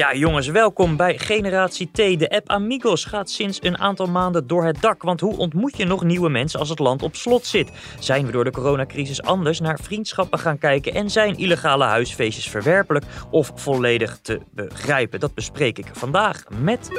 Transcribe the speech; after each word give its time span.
Ja, 0.00 0.14
jongens, 0.14 0.46
welkom 0.46 0.96
bij 0.96 1.18
Generatie 1.18 1.90
T. 1.92 1.96
De 1.96 2.30
app 2.30 2.48
Amigos 2.48 3.04
gaat 3.04 3.30
sinds 3.30 3.58
een 3.62 3.78
aantal 3.78 4.06
maanden 4.06 4.46
door 4.46 4.64
het 4.64 4.80
dak. 4.80 5.02
Want 5.02 5.20
hoe 5.20 5.36
ontmoet 5.36 5.76
je 5.76 5.84
nog 5.84 6.04
nieuwe 6.04 6.28
mensen 6.28 6.60
als 6.60 6.68
het 6.68 6.78
land 6.78 7.02
op 7.02 7.14
slot 7.14 7.46
zit? 7.46 7.70
Zijn 7.98 8.26
we 8.26 8.32
door 8.32 8.44
de 8.44 8.50
coronacrisis 8.50 9.22
anders 9.22 9.60
naar 9.60 9.78
vriendschappen 9.82 10.38
gaan 10.38 10.58
kijken? 10.58 10.94
En 10.94 11.10
zijn 11.10 11.36
illegale 11.36 11.84
huisfeestjes 11.84 12.48
verwerpelijk 12.48 13.04
of 13.30 13.52
volledig 13.54 14.18
te 14.22 14.40
begrijpen? 14.54 15.20
Dat 15.20 15.34
bespreek 15.34 15.78
ik 15.78 15.86
vandaag 15.92 16.44
met. 16.58 16.90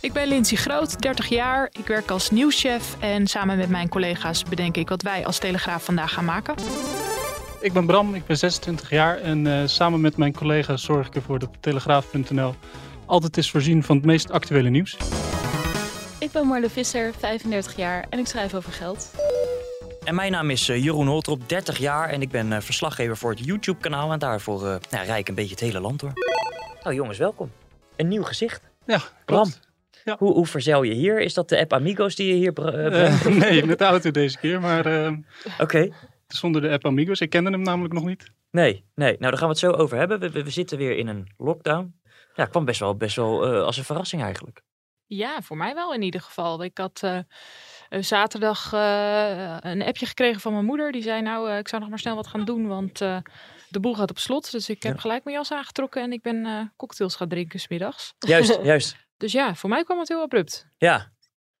Ik 0.00 0.12
ben 0.12 0.28
Lindsay 0.28 0.56
Groot, 0.56 1.00
30 1.00 1.28
jaar. 1.28 1.70
Ik 1.78 1.86
werk 1.86 2.10
als 2.10 2.30
nieuwschef 2.30 2.96
en 3.00 3.26
samen 3.26 3.56
met 3.56 3.68
mijn 3.68 3.88
collega's 3.88 4.42
bedenk 4.42 4.76
ik 4.76 4.88
wat 4.88 5.02
wij 5.02 5.26
als 5.26 5.38
Telegraaf 5.38 5.84
vandaag 5.84 6.12
gaan 6.12 6.24
maken. 6.24 6.54
Ik 7.60 7.72
ben 7.72 7.86
Bram, 7.86 8.14
ik 8.14 8.26
ben 8.26 8.36
26 8.38 8.90
jaar 8.90 9.18
en 9.18 9.46
uh, 9.46 9.62
samen 9.66 10.00
met 10.00 10.16
mijn 10.16 10.32
collega's 10.32 10.82
zorg 10.82 11.06
ik 11.06 11.14
ervoor 11.14 11.38
dat 11.38 11.50
Telegraaf.nl 11.60 12.54
altijd 13.06 13.36
is 13.36 13.50
voorzien 13.50 13.82
van 13.82 13.96
het 13.96 14.04
meest 14.04 14.30
actuele 14.30 14.68
nieuws. 14.68 14.96
Ik 16.18 16.32
ben 16.32 16.46
Marle 16.46 16.70
Visser, 16.70 17.12
35 17.18 17.76
jaar 17.76 18.06
en 18.10 18.18
ik 18.18 18.26
schrijf 18.26 18.54
over 18.54 18.72
geld. 18.72 19.10
En 20.04 20.14
mijn 20.14 20.32
naam 20.32 20.50
is 20.50 20.68
uh, 20.68 20.84
Jeroen 20.84 21.06
Holtrop, 21.06 21.48
30 21.48 21.78
jaar 21.78 22.08
en 22.08 22.22
ik 22.22 22.28
ben 22.28 22.52
uh, 22.52 22.60
verslaggever 22.60 23.16
voor 23.16 23.30
het 23.30 23.44
YouTube-kanaal. 23.44 24.12
En 24.12 24.18
daarvoor 24.18 24.62
uh, 24.62 24.74
nou, 24.90 25.06
rij 25.06 25.18
ik 25.18 25.28
een 25.28 25.34
beetje 25.34 25.50
het 25.50 25.60
hele 25.60 25.80
land 25.80 26.00
door. 26.00 26.12
Nou 26.82 26.94
jongens, 26.94 27.18
welkom. 27.18 27.50
Een 27.96 28.08
nieuw 28.08 28.22
gezicht. 28.22 28.60
Ja, 28.86 29.00
Bram. 29.24 29.52
Ja. 30.04 30.16
Hoe, 30.18 30.32
hoe 30.32 30.46
verzel 30.46 30.82
je 30.82 30.94
hier? 30.94 31.20
Is 31.20 31.34
dat 31.34 31.48
de 31.48 31.58
app 31.58 31.72
Amigos 31.72 32.14
die 32.14 32.28
je 32.28 32.34
hier 32.34 32.52
brengt? 32.52 33.28
nee, 33.48 33.64
met 33.64 33.78
de 33.78 33.84
auto 33.84 34.10
deze 34.10 34.38
keer, 34.38 34.60
maar... 34.60 34.86
Oké. 34.86 35.22
Okay. 35.58 35.92
Zonder 36.26 36.62
de 36.62 36.70
app 36.70 36.84
Amigos. 36.84 37.20
Ik 37.20 37.30
kende 37.30 37.50
hem 37.50 37.62
namelijk 37.62 37.94
nog 37.94 38.04
niet. 38.04 38.30
Nee, 38.50 38.84
nee. 38.94 39.16
Nou, 39.18 39.30
daar 39.30 39.38
gaan 39.38 39.48
we 39.48 39.54
het 39.54 39.58
zo 39.58 39.70
over 39.70 39.98
hebben. 39.98 40.20
We, 40.20 40.30
we, 40.30 40.44
we 40.44 40.50
zitten 40.50 40.78
weer 40.78 40.96
in 40.96 41.06
een 41.06 41.32
lockdown. 41.36 42.00
Ja, 42.34 42.46
kwam 42.46 42.64
best 42.64 42.80
wel, 42.80 42.96
best 42.96 43.16
wel 43.16 43.54
uh, 43.54 43.62
als 43.62 43.76
een 43.76 43.84
verrassing 43.84 44.22
eigenlijk. 44.22 44.62
Ja, 45.06 45.42
voor 45.42 45.56
mij 45.56 45.74
wel 45.74 45.94
in 45.94 46.02
ieder 46.02 46.20
geval. 46.20 46.64
Ik 46.64 46.78
had 46.78 47.02
uh, 47.04 47.18
zaterdag 48.02 48.72
uh, 48.72 49.56
een 49.60 49.82
appje 49.82 50.06
gekregen 50.06 50.40
van 50.40 50.52
mijn 50.52 50.64
moeder. 50.64 50.92
Die 50.92 51.02
zei, 51.02 51.22
nou, 51.22 51.50
ik 51.50 51.68
zou 51.68 51.80
nog 51.80 51.90
maar 51.90 51.98
snel 51.98 52.14
wat 52.14 52.26
gaan 52.26 52.44
doen, 52.44 52.66
want 52.66 52.98
de 53.68 53.80
boel 53.80 53.94
gaat 53.94 54.10
op 54.10 54.18
slot. 54.18 54.50
Dus 54.50 54.68
ik 54.68 54.82
heb 54.82 54.94
ja. 54.94 55.00
gelijk 55.00 55.24
mijn 55.24 55.36
jas 55.36 55.52
aangetrokken 55.52 56.02
en 56.02 56.12
ik 56.12 56.22
ben 56.22 56.72
cocktails 56.76 57.16
gaan 57.16 57.28
drinken 57.28 57.60
smiddags. 57.60 58.14
Juist, 58.18 58.58
juist. 58.62 58.96
dus 59.16 59.32
ja, 59.32 59.54
voor 59.54 59.70
mij 59.70 59.84
kwam 59.84 59.98
het 59.98 60.08
heel 60.08 60.22
abrupt. 60.22 60.66
Ja. 60.76 61.12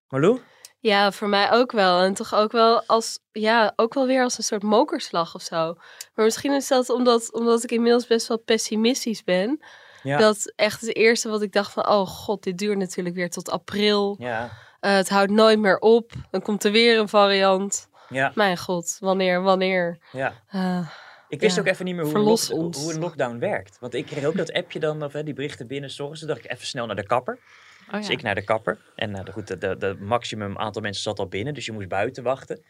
Marlou? 0.08 0.40
Ja, 0.86 1.12
voor 1.12 1.28
mij 1.28 1.52
ook 1.52 1.72
wel. 1.72 2.00
En 2.00 2.14
toch 2.14 2.34
ook 2.34 2.52
wel 2.52 2.82
als, 2.86 3.18
ja, 3.32 3.72
ook 3.76 3.94
wel 3.94 4.06
weer 4.06 4.22
als 4.22 4.38
een 4.38 4.44
soort 4.44 4.62
mokerslag 4.62 5.34
of 5.34 5.42
zo. 5.42 5.74
Maar 6.14 6.24
misschien 6.24 6.52
is 6.52 6.68
dat 6.68 6.90
omdat, 6.90 7.32
omdat 7.32 7.64
ik 7.64 7.70
inmiddels 7.70 8.06
best 8.06 8.28
wel 8.28 8.38
pessimistisch 8.38 9.24
ben. 9.24 9.64
Ja. 10.02 10.18
Dat 10.18 10.52
echt 10.56 10.80
het 10.80 10.96
eerste 10.96 11.28
wat 11.28 11.42
ik 11.42 11.52
dacht 11.52 11.72
van, 11.72 11.88
oh 11.88 12.06
god, 12.06 12.42
dit 12.42 12.58
duurt 12.58 12.78
natuurlijk 12.78 13.14
weer 13.14 13.30
tot 13.30 13.50
april. 13.50 14.16
Ja. 14.18 14.42
Uh, 14.44 14.50
het 14.94 15.08
houdt 15.08 15.30
nooit 15.30 15.58
meer 15.58 15.78
op. 15.78 16.12
Dan 16.30 16.42
komt 16.42 16.64
er 16.64 16.72
weer 16.72 16.98
een 16.98 17.08
variant. 17.08 17.88
Ja. 18.08 18.32
Mijn 18.34 18.58
god, 18.58 18.96
wanneer, 19.00 19.42
wanneer? 19.42 19.98
Ja. 20.12 20.32
Uh, 20.54 20.88
ik 21.28 21.40
wist 21.40 21.54
ja. 21.56 21.60
ook 21.62 21.68
even 21.68 21.84
niet 21.84 21.94
meer 21.94 22.04
hoe, 22.04 22.38
hoe 22.50 22.92
een 22.92 23.00
lockdown 23.00 23.38
werkt. 23.38 23.78
Want 23.80 23.94
ik 23.94 24.06
kreeg 24.06 24.24
ook 24.24 24.36
dat 24.36 24.52
appje 24.52 24.78
dan, 24.78 25.02
of 25.02 25.12
hè, 25.12 25.22
die 25.22 25.34
berichten 25.34 25.66
binnen 25.66 25.90
zorgen. 25.90 26.18
Toen 26.18 26.28
dacht 26.28 26.44
ik 26.44 26.50
even 26.50 26.66
snel 26.66 26.86
naar 26.86 26.96
de 26.96 27.06
kapper. 27.06 27.38
Oh, 27.86 27.92
ja. 27.92 27.98
Dus 27.98 28.08
ik 28.08 28.22
naar 28.22 28.34
de 28.34 28.44
kapper. 28.44 28.78
En 28.94 29.10
uh, 29.10 29.20
goed, 29.32 29.46
de, 29.46 29.58
de, 29.58 29.76
de 29.76 29.96
maximum 30.00 30.58
aantal 30.58 30.82
mensen 30.82 31.02
zat 31.02 31.18
al 31.18 31.28
binnen. 31.28 31.54
Dus 31.54 31.66
je 31.66 31.72
moest 31.72 31.88
buiten 31.88 32.22
wachten. 32.22 32.64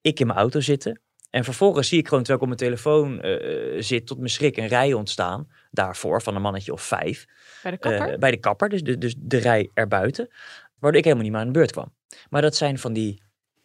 Ik 0.00 0.20
in 0.20 0.26
mijn 0.26 0.38
auto 0.38 0.60
zitten. 0.60 1.00
En 1.30 1.44
vervolgens 1.44 1.88
zie 1.88 1.98
ik 1.98 2.08
gewoon, 2.08 2.22
terwijl 2.22 2.44
ik 2.44 2.50
op 2.50 2.58
mijn 2.58 2.70
telefoon 2.70 3.26
uh, 3.26 3.82
zit, 3.82 4.06
tot 4.06 4.18
mijn 4.18 4.30
schrik 4.30 4.56
een 4.56 4.66
rij 4.66 4.92
ontstaan. 4.92 5.48
Daarvoor, 5.70 6.22
van 6.22 6.34
een 6.34 6.42
mannetje 6.42 6.72
of 6.72 6.82
vijf. 6.82 7.26
Bij 7.62 7.70
de 7.70 7.78
kapper? 7.78 8.12
Uh, 8.12 8.18
bij 8.18 8.30
de 8.30 8.36
kapper, 8.36 8.68
dus 8.68 8.82
de, 8.82 8.98
dus 8.98 9.14
de 9.18 9.36
rij 9.36 9.70
erbuiten. 9.74 10.28
Waardoor 10.78 10.98
ik 10.98 11.04
helemaal 11.04 11.24
niet 11.24 11.32
meer 11.32 11.40
aan 11.40 11.52
de 11.52 11.58
beurt 11.58 11.72
kwam. 11.72 11.94
Maar 12.30 12.42
dat 12.42 12.56
zijn 12.56 12.78
van 12.78 12.92
die 12.92 13.22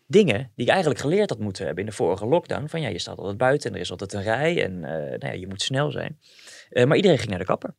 dingen 0.07 0.51
die 0.55 0.65
ik 0.65 0.71
eigenlijk 0.71 1.01
geleerd 1.01 1.29
had 1.29 1.39
moeten 1.39 1.65
hebben 1.65 1.83
in 1.83 1.89
de 1.89 1.95
vorige 1.95 2.25
lockdown. 2.25 2.67
Van 2.67 2.81
ja, 2.81 2.87
je 2.87 2.99
staat 2.99 3.17
altijd 3.17 3.37
buiten 3.37 3.69
en 3.69 3.75
er 3.75 3.81
is 3.81 3.91
altijd 3.91 4.13
een 4.13 4.23
rij 4.23 4.63
en 4.63 4.79
nou 4.79 5.25
ja, 5.25 5.31
je 5.31 5.47
moet 5.47 5.61
snel 5.61 5.91
zijn. 5.91 6.19
maar 6.87 6.95
iedereen 6.95 7.17
ging 7.17 7.29
naar 7.29 7.39
de 7.39 7.45
kapper. 7.45 7.75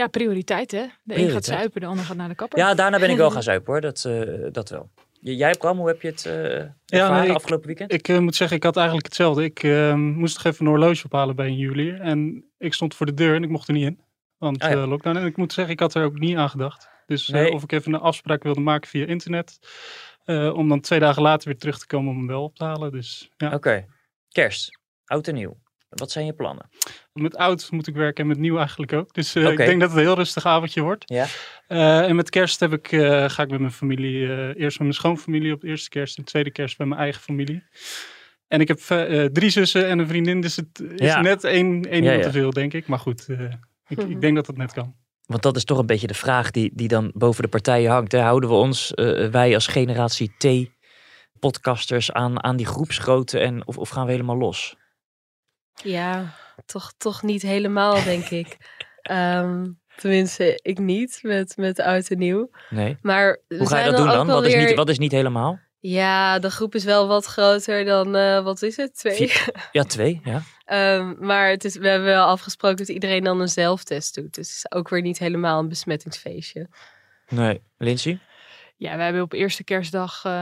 Ja, 0.00 0.06
prioriteit 0.06 0.70
hè. 0.70 0.78
De 0.78 0.90
prioriteit. 1.04 1.28
een 1.28 1.34
gaat 1.34 1.58
zuipen, 1.58 1.80
de 1.80 1.86
ander 1.86 2.04
gaat 2.04 2.16
naar 2.16 2.28
de 2.28 2.34
kapper. 2.34 2.58
Ja, 2.58 2.74
daarna 2.74 2.98
ben 2.98 3.10
ik 3.10 3.16
wel 3.16 3.30
gaan 3.30 3.42
zuipen 3.52 3.72
hoor, 3.72 3.80
dat, 3.80 4.04
uh, 4.06 4.46
dat 4.52 4.68
wel. 4.68 4.90
Jij 5.20 5.54
Bram, 5.58 5.78
hoe 5.78 5.88
heb 5.88 6.02
je 6.02 6.08
het 6.08 6.24
uh, 6.26 6.64
ja, 6.86 7.18
nee, 7.20 7.28
ik, 7.28 7.34
afgelopen 7.34 7.66
weekend? 7.66 7.92
Ik 7.92 8.08
uh, 8.08 8.18
moet 8.18 8.34
zeggen, 8.34 8.56
ik 8.56 8.62
had 8.62 8.76
eigenlijk 8.76 9.06
hetzelfde. 9.06 9.44
Ik 9.44 9.62
uh, 9.62 9.94
moest 9.94 10.36
nog 10.36 10.52
even 10.52 10.66
een 10.66 10.72
horloge 10.72 11.04
ophalen 11.04 11.36
bij 11.36 11.46
een 11.46 11.56
juwelier. 11.56 12.00
En 12.00 12.44
ik 12.58 12.74
stond 12.74 12.94
voor 12.94 13.06
de 13.06 13.14
deur 13.14 13.34
en 13.34 13.42
ik 13.42 13.48
mocht 13.48 13.68
er 13.68 13.74
niet 13.74 13.86
in. 13.86 14.00
Want 14.38 14.62
Ah, 14.62 14.70
ja. 14.70 14.86
lockdown. 14.86 15.16
En 15.16 15.26
ik 15.26 15.36
moet 15.36 15.52
zeggen, 15.52 15.74
ik 15.74 15.80
had 15.80 15.94
er 15.94 16.04
ook 16.04 16.18
niet 16.18 16.36
aan 16.36 16.50
gedacht. 16.50 16.88
Dus 17.06 17.28
Nee. 17.28 17.52
of 17.52 17.62
ik 17.62 17.72
even 17.72 17.94
een 17.94 18.00
afspraak 18.00 18.42
wilde 18.42 18.60
maken 18.60 18.88
via 18.88 19.06
internet. 19.06 19.58
om 20.54 20.68
dan 20.68 20.80
twee 20.80 20.98
dagen 21.00 21.22
later 21.22 21.48
weer 21.48 21.58
terug 21.58 21.78
te 21.78 21.86
komen 21.86 22.10
om 22.10 22.16
hem 22.16 22.26
wel 22.26 22.42
op 22.42 22.56
te 22.56 22.64
halen. 22.64 22.92
Dus 22.92 23.30
ja. 23.36 23.54
Oké, 23.54 23.86
kerst, 24.28 24.78
oud 25.04 25.28
en 25.28 25.34
nieuw. 25.34 25.56
Wat 25.90 26.10
zijn 26.10 26.26
je 26.26 26.32
plannen? 26.32 26.68
Met 27.12 27.36
oud 27.36 27.70
moet 27.70 27.86
ik 27.86 27.94
werken 27.94 28.22
en 28.22 28.28
met 28.28 28.38
nieuw 28.38 28.58
eigenlijk 28.58 28.92
ook. 28.92 29.14
Dus 29.14 29.36
uh, 29.36 29.42
Oké. 29.42 29.52
ik 29.52 29.58
denk 29.58 29.80
dat 29.80 29.88
het 29.88 29.98
een 29.98 30.04
heel 30.04 30.14
rustig 30.14 30.46
avondje 30.46 30.80
wordt. 30.80 31.04
Ja. 31.06 31.26
Uh, 31.68 32.08
en 32.08 32.16
met 32.16 32.30
kerst 32.30 32.60
heb 32.60 32.72
ik, 32.72 32.92
uh, 32.92 33.28
ga 33.28 33.42
ik 33.42 33.50
met 33.50 33.60
mijn 33.60 33.72
familie, 33.72 34.26
eerst 34.56 34.78
met 34.78 34.78
mijn 34.78 34.92
schoonfamilie 34.92 35.52
op 35.52 35.60
de 35.60 35.68
eerste 35.68 35.88
kerst 35.88 36.18
en 36.18 36.24
tweede 36.24 36.50
kerst 36.50 36.76
bij 36.76 36.86
mijn 36.86 37.00
eigen 37.00 37.22
familie. 37.22 37.62
En 38.48 38.60
ik 38.60 38.68
heb 38.68 38.78
drie 39.32 39.50
zussen 39.50 39.86
en 39.88 39.98
een 39.98 40.08
vriendin, 40.08 40.40
dus 40.40 40.56
het 40.56 40.80
is 40.96 41.06
Ja. 41.06 41.20
net 41.20 41.44
één, 41.44 41.82
één 41.82 42.02
Ja, 42.02 42.20
te 42.20 42.30
veel, 42.30 42.50
denk 42.50 42.72
ik. 42.72 42.86
Maar 42.86 42.98
goed, 42.98 43.28
ik, 43.88 43.98
ik 43.98 44.20
denk 44.20 44.36
dat 44.36 44.46
het 44.46 44.56
net 44.56 44.72
kan. 44.72 44.94
Want 45.30 45.42
dat 45.42 45.56
is 45.56 45.64
toch 45.64 45.78
een 45.78 45.86
beetje 45.86 46.06
de 46.06 46.14
vraag 46.14 46.50
die, 46.50 46.70
die 46.74 46.88
dan 46.88 47.10
boven 47.14 47.42
de 47.42 47.48
partijen 47.48 47.90
hangt. 47.90 48.12
Hè? 48.12 48.20
Houden 48.20 48.48
we 48.48 48.54
ons, 48.54 48.94
eh, 48.94 49.28
wij 49.28 49.54
als 49.54 49.66
generatie 49.66 50.32
T, 50.38 50.70
podcasters, 51.40 52.12
aan, 52.12 52.44
aan 52.44 52.56
die 52.56 52.66
groepsgrootte 52.66 53.38
en, 53.38 53.66
of, 53.66 53.78
of 53.78 53.88
gaan 53.88 54.04
we 54.06 54.10
helemaal 54.12 54.36
los? 54.36 54.76
Ja, 55.84 56.34
toch, 56.66 56.92
toch 56.98 57.22
niet 57.22 57.42
helemaal, 57.42 58.04
denk 58.04 58.24
ik. 58.24 58.56
Ehm, 59.00 59.66
tenminste, 59.96 60.58
ik 60.62 60.78
niet 60.78 61.18
met, 61.22 61.56
met 61.56 61.80
oud 61.80 62.08
en 62.08 62.18
nieuw. 62.18 62.50
Nee. 62.70 62.98
Maar 63.02 63.38
Hoe 63.48 63.68
ga 63.68 63.78
je 63.78 63.84
dat 63.84 63.96
doen 63.96 64.06
dan? 64.06 64.26
Wat 64.26 64.44
is, 64.46 64.54
niet, 64.54 64.74
wat 64.74 64.88
is 64.88 64.98
niet 64.98 65.12
helemaal? 65.12 65.58
Ja, 65.80 66.38
de 66.38 66.50
groep 66.50 66.74
is 66.74 66.84
wel 66.84 67.08
wat 67.08 67.24
groter 67.24 67.84
dan, 67.84 68.16
eh, 68.16 68.44
wat 68.44 68.62
is 68.62 68.76
het, 68.76 68.94
twee? 68.94 69.32
Ja, 69.72 69.82
twee. 69.82 70.20
Ja. 70.24 70.42
Ehm, 70.64 71.14
maar 71.18 71.48
het 71.50 71.64
is, 71.64 71.76
we 71.76 71.88
hebben 71.88 72.08
wel 72.08 72.26
afgesproken 72.26 72.76
dat 72.76 72.88
iedereen 72.88 73.24
dan 73.24 73.40
een 73.40 73.48
zelftest 73.48 74.14
doet. 74.14 74.34
Dus 74.34 74.48
het 74.48 74.56
is 74.56 74.72
ook 74.72 74.88
weer 74.88 75.02
niet 75.02 75.18
helemaal 75.18 75.58
een 75.58 75.68
besmettingsfeestje. 75.68 76.68
Nee. 77.28 77.62
Lindsay? 77.78 78.18
Ja, 78.80 78.96
we 78.96 79.02
hebben 79.02 79.22
op 79.22 79.32
eerste 79.32 79.64
kerstdag, 79.64 80.24
eh, 80.24 80.32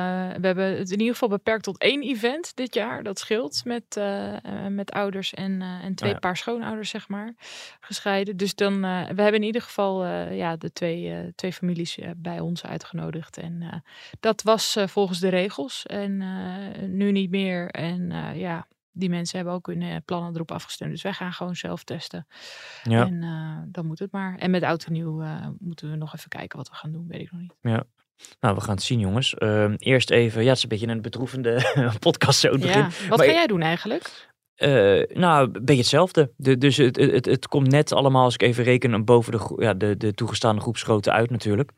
we 0.41 0.47
hebben 0.47 0.79
het 0.79 0.91
in 0.91 0.99
ieder 0.99 1.13
geval 1.13 1.29
beperkt 1.29 1.63
tot 1.63 1.79
één 1.79 2.03
event 2.03 2.57
dit 2.57 2.75
jaar. 2.75 3.03
Dat 3.03 3.19
scheelt 3.19 3.65
met, 3.65 3.97
eh, 3.97 4.45
eh, 4.45 4.73
met 4.73 4.91
ouders 4.91 5.35
en, 5.35 5.63
en 5.63 5.95
twee 5.95 6.09
Oh 6.11 6.15
ja. 6.15 6.21
paar 6.21 6.37
schoonouders, 6.37 6.91
zeg 6.91 7.09
maar, 7.09 7.35
gescheiden. 7.81 8.37
Dus 8.37 8.55
dan, 8.55 8.81
we 8.81 9.23
hebben 9.23 9.35
in 9.35 9.43
ieder 9.43 9.63
geval 9.63 10.07
ja, 10.33 10.57
de 10.57 10.73
twee, 10.73 11.33
twee 11.35 11.53
families 11.53 11.99
bij 12.17 12.41
ons 12.41 12.65
uitgenodigd. 12.65 13.37
En 13.39 13.83
dat 14.21 14.43
was 14.43 14.79
volgens 14.87 15.19
de 15.21 15.29
regels 15.29 15.87
en 15.87 16.17
nu 16.97 17.13
niet 17.13 17.31
meer. 17.31 17.71
En 17.71 18.13
ja, 18.35 18.67
die 18.93 19.09
mensen 19.09 19.37
hebben 19.37 19.55
ook 19.55 19.67
hun 19.67 20.03
plannen 20.05 20.35
erop 20.35 20.53
afgestemd. 20.53 20.91
Dus 20.91 21.03
wij 21.03 21.13
gaan 21.13 21.33
gewoon 21.33 21.57
zelf 21.57 21.85
testen. 21.85 22.27
Ja. 22.83 23.07
En 23.07 23.69
dan 23.73 23.87
moet 23.87 23.99
het 23.99 24.13
maar. 24.13 24.37
En 24.37 24.51
met 24.51 24.63
oud 24.63 24.85
en 24.85 24.93
nieuw 24.93 25.25
moeten 25.59 25.91
we 25.91 25.97
nog 25.97 26.15
even 26.15 26.29
kijken 26.29 26.59
wat 26.59 26.69
we 26.69 26.75
gaan 26.75 26.93
doen, 26.93 27.07
weet 27.09 27.21
ik 27.21 27.33
nog 27.33 27.41
niet. 27.41 27.55
Nou, 28.41 28.55
we 28.55 28.61
gaan 28.61 28.75
het 28.75 28.83
zien, 28.83 28.99
jongens. 28.99 29.35
Ehm, 29.35 29.75
eerst 29.79 30.11
even, 30.11 30.43
ja, 30.43 30.49
het 30.49 30.57
is 30.57 30.63
een 30.63 30.69
beetje 30.69 30.87
een 30.87 31.03
bedroevende 31.03 31.63
podcast 31.99 32.41
zo 32.41 32.51
begin. 32.51 32.79
Ja. 32.79 32.89
Wat 33.09 33.19
Maar 33.19 33.27
ga 33.27 33.33
jij 33.33 33.47
doen 33.47 33.63
eigenlijk? 33.63 34.29
Eh, 34.55 35.17
nou, 35.17 35.45
een 35.45 35.65
beetje 35.65 35.81
hetzelfde. 35.81 36.33
De, 36.37 36.59
dus 36.59 36.77
het, 36.77 36.97
het, 36.97 37.27
het 37.27 37.49
komt 37.49 37.71
net 37.71 37.93
allemaal, 37.93 38.25
als 38.25 38.35
ik 38.35 38.43
even 38.43 38.65
reken, 38.65 39.05
boven 39.05 39.33
de, 39.33 39.55
ja, 39.57 39.75
de, 39.75 39.97
de 39.97 40.15
toegestaande 40.15 40.61
groepsgrootte 40.61 41.11
uit 41.11 41.31
natuurlijk. 41.31 41.73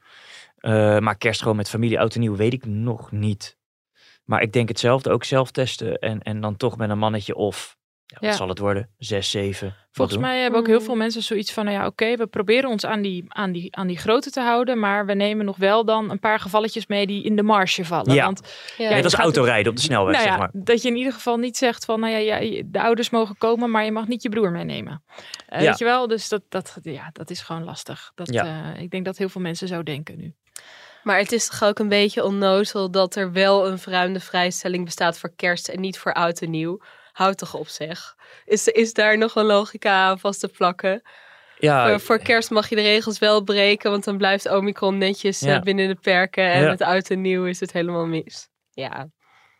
Eh, 0.57 0.99
maar 0.99 1.17
kerst 1.17 1.43
gewoon 1.43 1.57
met 1.57 1.69
familie, 1.69 2.01
oud 2.01 2.15
en 2.15 2.21
nieuw, 2.21 2.37
weet 2.37 2.53
ik 2.53 2.65
nog 2.65 3.11
niet. 3.13 3.59
Maar 4.25 4.43
ik 4.43 4.53
denk 4.53 4.69
hetzelfde, 4.69 5.11
ook 5.11 5.25
zelf 5.25 5.51
testen. 5.51 5.99
En, 5.99 6.23
en 6.23 6.41
dan 6.41 6.57
toch 6.57 6.77
met 6.77 6.91
een 6.91 6.99
mannetje 6.99 7.35
of 7.35 7.77
wat 8.19 8.35
zal 8.35 8.49
het 8.49 8.59
worden? 8.59 8.89
Zes, 8.99 9.31
zeven? 9.31 9.77
Volgens 9.93 10.19
mij 10.19 10.41
hebben 10.41 10.61
ook 10.61 10.67
heel 10.67 10.81
veel 10.81 10.95
mensen 10.95 11.23
zoiets 11.23 11.53
van, 11.53 11.65
nou 11.65 11.77
ja, 11.77 11.87
oké, 11.87 12.17
we 12.17 12.27
proberen 12.27 12.71
ons 12.71 12.87
aan 12.87 13.03
die, 13.03 13.25
aan, 13.29 13.53
die, 13.53 13.77
aan 13.77 13.87
die 13.87 13.99
grootte 13.99 14.31
te 14.31 14.41
houden, 14.41 14.79
maar 14.79 15.07
we 15.07 15.15
nemen 15.15 15.45
nog 15.45 15.57
wel 15.57 15.85
dan 15.85 16.11
een 16.11 16.19
paar 16.19 16.41
gevalletjes 16.41 16.87
mee 16.87 17.07
die 17.07 17.23
in 17.23 17.37
de 17.37 17.43
marge 17.43 17.85
vallen. 17.85 18.15
Ja, 18.15 18.25
Want, 18.25 18.41
ja, 18.77 18.91
ja 18.91 18.97
dat 18.97 19.13
is 19.13 19.19
autorijden 19.19 19.71
op 19.71 19.77
de 19.77 19.83
snelweg, 19.83 20.15
nou 20.15 20.29
zeg 20.29 20.39
maar. 20.39 20.51
Dat 20.53 20.83
je 20.83 20.89
in 20.89 20.97
ieder 20.97 21.13
geval 21.13 21.37
niet 21.37 21.57
zegt 21.57 21.85
van, 21.85 22.01
nou 22.01 22.13
ja, 22.13 22.37
ja, 22.37 22.63
de 22.67 22.81
ouders 22.81 23.11
mogen 23.11 23.37
komen, 23.39 23.71
maar 23.71 23.85
je 23.85 23.93
mag 23.93 24.07
niet 24.07 24.23
je 24.23 24.29
broer 24.29 24.51
meenemen. 24.51 25.03
Uh, 25.49 25.59
weet 25.59 25.79
je 25.79 25.85
wel? 25.85 26.07
Dus 26.07 26.29
dat, 26.29 26.43
dat, 26.49 26.79
ja, 26.83 27.11
dat 27.13 27.31
is 27.31 27.41
gewoon 27.41 27.65
lastig. 27.65 28.13
Dat, 28.15 28.33
uh, 28.33 28.81
ik 28.81 28.91
denk 28.91 29.05
dat 29.05 29.17
heel 29.17 29.29
veel 29.29 29.41
mensen 29.41 29.69
zo 29.69 29.83
denken 29.83 30.19
nu. 30.19 30.35
Maar 31.03 31.19
het 31.19 31.33
is 31.33 31.49
toch 31.49 31.65
ook 31.65 31.79
een 31.79 31.89
beetje 31.89 32.25
onnozel 32.25 32.91
dat 32.91 33.17
er 33.17 33.33
wel 33.33 33.69
een 33.69 33.79
verruimde 33.79 34.21
vrijstelling 34.21 34.85
bestaat 34.85 35.19
voor 35.19 35.33
kerst 35.37 35.69
en 35.69 35.81
niet 35.81 35.99
voor 35.99 36.13
oud 36.13 36.41
en 36.41 36.51
nieuw. 36.51 36.81
Houd 37.21 37.39
toch 37.39 37.55
op 37.55 37.69
zeg. 37.69 38.17
Is, 38.45 38.69
is 38.69 38.93
daar 38.93 39.19
nog 39.19 39.35
een 39.35 39.45
logica 39.45 40.07
aan 40.09 40.19
vast 40.19 40.41
te 40.41 40.49
plakken? 40.49 41.03
Ja, 41.59 41.89
voor, 41.89 42.01
voor, 42.01 42.19
kerst 42.19 42.51
mag 42.51 42.69
je 42.69 42.77
de 42.77 42.83
regels 42.83 43.19
wel 43.19 43.43
breken, 43.43 43.91
want 43.91 44.05
dan 44.05 44.17
blijft 44.17 44.51
Omicron 44.51 44.99
netjes 44.99 45.43
eh, 45.43 45.61
binnen 45.61 45.89
de 45.89 45.95
perken. 45.95 46.53
En 46.53 46.65
met 46.65 46.83
oud 46.83 47.11
en 47.11 47.21
nieuw 47.21 47.45
is 47.45 47.61
het 47.61 47.73
helemaal 47.73 48.07
mis. 48.07 48.49
Ja, 48.71 49.11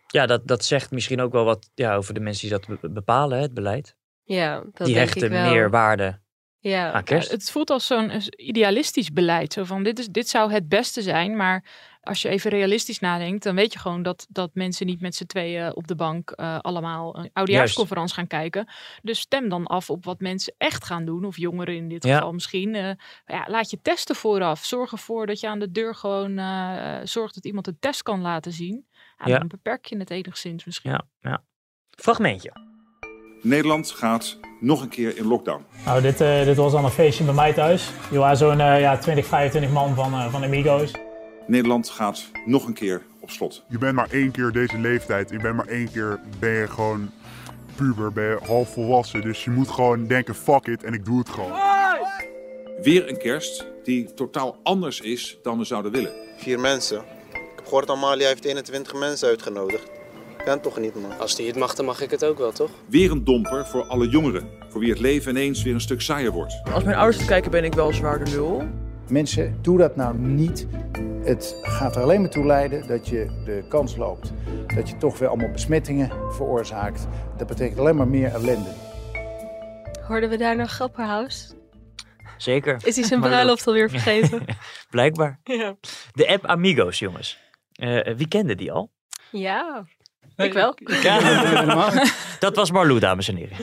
ja 0.07 0.27
dat, 0.27 0.47
dat 0.47 0.65
zegt 0.65 0.91
misschien 0.91 1.21
ook 1.21 1.33
wel 1.33 1.45
wat 1.45 1.71
ja, 1.75 1.95
over 1.95 2.15
de 2.15 2.21
mensen 2.21 2.49
die 2.49 2.59
dat 2.59 2.93
bepalen, 2.93 3.41
het 3.41 3.55
beleid. 3.55 3.97
Ja, 4.25 4.63
dat 4.73 4.87
die 4.87 4.99
hechten 4.99 5.31
meer 5.31 5.71
waarde 5.71 6.21
ja, 6.61 6.93
aan 6.93 7.05
kerst. 7.05 7.31
het 7.31 7.51
voelt 7.51 7.71
als 7.71 7.87
zo'n 7.87 8.13
idealistisch 8.37 9.13
beleid. 9.13 9.53
Zo 9.53 9.65
van, 9.65 9.83
dit, 9.83 9.99
is, 9.99 10.07
dit 10.07 10.29
zou 10.29 10.53
het 10.53 10.69
beste 10.69 11.03
zijn, 11.03 11.37
maar 11.37 11.65
als 12.03 12.23
je 12.23 12.29
even 12.29 12.51
realistisch 12.51 12.99
nadenkt, 12.99 13.43
dan 13.43 13.55
weet 13.55 13.73
je 13.73 13.79
gewoon 13.79 14.03
dat, 14.03 14.27
dat 14.29 14.51
mensen 14.55 14.87
niet 14.87 15.01
met 15.01 15.15
z'n 15.15 15.25
tweeën 15.25 15.77
op 15.77 15.87
de 15.87 15.95
bank 15.95 16.33
uh, 16.37 16.59
allemaal 16.59 17.17
een 17.19 17.31
oudejaarsconferentie 17.33 18.15
gaan 18.15 18.27
kijken. 18.27 18.69
Dus 19.03 19.21
stem 19.21 19.49
dan 19.49 19.67
af 19.67 19.91
op 19.91 20.05
wat 20.05 20.21
mensen 20.21 20.55
echt 20.59 20.85
gaan 20.85 21.05
doen, 21.05 21.25
of 21.25 21.37
jongeren 21.37 21.75
in 21.75 21.89
dit 21.89 22.05
geval 22.05 22.33
misschien. 22.33 22.75
Uh, 22.75 22.91
ja, 23.27 23.47
laat 23.47 23.71
je 23.71 23.81
testen 23.83 24.17
vooraf. 24.17 24.65
Zorg 24.65 24.93
ervoor 24.93 25.27
dat 25.27 25.41
je 25.41 25.49
aan 25.49 25.59
de 25.59 25.71
deur 25.71 25.95
gewoon 25.95 26.39
uh, 26.39 26.97
zorgt 27.05 27.35
dat 27.35 27.45
iemand 27.45 27.67
een 27.67 27.77
test 27.81 28.03
kan 28.03 28.21
laten 28.21 28.53
zien. 28.53 28.87
Ja, 29.25 29.39
Dan 29.39 29.49
beperk 29.49 29.85
je 29.85 29.97
het 29.97 30.11
enigszins 30.11 30.65
misschien. 30.65 30.91
Ja, 30.91 31.03
ja. 31.21 31.43
Fragmentje. 31.91 32.53
Nederland 33.43 33.91
gaat 33.91 34.39
nog 34.61 34.83
een 34.83 34.89
keer 34.89 35.17
in 35.17 35.27
lockdown. 35.27 35.65
Nou, 35.85 36.03
dit, 36.03 36.19
dit 36.19 36.57
was 36.57 36.73
dan 36.73 36.85
een 36.85 36.91
feestje 36.91 37.25
bij 37.25 37.35
mij 37.35 37.53
thuis. 37.53 37.91
Je 38.11 38.19
waren 38.19 38.37
zo'n 38.37 38.59
ja, 38.59 38.99
20, 38.99 39.27
25 39.27 39.71
man 39.71 39.95
van, 39.95 40.31
van 40.31 40.45
Amigos. 40.45 40.93
Nederland 41.51 41.89
gaat 41.89 42.31
nog 42.45 42.67
een 42.67 42.73
keer 42.73 43.03
op 43.21 43.31
slot. 43.31 43.63
Je 43.69 43.79
bent 43.79 43.95
maar 43.95 44.11
één 44.11 44.31
keer 44.31 44.53
deze 44.53 44.79
leeftijd. 44.79 45.31
Je 45.31 45.39
bent 45.39 45.57
maar 45.57 45.67
één 45.67 45.91
keer 45.93 46.21
ben 46.39 46.51
je 46.51 46.69
gewoon 46.69 47.11
puber, 47.75 48.13
ben 48.13 48.25
je 48.25 48.39
half 48.47 48.73
volwassen. 48.73 49.21
Dus 49.21 49.45
je 49.45 49.51
moet 49.51 49.69
gewoon 49.69 50.07
denken, 50.07 50.35
fuck 50.35 50.67
it, 50.67 50.85
en 50.85 50.93
ik 50.93 51.05
doe 51.05 51.19
het 51.19 51.29
gewoon. 51.29 51.53
Weer 52.83 53.09
een 53.09 53.19
kerst 53.19 53.67
die 53.85 54.15
totaal 54.15 54.59
anders 54.63 55.01
is 55.01 55.39
dan 55.43 55.59
we 55.59 55.65
zouden 55.65 55.93
willen. 55.93 56.13
Vier 56.37 56.61
mensen. 56.61 56.99
Ik 56.99 57.57
heb 57.57 57.65
gehoord 57.65 57.91
Amalia 57.91 58.27
heeft 58.29 58.45
21 58.45 58.95
mensen 58.95 59.29
uitgenodigd. 59.29 59.91
Kan 60.45 60.61
toch 60.61 60.79
niet, 60.79 60.95
man? 60.95 61.19
Als 61.19 61.37
die 61.37 61.47
het 61.47 61.57
mag, 61.57 61.75
dan 61.75 61.85
mag 61.85 62.01
ik 62.01 62.11
het 62.11 62.25
ook 62.25 62.39
wel, 62.39 62.53
toch? 62.53 62.71
Weer 62.87 63.11
een 63.11 63.25
domper 63.25 63.67
voor 63.67 63.85
alle 63.85 64.09
jongeren. 64.09 64.49
Voor 64.69 64.81
wie 64.81 64.91
het 64.91 65.01
leven 65.01 65.31
ineens 65.31 65.63
weer 65.63 65.75
een 65.75 65.81
stuk 65.81 66.01
saaier 66.01 66.31
wordt. 66.31 66.61
Als 66.73 66.85
mijn 66.85 66.97
ouders 66.97 67.25
kijken, 67.25 67.51
ben 67.51 67.65
ik 67.65 67.75
wel 67.75 67.93
zwaar 67.93 68.25
de 68.25 68.31
lul. 68.31 68.69
Mensen, 69.11 69.59
doe 69.63 69.79
dat 69.79 69.97
nou 69.97 70.19
niet. 70.19 70.67
Het 71.23 71.57
gaat 71.63 71.97
er 71.97 72.03
alleen 72.03 72.21
maar 72.21 72.31
toe 72.31 72.47
leiden 72.47 72.87
dat 72.87 73.09
je 73.09 73.43
de 73.45 73.65
kans 73.69 73.97
loopt 73.97 74.33
dat 74.75 74.89
je 74.89 74.97
toch 74.97 75.19
weer 75.19 75.29
allemaal 75.29 75.51
besmettingen 75.51 76.09
veroorzaakt. 76.33 77.07
Dat 77.37 77.47
betekent 77.47 77.79
alleen 77.79 77.97
maar 77.97 78.09
meer 78.09 78.33
ellende. 78.33 78.71
Hoorden 80.07 80.29
we 80.29 80.37
daar 80.37 80.57
nog 80.57 80.71
Grapperhaus? 80.71 81.55
Zeker. 82.37 82.77
Is 82.85 82.97
hij 82.97 83.05
zijn 83.05 83.21
bruiloft 83.21 83.67
alweer 83.67 83.91
vergeten? 83.91 84.45
Blijkbaar. 84.91 85.41
Ja. 85.45 85.77
De 86.13 86.29
app 86.29 86.47
Amigos, 86.47 86.99
jongens. 86.99 87.39
Uh, 87.83 88.15
wie 88.17 88.29
kende 88.29 88.55
die 88.55 88.73
al? 88.73 88.91
Ja, 89.31 89.85
ik 90.37 90.53
wel. 90.53 90.75
dat 92.39 92.57
was 92.57 92.71
Marlou, 92.71 92.99
dames 92.99 93.29
en 93.29 93.37
heren. 93.37 93.57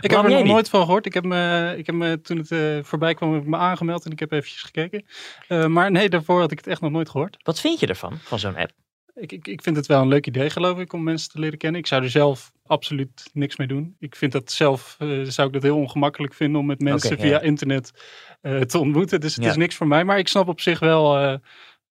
Ik 0.00 0.10
heb 0.10 0.24
er 0.24 0.30
nog 0.30 0.44
nooit 0.44 0.68
van 0.68 0.84
gehoord. 0.84 1.06
Ik 1.06 1.14
heb 1.14 1.24
me, 1.24 1.74
ik 1.76 1.86
heb 1.86 1.94
me 1.94 2.20
toen 2.20 2.38
het 2.38 2.50
uh, 2.50 2.78
voorbij 2.82 3.14
kwam, 3.14 3.32
heb 3.32 3.42
ik 3.42 3.48
me 3.48 3.56
aangemeld 3.56 4.04
en 4.04 4.12
ik 4.12 4.18
heb 4.18 4.32
eventjes 4.32 4.62
gekeken. 4.62 5.04
Uh, 5.48 5.66
maar 5.66 5.90
nee, 5.90 6.08
daarvoor 6.08 6.40
had 6.40 6.52
ik 6.52 6.58
het 6.58 6.66
echt 6.66 6.80
nog 6.80 6.90
nooit 6.90 7.08
gehoord. 7.08 7.36
Wat 7.42 7.60
vind 7.60 7.80
je 7.80 7.86
ervan, 7.86 8.18
van 8.18 8.38
zo'n 8.38 8.56
app? 8.56 8.70
Ik, 9.14 9.32
ik, 9.32 9.48
ik 9.48 9.62
vind 9.62 9.76
het 9.76 9.86
wel 9.86 10.02
een 10.02 10.08
leuk 10.08 10.26
idee, 10.26 10.50
geloof 10.50 10.78
ik, 10.78 10.92
om 10.92 11.02
mensen 11.02 11.30
te 11.30 11.38
leren 11.38 11.58
kennen. 11.58 11.80
Ik 11.80 11.86
zou 11.86 12.02
er 12.02 12.10
zelf 12.10 12.52
absoluut 12.66 13.30
niks 13.32 13.56
mee 13.56 13.66
doen. 13.66 13.96
Ik 13.98 14.16
vind 14.16 14.32
dat 14.32 14.50
zelf, 14.50 14.96
uh, 14.98 15.24
zou 15.24 15.46
ik 15.46 15.54
dat 15.54 15.62
heel 15.62 15.76
ongemakkelijk 15.76 16.34
vinden 16.34 16.60
om 16.60 16.66
met 16.66 16.80
mensen 16.80 17.12
okay, 17.12 17.24
via 17.26 17.34
ja. 17.34 17.40
internet 17.40 17.90
te 18.66 18.78
ontmoeten. 18.78 19.20
Dus 19.20 19.34
het 19.34 19.44
ja. 19.44 19.50
is 19.50 19.56
niks 19.56 19.74
voor 19.74 19.86
mij. 19.86 20.04
Maar 20.04 20.18
ik 20.18 20.28
snap 20.28 20.48
op 20.48 20.60
zich 20.60 20.78
wel 20.78 21.38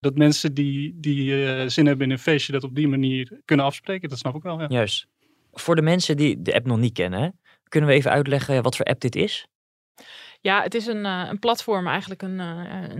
dat 0.00 0.14
mensen 0.14 0.54
die, 0.54 0.96
die 1.00 1.30
uh, 1.30 1.62
zin 1.66 1.86
hebben 1.86 2.06
in 2.06 2.12
een 2.12 2.18
feestje 2.18 2.52
dat 2.52 2.64
op 2.64 2.74
die 2.74 2.88
manier 2.88 3.40
kunnen 3.44 3.66
afspreken. 3.66 4.08
Dat 4.08 4.18
snap 4.18 4.34
ik 4.34 4.42
wel. 4.42 4.60
Ja. 4.60 4.66
Juist. 4.68 5.06
Voor 5.52 5.74
de 5.74 5.82
mensen 5.82 6.16
die 6.16 6.42
de 6.42 6.54
app 6.54 6.66
nog 6.66 6.78
niet 6.78 6.92
kennen, 6.92 7.20
hè, 7.20 7.28
kunnen 7.68 7.90
we 7.90 7.96
even 7.96 8.10
uitleggen 8.10 8.62
wat 8.62 8.76
voor 8.76 8.84
app 8.84 9.00
dit 9.00 9.16
is? 9.16 9.46
Ja, 10.40 10.62
het 10.62 10.74
is 10.74 10.86
een, 10.86 11.04
uh, 11.04 11.26
een 11.30 11.38
platform, 11.38 11.86
eigenlijk 11.86 12.22
een, 12.22 12.38
uh, 12.38 12.58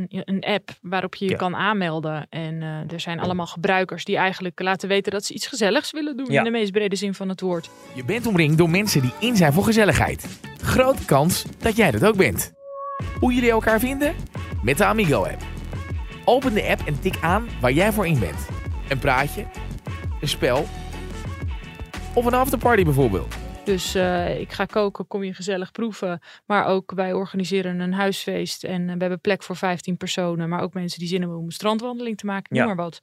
een, 0.09 0.23
een, 0.25 0.45
app 0.45 0.71
waarop 0.81 1.15
je 1.15 1.25
je 1.25 1.31
ja. 1.31 1.37
kan 1.37 1.57
aanmelden. 1.57 2.27
En 2.31 2.55
uh, 2.55 2.93
er 2.93 3.01
zijn 3.01 3.21
allemaal 3.21 3.47
gebruikers 3.47 4.05
die 4.05 4.17
eigenlijk 4.17 4.61
laten 4.61 4.89
weten 4.89 5.13
dat 5.13 5.25
ze 5.25 5.35
iets 5.35 5.47
gezelligs 5.47 5.91
willen 5.91 6.17
doen. 6.17 6.27
Ja. 6.31 6.39
In 6.39 6.45
de 6.45 6.51
meest 6.51 6.73
brede 6.73 6.97
zin 6.97 7.15
van 7.15 7.29
het 7.29 7.41
woord. 7.41 7.71
Je 7.95 8.05
bent 8.05 8.27
omringd 8.27 8.59
door 8.59 8.71
mensen 8.71 9.01
die 9.01 9.13
in 9.21 9.37
zijn 9.37 9.53
voor 9.53 9.65
gezelligheid. 9.65 10.41
Grote 10.63 11.05
kans 11.05 11.45
dat 11.59 11.77
jij 11.77 11.91
dat 11.91 12.05
ook 12.05 12.17
bent. 12.17 12.53
Hoe 13.21 13.35
jullie 13.35 13.51
elkaar 13.51 13.81
vinden? 13.81 14.15
Met 14.63 14.79
de 14.79 14.85
Amigo-app. 14.85 15.43
Open 16.25 16.55
de 16.55 16.69
app 16.69 16.81
en 16.87 17.01
tik 17.01 17.19
aan 17.21 17.49
waar 17.61 17.73
jij 17.73 17.93
voor 17.93 18.07
in 18.07 18.19
bent. 18.19 18.49
Een 18.89 18.99
praatje, 18.99 19.47
een 20.21 20.29
spel 20.29 20.67
of 22.15 22.25
een 22.25 22.35
afterparty 22.35 22.85
bijvoorbeeld. 22.85 23.38
Dus 23.69 23.97
uh, 23.97 24.41
ik 24.41 24.53
ga 24.53 24.65
koken, 24.65 25.07
kom 25.07 25.25
je 25.25 25.35
gezellig 25.35 25.73
proeven. 25.73 26.21
Maar 26.47 26.67
ook 26.67 26.93
wij 26.93 27.13
organiseren 27.13 27.81
een 27.81 27.93
huisfeest. 27.93 28.65
En 28.65 28.85
we 28.87 28.97
hebben 28.99 29.21
plek 29.21 29.43
voor 29.43 29.57
15 29.57 29.97
personen. 29.97 30.49
Maar 30.49 30.63
ook 30.63 30.75
mensen 30.75 30.99
die 30.99 31.09
zin 31.09 31.21
hebben 31.21 31.39
om 31.39 31.45
een 31.45 31.53
strandwandeling 31.53 32.17
te 32.17 32.27
maken. 32.27 32.47
Noem 32.57 32.69
ja. 32.69 32.75
maar 32.75 32.85
wat. 32.85 33.01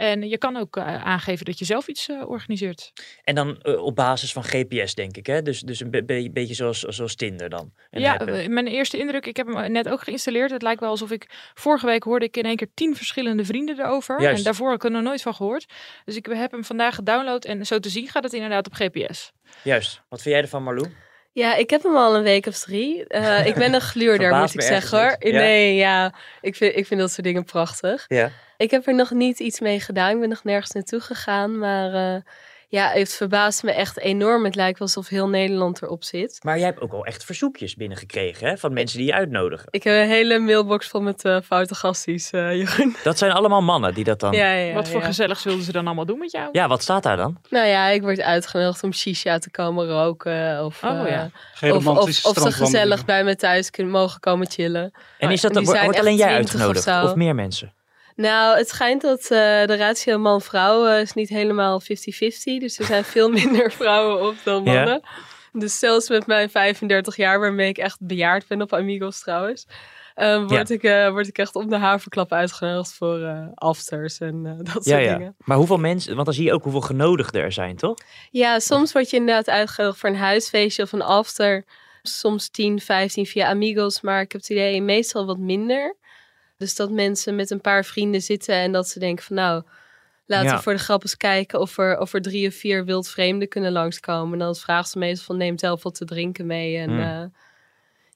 En 0.00 0.28
je 0.28 0.38
kan 0.38 0.56
ook 0.56 0.76
uh, 0.76 1.04
aangeven 1.04 1.44
dat 1.44 1.58
je 1.58 1.64
zelf 1.64 1.88
iets 1.88 2.08
uh, 2.08 2.28
organiseert. 2.28 2.92
En 3.24 3.34
dan 3.34 3.66
op 3.66 3.94
basis 3.94 4.32
van 4.32 4.44
GPS, 4.44 4.94
denk 4.94 5.16
ik. 5.16 5.26
Hè? 5.26 5.42
Dus, 5.42 5.60
dus 5.60 5.80
een 5.80 5.90
be 5.90 6.04
be 6.04 6.30
beetje 6.32 6.54
zoals, 6.54 6.80
zoals 6.80 7.14
Tinder 7.14 7.48
dan. 7.48 7.72
En 7.90 8.00
ja, 8.00 8.24
mijn 8.48 8.66
eerste 8.66 8.98
indruk, 8.98 9.26
ik 9.26 9.36
heb 9.36 9.46
hem 9.46 9.72
net 9.72 9.88
ook 9.88 10.00
geïnstalleerd. 10.00 10.50
Het 10.50 10.62
lijkt 10.62 10.80
wel 10.80 10.90
alsof 10.90 11.10
ik 11.10 11.50
vorige 11.54 11.86
week 11.86 12.02
hoorde 12.02 12.24
ik 12.24 12.36
in 12.36 12.42
één 12.42 12.56
keer 12.56 12.70
tien 12.74 12.96
verschillende 12.96 13.44
vrienden 13.44 13.80
erover. 13.80 14.20
Juist. 14.20 14.38
En 14.38 14.44
daarvoor 14.44 14.70
heb 14.70 14.76
ik 14.76 14.84
er 14.84 14.90
nog 14.90 15.02
nooit 15.02 15.22
van 15.22 15.34
gehoord. 15.34 15.66
Dus 16.04 16.16
ik 16.16 16.26
heb 16.26 16.50
hem 16.50 16.64
vandaag 16.64 16.94
gedownload. 16.94 17.44
En 17.44 17.66
zo 17.66 17.78
te 17.78 17.88
zien 17.88 18.08
gaat 18.08 18.22
het 18.22 18.32
inderdaad 18.32 18.66
op 18.66 18.72
GPS. 18.72 19.32
Juist. 19.62 20.02
Wat 20.08 20.22
vind 20.22 20.34
jij 20.34 20.44
ervan, 20.44 20.62
Marlou? 20.62 20.90
Ja, 21.32 21.54
ik 21.54 21.70
heb 21.70 21.82
hem 21.82 21.96
al 21.96 22.16
een 22.16 22.22
week 22.22 22.46
of 22.46 22.58
drie. 22.58 23.04
Uh, 23.08 23.46
ik 23.46 23.54
ben 23.54 23.74
een 23.74 23.80
gluurder, 23.92 24.34
moet 24.34 24.54
ik 24.54 24.62
zeggen 24.62 24.98
hoor. 24.98 25.16
Ja? 25.18 25.38
Nee, 25.38 25.74
ja, 25.74 26.14
ik 26.40 26.56
vind, 26.56 26.76
ik 26.76 26.86
vind 26.86 27.00
dat 27.00 27.10
soort 27.10 27.26
dingen 27.26 27.44
prachtig. 27.44 28.04
Ja. 28.08 28.30
Ik 28.60 28.70
heb 28.70 28.86
er 28.86 28.94
nog 28.94 29.10
niet 29.10 29.38
iets 29.38 29.60
mee 29.60 29.80
gedaan. 29.80 30.10
Ik 30.10 30.20
ben 30.20 30.28
nog 30.28 30.44
nergens 30.44 30.70
naartoe 30.72 31.00
gegaan. 31.00 31.58
Maar 31.58 32.14
uh, 32.14 32.20
ja, 32.68 32.90
het 32.90 33.14
verbaast 33.14 33.62
me 33.62 33.72
echt 33.72 33.98
enorm. 33.98 34.44
Het 34.44 34.54
lijkt 34.54 34.78
wel 34.78 34.88
alsof 34.88 35.08
heel 35.08 35.28
Nederland 35.28 35.82
erop 35.82 36.04
zit. 36.04 36.38
Maar 36.42 36.56
jij 36.56 36.66
hebt 36.66 36.80
ook 36.80 36.92
al 36.92 37.04
echt 37.04 37.24
verzoekjes 37.24 37.74
binnengekregen 37.74 38.48
hè? 38.48 38.56
van 38.56 38.72
mensen 38.72 38.98
die 38.98 39.06
je 39.06 39.14
uitnodigen. 39.14 39.66
Ik 39.70 39.82
heb 39.82 39.94
een 39.94 40.08
hele 40.08 40.38
mailbox 40.38 40.88
vol 40.88 41.00
met 41.00 41.24
uh, 41.24 41.36
foute 41.44 41.74
gasties, 41.74 42.32
uh, 42.32 42.54
Jeroen. 42.58 42.96
Dat 43.04 43.18
zijn 43.18 43.32
allemaal 43.32 43.62
mannen 43.62 43.94
die 43.94 44.04
dat 44.04 44.20
dan... 44.20 44.32
Ja, 44.32 44.52
ja, 44.52 44.74
wat 44.74 44.88
voor 44.88 45.00
ja. 45.00 45.06
gezellig 45.06 45.38
zullen 45.38 45.62
ze 45.62 45.72
dan 45.72 45.86
allemaal 45.86 46.06
doen 46.06 46.18
met 46.18 46.30
jou? 46.30 46.48
Ja, 46.52 46.68
wat 46.68 46.82
staat 46.82 47.02
daar 47.02 47.16
dan? 47.16 47.36
Nou 47.48 47.66
ja, 47.66 47.86
ik 47.86 48.02
word 48.02 48.20
uitgenodigd 48.20 48.82
om 48.82 48.92
shisha 48.92 49.38
te 49.38 49.50
komen 49.50 49.88
roken. 49.88 50.64
Of, 50.64 50.82
oh, 50.82 51.08
ja. 51.08 51.30
of, 51.60 51.86
of, 51.86 52.24
of 52.24 52.38
ze 52.38 52.52
gezellig 52.52 53.04
bij 53.04 53.24
me 53.24 53.36
thuis 53.36 53.70
kunnen 53.70 53.92
mogen 53.92 54.20
komen 54.20 54.50
chillen. 54.50 54.92
En 55.18 55.30
is 55.30 55.40
dat 55.40 55.54
dan, 55.54 55.64
wordt 55.64 55.98
alleen 55.98 56.16
jij 56.16 56.34
uitgenodigd? 56.34 56.86
Of, 56.86 57.02
of 57.02 57.14
meer 57.14 57.34
mensen? 57.34 57.78
Nou, 58.20 58.56
het 58.56 58.68
schijnt 58.68 59.02
dat 59.02 59.22
uh, 59.22 59.28
de 59.64 59.76
ratio 59.76 60.18
man-vrouw 60.18 60.86
uh, 60.86 61.00
is 61.00 61.12
niet 61.12 61.28
helemaal 61.28 61.82
50-50. 61.82 61.84
Dus 61.84 62.78
er 62.78 62.84
zijn 62.84 63.04
veel 63.04 63.28
minder 63.40 63.72
vrouwen 63.72 64.28
op 64.28 64.34
dan 64.44 64.62
mannen. 64.62 65.00
Ja. 65.02 65.60
Dus 65.60 65.78
zelfs 65.78 66.08
met 66.08 66.26
mijn 66.26 66.50
35 66.50 67.16
jaar, 67.16 67.40
waarmee 67.40 67.68
ik 67.68 67.78
echt 67.78 67.98
bejaard 68.00 68.46
ben 68.46 68.62
op 68.62 68.72
Amigos 68.72 69.20
trouwens... 69.20 69.66
Um, 70.16 70.48
word, 70.48 70.68
ja. 70.68 70.74
ik, 70.74 70.82
uh, 70.82 71.10
word 71.10 71.28
ik 71.28 71.38
echt 71.38 71.54
op 71.54 71.70
de 71.70 71.76
haverklap 71.76 72.32
uitgenodigd 72.32 72.94
voor 72.94 73.50
afters 73.54 74.18
en 74.18 74.42
dat 74.72 74.72
soort 74.72 74.84
ja, 74.84 74.96
ja. 74.98 75.16
dingen. 75.16 75.34
Maar 75.38 75.56
hoeveel 75.56 75.78
mensen, 75.78 76.14
want 76.14 76.26
dan 76.26 76.34
zie 76.34 76.44
je 76.44 76.52
ook 76.52 76.62
hoeveel 76.62 76.80
genodigden 76.80 77.42
er 77.42 77.52
zijn, 77.52 77.76
toch? 77.76 77.96
Ja, 78.30 78.58
soms 78.58 78.92
word 78.92 79.10
je 79.10 79.16
inderdaad 79.16 79.48
uitgenodigd 79.48 79.98
voor 79.98 80.08
een 80.08 80.16
huisfeestje 80.16 80.82
of 80.82 80.92
een 80.92 81.02
after. 81.02 81.64
Soms 82.02 82.48
10, 82.48 82.80
15 82.80 83.26
via 83.26 83.48
Amigos, 83.48 84.00
maar 84.00 84.20
ik 84.20 84.32
heb 84.32 84.40
het 84.40 84.50
idee 84.50 84.82
meestal 84.82 85.26
wat 85.26 85.38
minder. 85.38 85.96
Dus 86.60 86.74
dat 86.74 86.90
mensen 86.90 87.36
met 87.36 87.50
een 87.50 87.60
paar 87.60 87.84
vrienden 87.84 88.20
zitten 88.22 88.54
en 88.54 88.72
dat 88.72 88.88
ze 88.88 88.98
denken 88.98 89.24
van 89.24 89.36
nou, 89.36 89.62
laten 90.26 90.56
we 90.56 90.62
voor 90.62 90.72
de 90.72 90.78
grap 90.78 91.02
eens 91.02 91.16
kijken 91.16 91.60
of 91.60 91.78
er, 91.78 91.98
of 91.98 92.12
er 92.12 92.22
drie 92.22 92.48
of 92.48 92.54
vier 92.54 92.84
wildvreemden 92.84 93.48
kunnen 93.48 93.72
langskomen. 93.72 94.32
En 94.32 94.38
dan 94.38 94.54
vraagt 94.54 94.90
ze 94.90 94.98
meestal 94.98 95.24
van 95.24 95.36
neem 95.36 95.58
zelf 95.58 95.82
wat 95.82 95.94
te 95.94 96.04
drinken 96.04 96.46
mee. 96.46 96.76
En 96.76 96.90
hmm. 96.90 97.34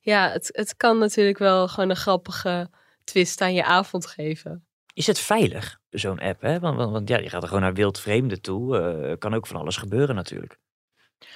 ja, 0.01 0.31
het, 0.31 0.49
het 0.53 0.77
kan 0.77 0.99
natuurlijk 0.99 1.39
wel 1.39 1.69
gewoon 1.69 1.91
een 1.91 1.97
grappige 1.97 2.71
twist 3.05 3.41
aan 3.41 3.55
je 3.55 3.65
avond 3.65 4.07
geven. 4.07 4.65
Is 4.95 5.07
het 5.07 5.19
veilig, 5.19 5.81
zo'n 5.91 6.21
app? 6.21 6.41
Hè? 6.41 6.61
Want, 6.61 6.77
want, 6.77 6.93
want, 6.93 7.09
ja, 7.09 7.19
je 7.19 7.29
gaat 7.29 7.43
er 7.43 7.49
gewoon 7.49 7.63
naar 7.63 7.75
wildvreemden 7.75 8.41
toe. 8.41 8.79
Uh, 8.79 9.13
kan 9.19 9.35
ook 9.35 9.47
van 9.47 9.61
alles 9.61 9.77
gebeuren 9.77 10.15
natuurlijk. 10.15 10.59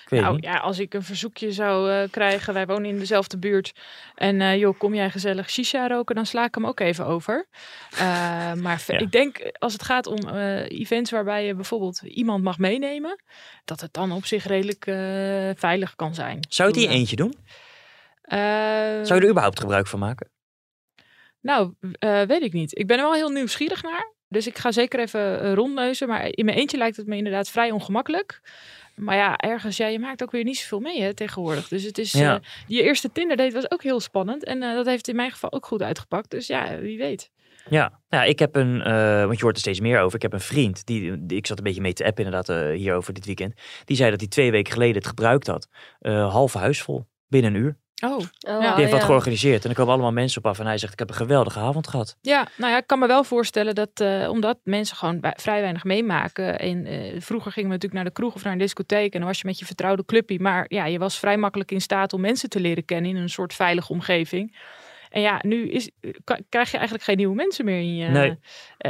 Nou 0.09 0.38
ja, 0.40 0.57
als 0.57 0.78
ik 0.78 0.95
een 0.95 1.02
verzoekje 1.02 1.52
zou 1.52 1.90
uh, 1.90 2.02
krijgen, 2.11 2.54
wij 2.54 2.66
wonen 2.66 2.90
in 2.90 2.99
dezelfde 2.99 3.38
buurt. 3.38 3.73
En 4.14 4.40
uh, 4.40 4.57
joh, 4.57 4.78
kom 4.78 4.95
jij 4.95 5.11
gezellig 5.11 5.50
shisha 5.50 5.87
roken, 5.87 6.14
dan 6.14 6.26
sla 6.26 6.45
ik 6.45 6.54
hem 6.54 6.66
ook 6.66 6.80
even 6.80 7.07
over. 7.07 7.47
Uh, 7.92 7.99
maar 8.64 8.85
ja. 8.87 8.99
ik 8.99 9.12
denk, 9.12 9.50
als 9.59 9.73
het 9.73 9.83
gaat 9.83 10.07
om 10.07 10.28
events 10.68 11.11
waarbij 11.11 11.47
je 11.47 11.54
bijvoorbeeld 11.54 12.02
iemand 12.02 12.42
mag 12.42 12.59
meenemen, 12.59 13.23
dat 13.64 13.80
het 13.80 13.92
dan 13.92 14.12
op 14.12 14.26
zich 14.26 14.45
redelijk 14.45 14.85
veilig 15.59 15.95
kan 15.97 16.14
zijn. 16.14 16.38
Zou 16.49 16.68
je 16.68 16.75
die 16.75 16.88
eentje 16.88 17.16
doen? 17.16 17.35
Zou 19.02 19.14
je 19.14 19.21
er 19.21 19.28
überhaupt 19.28 19.61
gebruik 19.61 19.87
van 19.87 19.99
maken? 19.99 20.30
Nou, 21.40 21.75
weet 22.26 22.42
ik 22.42 22.52
niet. 22.52 22.78
Ik 22.78 22.87
ben 22.87 22.97
er 22.97 23.02
wel 23.02 23.14
heel 23.14 23.30
nieuwsgierig 23.30 23.83
naar. 23.83 24.16
Dus 24.28 24.47
ik 24.47 24.59
ga 24.59 24.73
zeker 24.73 25.00
even 25.00 25.54
rondneuzen. 25.54 26.09
Maar 26.09 26.28
in 26.30 26.45
mijn 26.45 26.57
eentje 26.57 26.76
lijkt 26.76 26.97
het 26.97 27.07
me 27.07 27.16
inderdaad 27.16 27.49
vrij 27.49 27.71
ongemakkelijk. 27.71 28.40
Maar 28.99 29.17
ja, 29.17 29.37
ergens, 29.37 29.76
ja, 29.76 29.87
je 29.87 29.99
maakt 29.99 30.23
ook 30.23 30.31
weer 30.31 30.45
niet 30.45 30.59
zoveel 30.59 30.81
mee 30.81 31.02
hè, 31.02 31.14
tegenwoordig. 31.14 31.69
Dus 31.69 31.83
het 31.83 31.99
is, 31.99 32.12
ja. 32.12 32.35
uh, 32.35 32.40
je 32.67 32.83
eerste 32.83 33.12
Tinder 33.12 33.37
date 33.37 33.55
was 33.55 33.71
ook 33.71 33.83
heel 33.83 34.00
spannend. 34.00 34.45
En 34.45 34.62
uh, 34.62 34.75
dat 34.75 34.87
heeft 34.87 35.09
in 35.09 35.17
mijn 35.17 35.31
geval 35.31 35.52
ook 35.52 35.67
goed 35.67 35.83
uitgepakt. 35.83 36.31
Dus 36.31 36.47
ja, 36.47 36.78
wie 36.78 36.99
weet. 36.99 37.31
Ja, 37.71 38.00
ja 38.09 38.25
ik 38.25 38.38
heb 38.38 38.57
een, 38.57 38.76
uh, 38.76 39.25
want 39.25 39.38
je 39.38 39.43
hoort 39.43 39.55
er 39.55 39.61
steeds 39.61 39.81
meer 39.81 40.00
over. 40.00 40.17
Ik 40.17 40.23
heb 40.23 40.33
een 40.33 40.40
vriend, 40.40 40.87
die, 40.87 41.26
die 41.26 41.38
ik 41.38 41.47
zat 41.47 41.59
een 41.59 41.64
beetje 41.64 41.81
mee 41.81 41.93
te 41.93 42.05
appen 42.05 42.25
inderdaad 42.25 42.75
hierover 42.75 43.12
dit 43.12 43.26
weekend. 43.26 43.61
Die 43.85 43.97
zei 43.97 44.11
dat 44.11 44.21
hij 44.21 44.28
twee 44.28 44.50
weken 44.50 44.73
geleden 44.73 44.97
het 44.97 45.07
gebruikt 45.07 45.47
had. 45.47 45.69
halve 46.31 46.59
huis 46.59 46.83
vol, 46.83 47.07
binnen 47.28 47.55
een 47.55 47.61
uur. 47.61 47.76
Oh, 48.00 48.19
oh 48.40 48.61
die 48.61 48.85
heeft 48.85 48.93
wat 48.93 49.02
georganiseerd. 49.02 49.64
En 49.64 49.71
er 49.71 49.76
komen 49.76 49.93
allemaal 49.93 50.12
mensen 50.12 50.38
op 50.38 50.47
af. 50.47 50.59
En 50.59 50.67
hij 50.67 50.78
zegt, 50.78 50.93
ik 50.93 50.99
heb 50.99 51.09
een 51.09 51.14
geweldige 51.14 51.59
avond 51.59 51.88
gehad. 51.88 52.17
Ja, 52.21 52.49
nou 52.57 52.73
ja, 52.73 52.78
ik 52.78 52.87
kan 52.87 52.99
me 52.99 53.07
wel 53.07 53.25
voorstellen 53.25 53.75
dat, 53.75 54.00
uh, 54.02 54.28
omdat 54.31 54.59
mensen 54.64 54.97
gewoon 54.97 55.21
vrij 55.37 55.61
weinig 55.61 55.85
meemaken. 55.85 56.59
En 56.59 56.87
uh, 56.87 57.21
vroeger 57.21 57.52
gingen 57.52 57.69
we 57.69 57.75
natuurlijk 57.75 58.02
naar 58.02 58.12
de 58.12 58.21
kroeg 58.21 58.35
of 58.35 58.45
naar 58.45 58.52
een 58.52 58.59
discotheek. 58.59 59.12
En 59.12 59.19
dan 59.19 59.28
was 59.28 59.38
je 59.40 59.47
met 59.47 59.59
je 59.59 59.64
vertrouwde 59.64 60.05
clubje. 60.05 60.40
Maar 60.40 60.64
ja, 60.69 60.85
je 60.85 60.99
was 60.99 61.19
vrij 61.19 61.37
makkelijk 61.37 61.71
in 61.71 61.81
staat 61.81 62.12
om 62.12 62.21
mensen 62.21 62.49
te 62.49 62.61
leren 62.61 62.85
kennen 62.85 63.11
in 63.11 63.17
een 63.17 63.28
soort 63.28 63.55
veilige 63.55 63.93
omgeving. 63.93 64.57
En 65.11 65.21
ja, 65.21 65.41
nu 65.43 65.69
is, 65.69 65.91
krijg 66.49 66.71
je 66.71 66.77
eigenlijk 66.77 67.05
geen 67.05 67.17
nieuwe 67.17 67.35
mensen 67.35 67.65
meer 67.65 67.79
in 67.79 67.97
je, 67.97 68.09
nee. 68.09 68.31
uh, 68.31 68.37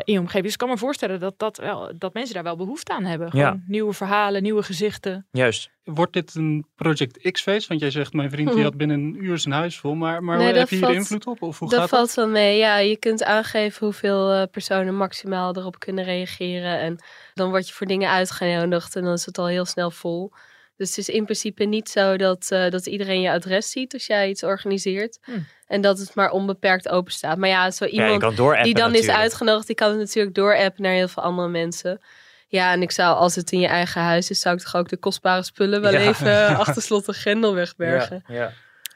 in 0.05 0.13
je 0.13 0.19
omgeving. 0.19 0.45
Dus 0.45 0.53
ik 0.53 0.59
kan 0.59 0.69
me 0.69 0.79
voorstellen 0.79 1.21
dat, 1.21 1.39
dat, 1.39 1.57
wel, 1.57 1.93
dat 1.99 2.15
mensen 2.15 2.35
daar 2.35 2.43
wel 2.43 2.57
behoefte 2.57 2.93
aan 2.93 3.05
hebben. 3.05 3.31
Gewoon 3.31 3.47
ja. 3.47 3.63
nieuwe 3.67 3.93
verhalen, 3.93 4.43
nieuwe 4.43 4.63
gezichten. 4.63 5.27
Juist. 5.31 5.71
Wordt 5.85 6.13
dit 6.13 6.35
een 6.35 6.67
Project 6.75 7.31
X-feest? 7.31 7.69
Want 7.69 7.81
jij 7.81 7.91
zegt, 7.91 8.13
mijn 8.13 8.31
vriend 8.31 8.53
die 8.53 8.63
had 8.69 8.77
binnen 8.77 9.01
een 9.01 9.25
uur 9.25 9.39
zijn 9.39 9.55
huis 9.55 9.79
vol. 9.79 9.95
Maar, 9.95 10.23
maar 10.23 10.39
nee, 10.39 10.53
heb 10.53 10.69
je 10.69 10.77
hier 10.77 10.91
invloed 10.95 11.27
op? 11.27 11.43
Of 11.43 11.59
hoe 11.59 11.69
dat 11.69 11.79
gaat 11.79 11.89
valt 11.89 12.15
wel 12.15 12.29
mee. 12.29 12.59
Ja, 12.59 12.77
je 12.77 12.97
kunt 12.97 13.25
aangeven 13.25 13.87
hoeveel 13.87 14.35
uh, 14.35 14.43
personen 14.51 14.97
maximaal 14.97 15.57
erop 15.57 15.79
kunnen 15.79 16.05
reageren. 16.05 16.79
En 16.79 16.99
dan 17.35 17.51
word 17.51 17.69
je 17.69 17.75
voor 17.75 17.87
dingen 17.87 18.11
uitgenodigd 18.11 18.97
en 18.97 19.03
dan 19.03 19.13
is 19.13 19.27
het 19.27 19.39
al 19.39 19.47
heel 19.47 19.65
snel 19.65 19.91
vol. 19.91 20.33
Dus 20.79 20.89
het 20.89 20.99
is 20.99 21.09
in 21.09 21.25
principe 21.25 21.65
niet 21.65 21.89
zo 21.89 22.17
dat, 22.17 22.49
uh, 22.53 22.71
dat 22.71 22.87
iedereen 22.87 23.21
je 23.21 23.31
adres 23.31 23.71
ziet 23.71 23.93
als 23.93 24.07
jij 24.07 24.29
iets 24.29 24.43
organiseert. 24.43 25.19
Hm. 25.23 25.33
En 25.67 25.81
dat 25.81 25.99
het 25.99 26.15
maar 26.15 26.31
onbeperkt 26.31 26.89
open 26.89 27.13
staat. 27.13 27.39
Maar 27.39 27.49
ja, 27.49 27.71
zo 27.71 27.85
iemand 27.85 28.23
ja, 28.23 28.29
die 28.29 28.37
dan 28.37 28.57
natuurlijk. 28.57 28.95
is 28.95 29.09
uitgenodigd, 29.09 29.67
die 29.67 29.77
kan 29.77 29.89
het 29.89 29.99
natuurlijk 29.99 30.35
doorappen 30.35 30.83
naar 30.83 30.93
heel 30.93 31.09
veel 31.09 31.23
andere 31.23 31.49
mensen. 31.49 32.01
Ja, 32.49 32.73
en 32.73 32.83
ik 32.83 32.91
zou, 32.91 33.17
als 33.17 33.35
het 33.35 33.53
in 33.53 33.61
je 33.61 33.67
eigen 33.67 34.03
huis 34.03 34.31
is, 34.31 34.41
zou 34.41 34.57
ik 34.57 34.63
toch 34.63 34.77
ook 34.77 34.89
de 34.89 34.97
kostbare 34.97 35.43
spullen 35.43 35.81
wel 35.81 35.93
ja. 35.93 35.99
even 35.99 36.47
achter 36.65 36.83
slot 36.83 37.09
en 37.09 37.15
grendel 37.15 37.55
wegbergen. 37.55 38.25
Ja, 38.27 38.53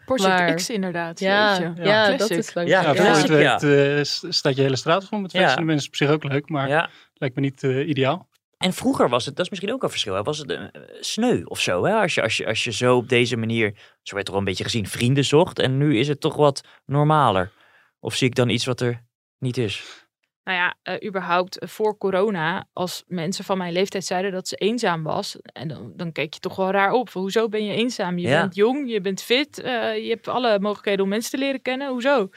maar, 0.07 0.55
X 0.55 0.71
inderdaad. 0.71 1.21
Ja, 1.21 1.59
ja, 1.59 1.73
ja 1.77 2.17
dat 2.17 2.31
is 2.31 2.55
lang. 2.55 2.69
Ja, 2.69 2.93
ja. 2.93 3.55
Het, 3.55 3.63
uh, 3.63 4.31
staat 4.33 4.57
je 4.57 4.63
hele 4.63 4.77
straat 4.77 5.05
vol 5.05 5.19
met 5.19 5.31
feesten. 5.31 5.57
De 5.57 5.65
mensen 5.65 5.89
op 5.89 5.97
zich 5.97 6.11
ook 6.11 6.25
leuk, 6.25 6.49
maar 6.49 6.91
lijkt 7.15 7.35
me 7.35 7.41
niet 7.41 7.63
uh, 7.63 7.89
ideaal. 7.89 8.29
En 8.63 8.73
vroeger 8.73 9.09
was 9.09 9.27
het, 9.27 9.37
dat 9.37 9.45
is 9.45 9.51
misschien 9.51 9.73
ook 9.73 9.83
een 9.83 9.91
verschil, 9.91 10.15
hè? 10.15 10.23
was 10.23 10.39
het 10.39 10.51
uh, 10.51 10.65
sneu 11.01 11.43
of 11.45 11.61
zo. 11.61 11.85
Hè? 11.85 11.95
Als, 11.95 12.15
je, 12.15 12.23
als, 12.23 12.37
je, 12.37 12.47
als 12.47 12.65
je 12.65 12.73
zo 12.73 12.97
op 12.97 13.09
deze 13.09 13.37
manier, 13.37 13.75
zo 14.03 14.15
werd 14.15 14.29
er 14.29 14.35
een 14.35 14.45
beetje 14.45 14.65
gezien, 14.65 14.87
vrienden 14.87 15.25
zocht. 15.25 15.59
En 15.59 15.79
nu 15.79 15.99
is 15.99 16.09
het 16.09 16.21
toch 16.21 16.37
wat 16.37 16.65
normaler. 16.87 17.53
Of 18.01 18.15
zie 18.15 18.29
ik 18.29 18.35
dan 18.35 18.49
iets 18.49 18.65
wat 18.65 18.81
er 18.81 19.05
niet 19.39 19.57
is? 19.57 20.01
Nou 20.45 20.59
ja, 20.59 20.95
uh, 20.95 21.09
überhaupt 21.09 21.59
voor 21.61 21.99
corona, 21.99 22.69
als 22.73 23.05
mensen 23.07 23.45
van 23.45 23.59
mijn 23.59 23.73
leeftijd 23.73 24.05
zeiden 24.05 24.33
dat 24.33 24.49
ze 24.49 24.57
eenzaam 24.57 25.03
was, 25.03 25.37
en 25.43 25.69
dan, 25.69 25.93
dan 25.97 26.13
keek 26.13 26.35
je 26.35 26.41
toch 26.41 26.57
wel 26.57 26.71
raar 26.71 26.93
op. 26.93 27.11
Hoezo 27.11 27.49
ben 27.49 27.65
je 27.65 27.75
eenzaam? 27.75 28.19
Je 28.19 28.29
ja. 28.29 28.41
bent 28.41 28.55
jong, 28.55 28.91
je 28.91 29.01
bent 29.01 29.23
fit, 29.23 29.57
je 29.57 30.07
hebt 30.09 30.29
alle 30.29 30.59
mogelijkheden 30.61 31.03
om 31.03 31.09
mensen 31.09 31.31
te 31.31 31.39
leren 31.39 31.63
kennen. 31.63 31.89
Hoezo? 31.89 32.29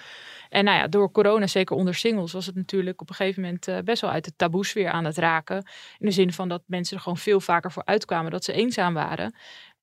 En 0.56 0.64
nou 0.64 0.78
ja, 0.78 0.88
door 0.88 1.12
corona, 1.12 1.48
zeker 1.48 1.76
onder 1.76 1.96
singles, 1.96 2.32
was 2.32 2.46
het 2.46 2.56
natuurlijk 2.56 3.02
op 3.02 3.10
een 3.10 3.16
gegeven 3.16 3.42
moment 3.42 3.68
uh, 3.68 3.78
best 3.84 4.02
wel 4.02 4.12
uit 4.12 4.26
de 4.26 4.36
taboesfeer 4.36 4.90
aan 4.90 5.06
het 5.06 5.18
raken. 5.18 5.58
In 5.98 6.06
de 6.06 6.12
zin 6.12 6.34
van 6.34 6.50
dat 6.50 6.64
mensen 6.66 6.96
er 6.96 7.02
gewoon 7.02 7.18
veel 7.18 7.40
vaker 7.40 7.72
voor 7.72 7.86
uitkwamen 7.86 8.32
dat 8.32 8.44
ze 8.44 8.54
eenzaam 8.54 8.94
waren. 8.94 9.36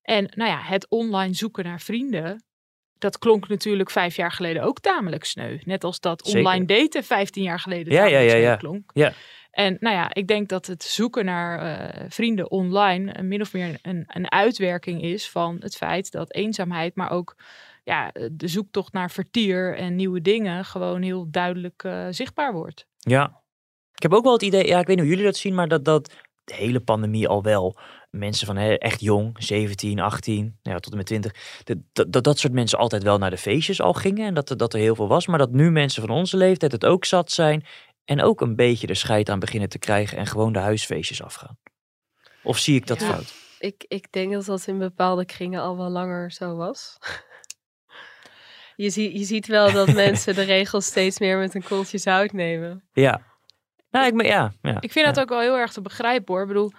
En 0.02 0.32
nou 0.34 0.50
ja, 0.50 0.60
het 0.62 0.88
online 0.88 1.34
zoeken 1.34 1.64
naar 1.64 1.80
vrienden, 1.80 2.44
dat 2.98 3.18
klonk 3.18 3.48
natuurlijk 3.48 3.90
vijf 3.90 4.16
jaar 4.16 4.32
geleden 4.32 4.62
ook 4.62 4.80
tamelijk 4.80 5.24
sneu. 5.24 5.58
Net 5.64 5.84
als 5.84 6.00
dat 6.00 6.22
Zeker. 6.26 6.38
online 6.38 6.64
daten 6.64 7.04
vijftien 7.04 7.42
jaar 7.42 7.60
geleden 7.60 7.92
ja, 7.92 8.04
ja, 8.04 8.18
ja, 8.18 8.34
ja. 8.34 8.56
klonk. 8.56 8.90
Ja. 8.94 9.12
En 9.50 9.76
nou 9.80 9.96
ja, 9.96 10.14
ik 10.14 10.26
denk 10.26 10.48
dat 10.48 10.66
het 10.66 10.82
zoeken 10.82 11.24
naar 11.24 11.64
uh, 11.64 12.04
vrienden 12.08 12.50
online 12.50 13.14
uh, 13.16 13.22
min 13.22 13.40
of 13.40 13.52
meer 13.52 13.78
een, 13.82 14.04
een 14.06 14.30
uitwerking 14.30 15.02
is 15.02 15.30
van 15.30 15.56
het 15.60 15.76
feit 15.76 16.10
dat 16.10 16.34
eenzaamheid, 16.34 16.94
maar 16.94 17.10
ook 17.10 17.36
ja, 17.82 18.12
de 18.32 18.48
zoektocht 18.48 18.92
naar 18.92 19.10
vertier 19.10 19.76
en 19.76 19.96
nieuwe 19.96 20.20
dingen 20.20 20.64
gewoon 20.64 21.02
heel 21.02 21.30
duidelijk 21.30 21.82
uh, 21.84 22.06
zichtbaar 22.10 22.52
wordt. 22.52 22.86
Ja, 22.98 23.42
ik 23.94 24.02
heb 24.02 24.12
ook 24.12 24.24
wel 24.24 24.32
het 24.32 24.42
idee, 24.42 24.66
ja, 24.66 24.80
ik 24.80 24.86
weet 24.86 24.96
niet 24.96 25.04
hoe 25.04 25.14
jullie 25.14 25.30
dat 25.30 25.36
zien, 25.36 25.54
maar 25.54 25.68
dat, 25.68 25.84
dat 25.84 26.14
de 26.44 26.54
hele 26.54 26.80
pandemie 26.80 27.28
al 27.28 27.42
wel 27.42 27.78
mensen 28.10 28.46
van 28.46 28.56
hè, 28.56 28.74
echt 28.74 29.00
jong, 29.00 29.36
17, 29.38 30.00
18, 30.00 30.36
nou 30.44 30.52
ja, 30.62 30.78
tot 30.78 30.90
en 30.92 30.98
met 30.98 31.06
20, 31.06 31.62
dat, 31.92 32.12
dat 32.12 32.24
dat 32.24 32.38
soort 32.38 32.52
mensen 32.52 32.78
altijd 32.78 33.02
wel 33.02 33.18
naar 33.18 33.30
de 33.30 33.36
feestjes 33.36 33.80
al 33.80 33.92
gingen 33.92 34.26
en 34.26 34.34
dat, 34.34 34.50
er, 34.50 34.56
dat 34.56 34.72
er 34.72 34.80
heel 34.80 34.94
veel 34.94 35.08
was, 35.08 35.26
maar 35.26 35.38
dat 35.38 35.52
nu 35.52 35.70
mensen 35.70 36.02
van 36.06 36.16
onze 36.16 36.36
leeftijd 36.36 36.72
het 36.72 36.84
ook 36.84 37.04
zat 37.04 37.30
zijn 37.30 37.66
en 38.04 38.22
ook 38.22 38.40
een 38.40 38.56
beetje 38.56 38.86
de 38.86 38.94
scheid 38.94 39.30
aan 39.30 39.38
beginnen 39.38 39.68
te 39.68 39.78
krijgen 39.78 40.18
en 40.18 40.26
gewoon 40.26 40.52
de 40.52 40.58
huisfeestjes 40.58 41.22
afgaan. 41.22 41.58
Of 42.42 42.58
zie 42.58 42.74
ik 42.74 42.86
dat 42.86 43.00
Ja. 43.00 43.06
fout? 43.06 43.34
Ik, 43.58 43.84
ik 43.88 44.12
denk 44.12 44.32
dat 44.32 44.44
dat 44.44 44.66
in 44.66 44.78
bepaalde 44.78 45.24
kringen 45.24 45.60
al 45.60 45.76
wel 45.76 45.90
langer 45.90 46.32
zo 46.32 46.56
was. 46.56 46.98
Je, 48.76 48.90
zie, 48.90 49.18
je 49.18 49.24
ziet 49.24 49.46
wel 49.46 49.72
dat 49.72 49.92
mensen 50.04 50.34
de 50.34 50.42
regels 50.42 50.86
steeds 50.86 51.18
meer 51.18 51.38
met 51.38 51.54
een 51.54 51.64
kooltje 51.64 51.98
zout 51.98 52.32
nemen. 52.32 52.82
Ja. 52.92 53.20
Nou, 53.90 54.06
ik, 54.06 54.26
ja, 54.26 54.52
ja. 54.62 54.76
Ik 54.80 54.92
vind 54.92 55.06
dat 55.06 55.20
ook 55.20 55.28
wel 55.28 55.40
heel 55.40 55.58
erg 55.58 55.72
te 55.72 55.80
begrijpen 55.80 56.34
hoor. 56.34 56.42
Ik 56.42 56.48
bedoel, 56.48 56.72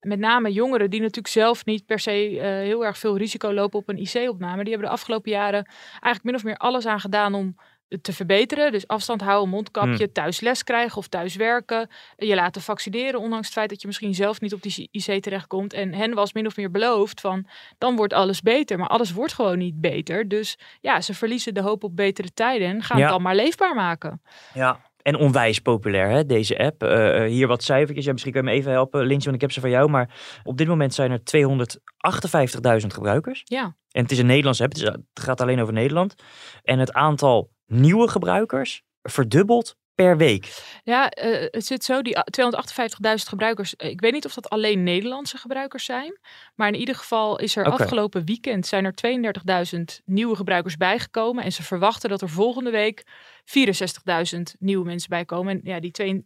met 0.00 0.18
name 0.18 0.52
jongeren 0.52 0.90
die 0.90 1.00
natuurlijk 1.00 1.28
zelf 1.28 1.64
niet 1.64 1.86
per 1.86 1.98
se 1.98 2.40
eh, 2.40 2.48
heel 2.48 2.84
erg 2.84 2.98
veel 2.98 3.16
risico 3.16 3.52
lopen 3.52 3.78
op 3.78 3.88
een 3.88 3.98
IC-opname. 3.98 4.62
Die 4.62 4.72
hebben 4.72 4.88
de 4.88 4.94
afgelopen 4.94 5.30
jaren 5.30 5.64
eigenlijk 5.90 6.24
min 6.24 6.34
of 6.34 6.44
meer 6.44 6.56
alles 6.56 6.86
aan 6.86 7.00
gedaan 7.00 7.34
om 7.34 7.56
te 8.00 8.12
verbeteren. 8.12 8.72
Dus 8.72 8.86
afstand 8.86 9.20
houden, 9.20 9.48
mondkapje, 9.48 9.96
Hmm. 10.04 10.12
thuis 10.12 10.40
les 10.40 10.64
krijgen 10.64 10.96
of 10.98 11.08
thuis 11.08 11.36
werken. 11.36 11.88
Je 12.16 12.34
laten 12.34 12.62
vaccineren, 12.62 13.20
ondanks 13.20 13.46
het 13.46 13.54
feit 13.54 13.68
dat 13.70 13.80
je 13.80 13.86
misschien 13.86 14.14
zelf 14.14 14.40
niet 14.40 14.52
op 14.52 14.62
die 14.62 14.88
IC 14.90 15.22
terechtkomt. 15.22 15.72
En 15.72 15.94
hen 15.94 16.14
was 16.14 16.32
min 16.32 16.46
of 16.46 16.56
meer 16.56 16.70
beloofd 16.70 17.20
van, 17.20 17.46
dan 17.78 17.96
wordt 17.96 18.12
alles 18.12 18.40
beter. 18.42 18.78
Maar 18.78 18.88
alles 18.88 19.12
wordt 19.12 19.32
gewoon 19.32 19.58
niet 19.58 19.80
beter. 19.80 20.28
Dus 20.28 20.58
ja, 20.80 21.00
ze 21.00 21.14
verliezen 21.14 21.54
de 21.54 21.60
hoop 21.62 21.84
op 21.84 21.96
betere 21.96 22.32
tijden 22.34 22.68
en 22.68 22.82
gaan 22.82 22.96
Ja. 22.98 23.02
het 23.02 23.12
dan 23.12 23.22
maar 23.22 23.34
leefbaar 23.34 23.74
maken. 23.74 24.22
Ja, 24.54 24.80
en 25.02 25.16
onwijs 25.16 25.58
populair, 25.58 26.08
hè, 26.10 26.26
deze 26.26 26.58
app. 26.58 26.82
Eh, 26.82 27.24
eh, 27.24 27.30
hier 27.30 27.46
wat 27.46 27.62
cijfertjes. 27.62 28.04
Ja, 28.04 28.12
misschien 28.12 28.32
kan 28.32 28.42
je 28.44 28.48
me 28.50 28.54
even 28.54 28.72
helpen, 28.72 29.00
Lintje, 29.06 29.24
want 29.24 29.34
ik 29.34 29.40
heb 29.40 29.52
ze 29.52 29.60
van 29.60 29.70
jou. 29.70 29.90
Maar 29.90 30.14
op 30.44 30.56
dit 30.56 30.68
moment 30.68 30.94
zijn 30.94 31.10
er 31.10 31.24
258.000 31.24 32.92
gebruikers. 32.94 33.42
Ja. 33.44 33.76
En 33.90 34.02
het 34.02 34.10
is 34.10 34.18
een 34.18 34.26
Nederlandse 34.26 34.62
app, 34.62 34.74
dus 34.74 34.82
het 34.82 35.00
gaat 35.14 35.40
alleen 35.40 35.60
over 35.60 35.72
Nederland. 35.72 36.14
En 36.62 36.78
het 36.78 36.92
aantal 36.92 37.50
nieuwe 37.66 38.08
gebruikers 38.08 38.82
verdubbelt 39.02 39.76
per 39.94 40.16
week. 40.16 40.62
Ja, 40.84 41.10
eh, 41.10 41.46
het 41.50 41.66
zit 41.66 41.84
zo, 41.84 42.02
die 42.02 42.18
a- 42.18 42.24
258.000 42.30 43.28
gebruikers. 43.28 43.76
eh, 43.76 43.90
Ik 43.90 44.00
weet 44.00 44.12
niet 44.12 44.24
of 44.26 44.34
dat 44.34 44.48
alleen 44.48 44.82
Nederlandse 44.82 45.36
gebruikers 45.38 45.84
zijn. 45.84 46.18
Maar 46.54 46.68
in 46.68 46.74
ieder 46.74 46.94
geval 46.94 47.38
is 47.38 47.56
er 47.56 47.64
afgelopen 47.80 48.24
weekend 48.24 48.66
zijn 48.66 48.84
er 48.84 48.94
32.000 48.94 50.00
nieuwe 50.04 50.36
gebruikers 50.36 50.76
bijgekomen. 50.76 51.44
En 51.44 51.52
ze 51.52 51.62
verwachten 51.62 52.10
dat 52.10 52.22
er 52.22 52.28
volgende 52.28 52.70
week 52.70 53.04
64.000 53.46 54.40
nieuwe 54.58 54.84
mensen 54.84 55.08
bijkomen. 55.08 55.52
En 55.52 55.60
ja, 55.64 55.80
die 55.80 56.24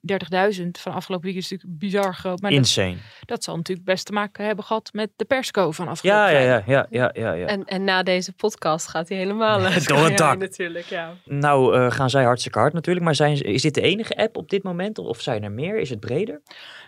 32.000 0.61 0.67
van 0.71 0.93
afgelopen 0.93 1.27
week 1.27 1.37
is 1.37 1.51
natuurlijk 1.51 1.79
bizar 1.79 2.15
groot. 2.15 2.41
Maar 2.41 2.53
Insane. 2.53 2.91
Dat, 2.91 3.29
dat, 3.29 3.45
zal 3.45 3.57
natuurlijk 3.57 3.87
best 3.87 4.07
te 4.07 4.13
maken 4.13 4.45
hebben 4.45 4.65
gehad 4.65 4.91
met 4.93 5.11
de 5.17 5.25
persco 5.25 5.71
van 5.71 5.89
afgelopen 5.89 6.21
ja, 6.21 6.29
ja, 6.29 6.63
ja, 6.67 6.87
ja, 6.91 7.11
ja, 7.13 7.33
ja, 7.33 7.47
En, 7.47 7.65
en 7.65 7.85
na 7.85 8.03
deze 8.03 8.33
podcast 8.33 8.89
gaat 8.89 9.09
hij 9.09 9.19
helemaal 9.19 9.59
door 9.59 10.05
het 10.05 10.19
dak. 10.19 10.39
natuurlijk, 10.39 10.87
ja. 10.87 11.15
Nou 11.25 11.79
uh, 11.79 11.91
gaan 11.91 12.11
zij 12.11 12.25
hartstikke 12.25 12.59
hard 12.59 12.73
natuurlijk. 12.73 13.05
Maar 13.05 13.15
zijn, 13.15 13.41
is 13.43 13.63
dit 13.63 13.75
de 13.75 13.81
enige 13.81 14.17
app 14.17 14.37
op 14.37 14.51
dit 14.51 14.63
moment? 14.63 14.99
Of 14.99 15.21
zijn 15.21 15.43
er 15.43 15.53
meer? 15.53 15.79
Is 15.79 15.91
het 15.91 16.01
breder? 16.01 16.41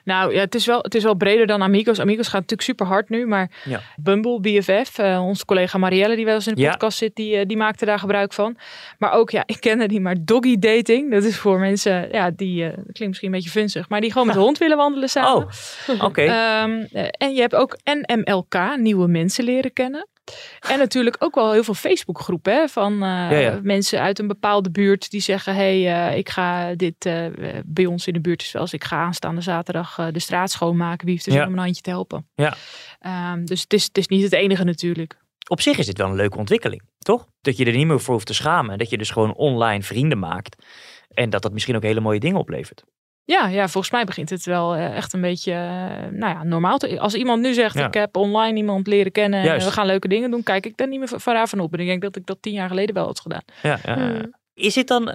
Nou 0.04 0.34
ja, 0.34 0.40
het 0.40 0.54
is 0.54 0.66
wel, 0.66 0.78
het 0.82 0.94
is 0.94 1.02
wel 1.02 1.14
breder 1.14 1.46
dan 1.46 1.62
Amigos. 1.62 2.00
Amigos 2.00 2.26
gaat 2.26 2.40
natuurlijk 2.40 2.62
super 2.62 2.86
hard 2.86 3.08
nu. 3.08 3.26
Maar 3.26 3.50
ja. 3.64 3.80
Bumble, 3.96 4.40
BFF, 4.40 4.98
uh, 4.98 5.24
onze 5.24 5.44
collega 5.44 5.78
Marielle 5.78 6.16
die 6.16 6.24
wel 6.24 6.34
eens 6.34 6.46
in 6.46 6.54
de 6.54 6.60
Ja. 6.60 6.70
podcast 6.70 6.98
zit, 6.98 7.16
die, 7.16 7.36
uh, 7.36 7.42
die 7.46 7.56
maakte 7.56 7.84
daar 7.84 7.98
gebruik 7.98 8.32
van. 8.32 8.56
Maar 8.98 9.12
ook, 9.12 9.30
ja, 9.30 9.42
ik 9.54 9.60
kende 9.60 9.88
die 9.88 10.00
maar 10.00 10.21
doggy 10.24 10.58
dating. 10.58 11.10
Dat 11.10 11.24
is 11.24 11.36
voor 11.36 11.58
mensen, 11.58 12.08
ja, 12.12 12.30
die, 12.30 12.62
uh, 12.62 12.66
dat 12.66 12.74
klinkt 12.74 13.06
misschien 13.06 13.28
een 13.28 13.34
beetje 13.34 13.50
vunzig, 13.50 13.88
maar 13.88 14.00
die 14.00 14.12
gewoon 14.12 14.26
met 14.26 14.36
de 14.36 14.42
hond 14.42 14.58
willen 14.58 14.76
wandelen 14.76 15.08
samen. 15.08 15.46
Oh, 15.88 16.02
oké. 16.08 16.22
Ehm, 16.22 16.84
eh, 16.92 17.06
en 17.10 17.34
je 17.34 17.40
hebt 17.40 17.54
ook 17.54 17.78
NMLK, 17.84 18.76
nieuwe 18.76 19.08
mensen 19.08 19.44
leren 19.44 19.72
kennen. 19.72 20.06
En 20.68 20.78
natuurlijk 20.78 21.16
ook 21.18 21.34
wel 21.34 21.52
heel 21.52 21.64
veel 21.64 21.74
Facebookgroepen 21.74 22.54
hè, 22.54 22.68
van 22.68 22.92
uh, 22.92 23.00
Ja, 23.00 23.30
ja. 23.30 23.60
mensen 23.62 24.00
uit 24.00 24.18
een 24.18 24.26
bepaalde 24.26 24.70
buurt 24.70 25.10
die 25.10 25.20
zeggen: 25.20 25.54
Hé, 25.54 25.82
hey, 25.82 26.10
uh, 26.10 26.18
ik 26.18 26.28
ga 26.28 26.74
dit 26.74 27.06
uh, 27.06 27.26
bij 27.64 27.86
ons 27.86 28.06
in 28.06 28.12
de 28.12 28.20
buurt 28.20 28.42
is 28.42 28.52
wel 28.52 28.62
eens. 28.62 28.72
Ik 28.72 28.84
ga 28.84 28.96
aanstaande 28.96 29.40
zaterdag 29.40 30.08
de 30.12 30.18
straat 30.18 30.50
schoonmaken. 30.50 31.04
Wie 31.04 31.14
heeft 31.14 31.26
er 31.26 31.32
zin 31.32 31.40
Ja. 31.40 31.46
om 31.46 31.52
een 31.52 31.58
handje 31.58 31.82
te 31.82 31.90
helpen? 31.90 32.28
Ja. 32.34 32.54
Um, 33.32 33.44
dus 33.44 33.60
het 33.62 33.72
is, 33.72 33.84
het 33.84 33.98
is 33.98 34.06
niet 34.08 34.22
het 34.22 34.32
enige 34.32 34.64
natuurlijk. 34.64 35.21
Op 35.48 35.60
zich 35.60 35.78
is 35.78 35.86
dit 35.86 35.98
wel 35.98 36.08
een 36.08 36.14
leuke 36.14 36.38
ontwikkeling, 36.38 36.82
toch? 36.98 37.26
Dat 37.40 37.56
je 37.56 37.64
er 37.64 37.72
niet 37.72 37.86
meer 37.86 38.00
voor 38.00 38.14
hoeft 38.14 38.26
te 38.26 38.34
schamen. 38.34 38.78
Dat 38.78 38.90
je 38.90 38.98
dus 38.98 39.10
gewoon 39.10 39.34
online 39.34 39.82
vrienden 39.82 40.18
maakt. 40.18 40.66
En 41.08 41.30
dat 41.30 41.42
dat 41.42 41.52
misschien 41.52 41.76
ook 41.76 41.82
hele 41.82 42.00
mooie 42.00 42.20
dingen 42.20 42.38
oplevert. 42.38 42.82
Ja, 43.24 43.48
ja, 43.48 43.68
volgens 43.68 43.92
mij 43.92 44.04
begint 44.04 44.30
het 44.30 44.44
wel 44.44 44.76
uh, 44.76 44.96
echt 44.96 45.12
een 45.12 45.20
beetje, 45.20 45.52
uh, 45.52 45.58
nou 46.18 46.34
ja, 46.34 46.42
normaal. 46.44 46.78
Te, 46.78 47.00
als 47.00 47.14
iemand 47.14 47.42
nu 47.42 47.52
zegt, 47.54 47.78
Ja. 47.78 47.86
ik 47.86 47.94
heb 47.94 48.16
online 48.16 48.56
iemand 48.56 48.86
leren 48.86 49.12
kennen 49.12 49.42
en 49.42 49.58
we 49.64 49.70
gaan 49.72 49.86
leuke 49.86 50.08
dingen 50.08 50.30
doen, 50.30 50.42
kijk 50.42 50.66
ik 50.66 50.76
daar 50.76 50.88
niet 50.88 50.98
meer 50.98 51.08
van 51.08 51.34
raar 51.34 51.48
van 51.48 51.60
op. 51.60 51.72
En 51.72 51.80
ik 51.80 51.86
denk 51.86 52.02
dat 52.02 52.16
ik 52.16 52.26
dat 52.26 52.38
tien 52.40 52.52
jaar 52.52 52.68
geleden 52.68 52.94
wel 52.94 53.04
had 53.04 53.20
gedaan. 53.20 53.42
Ja, 53.62 53.78
ja, 53.84 53.98
ja. 53.98 54.26
Is 54.54 54.74
dit 54.74 54.88
dan, 54.88 55.08
uh, 55.08 55.14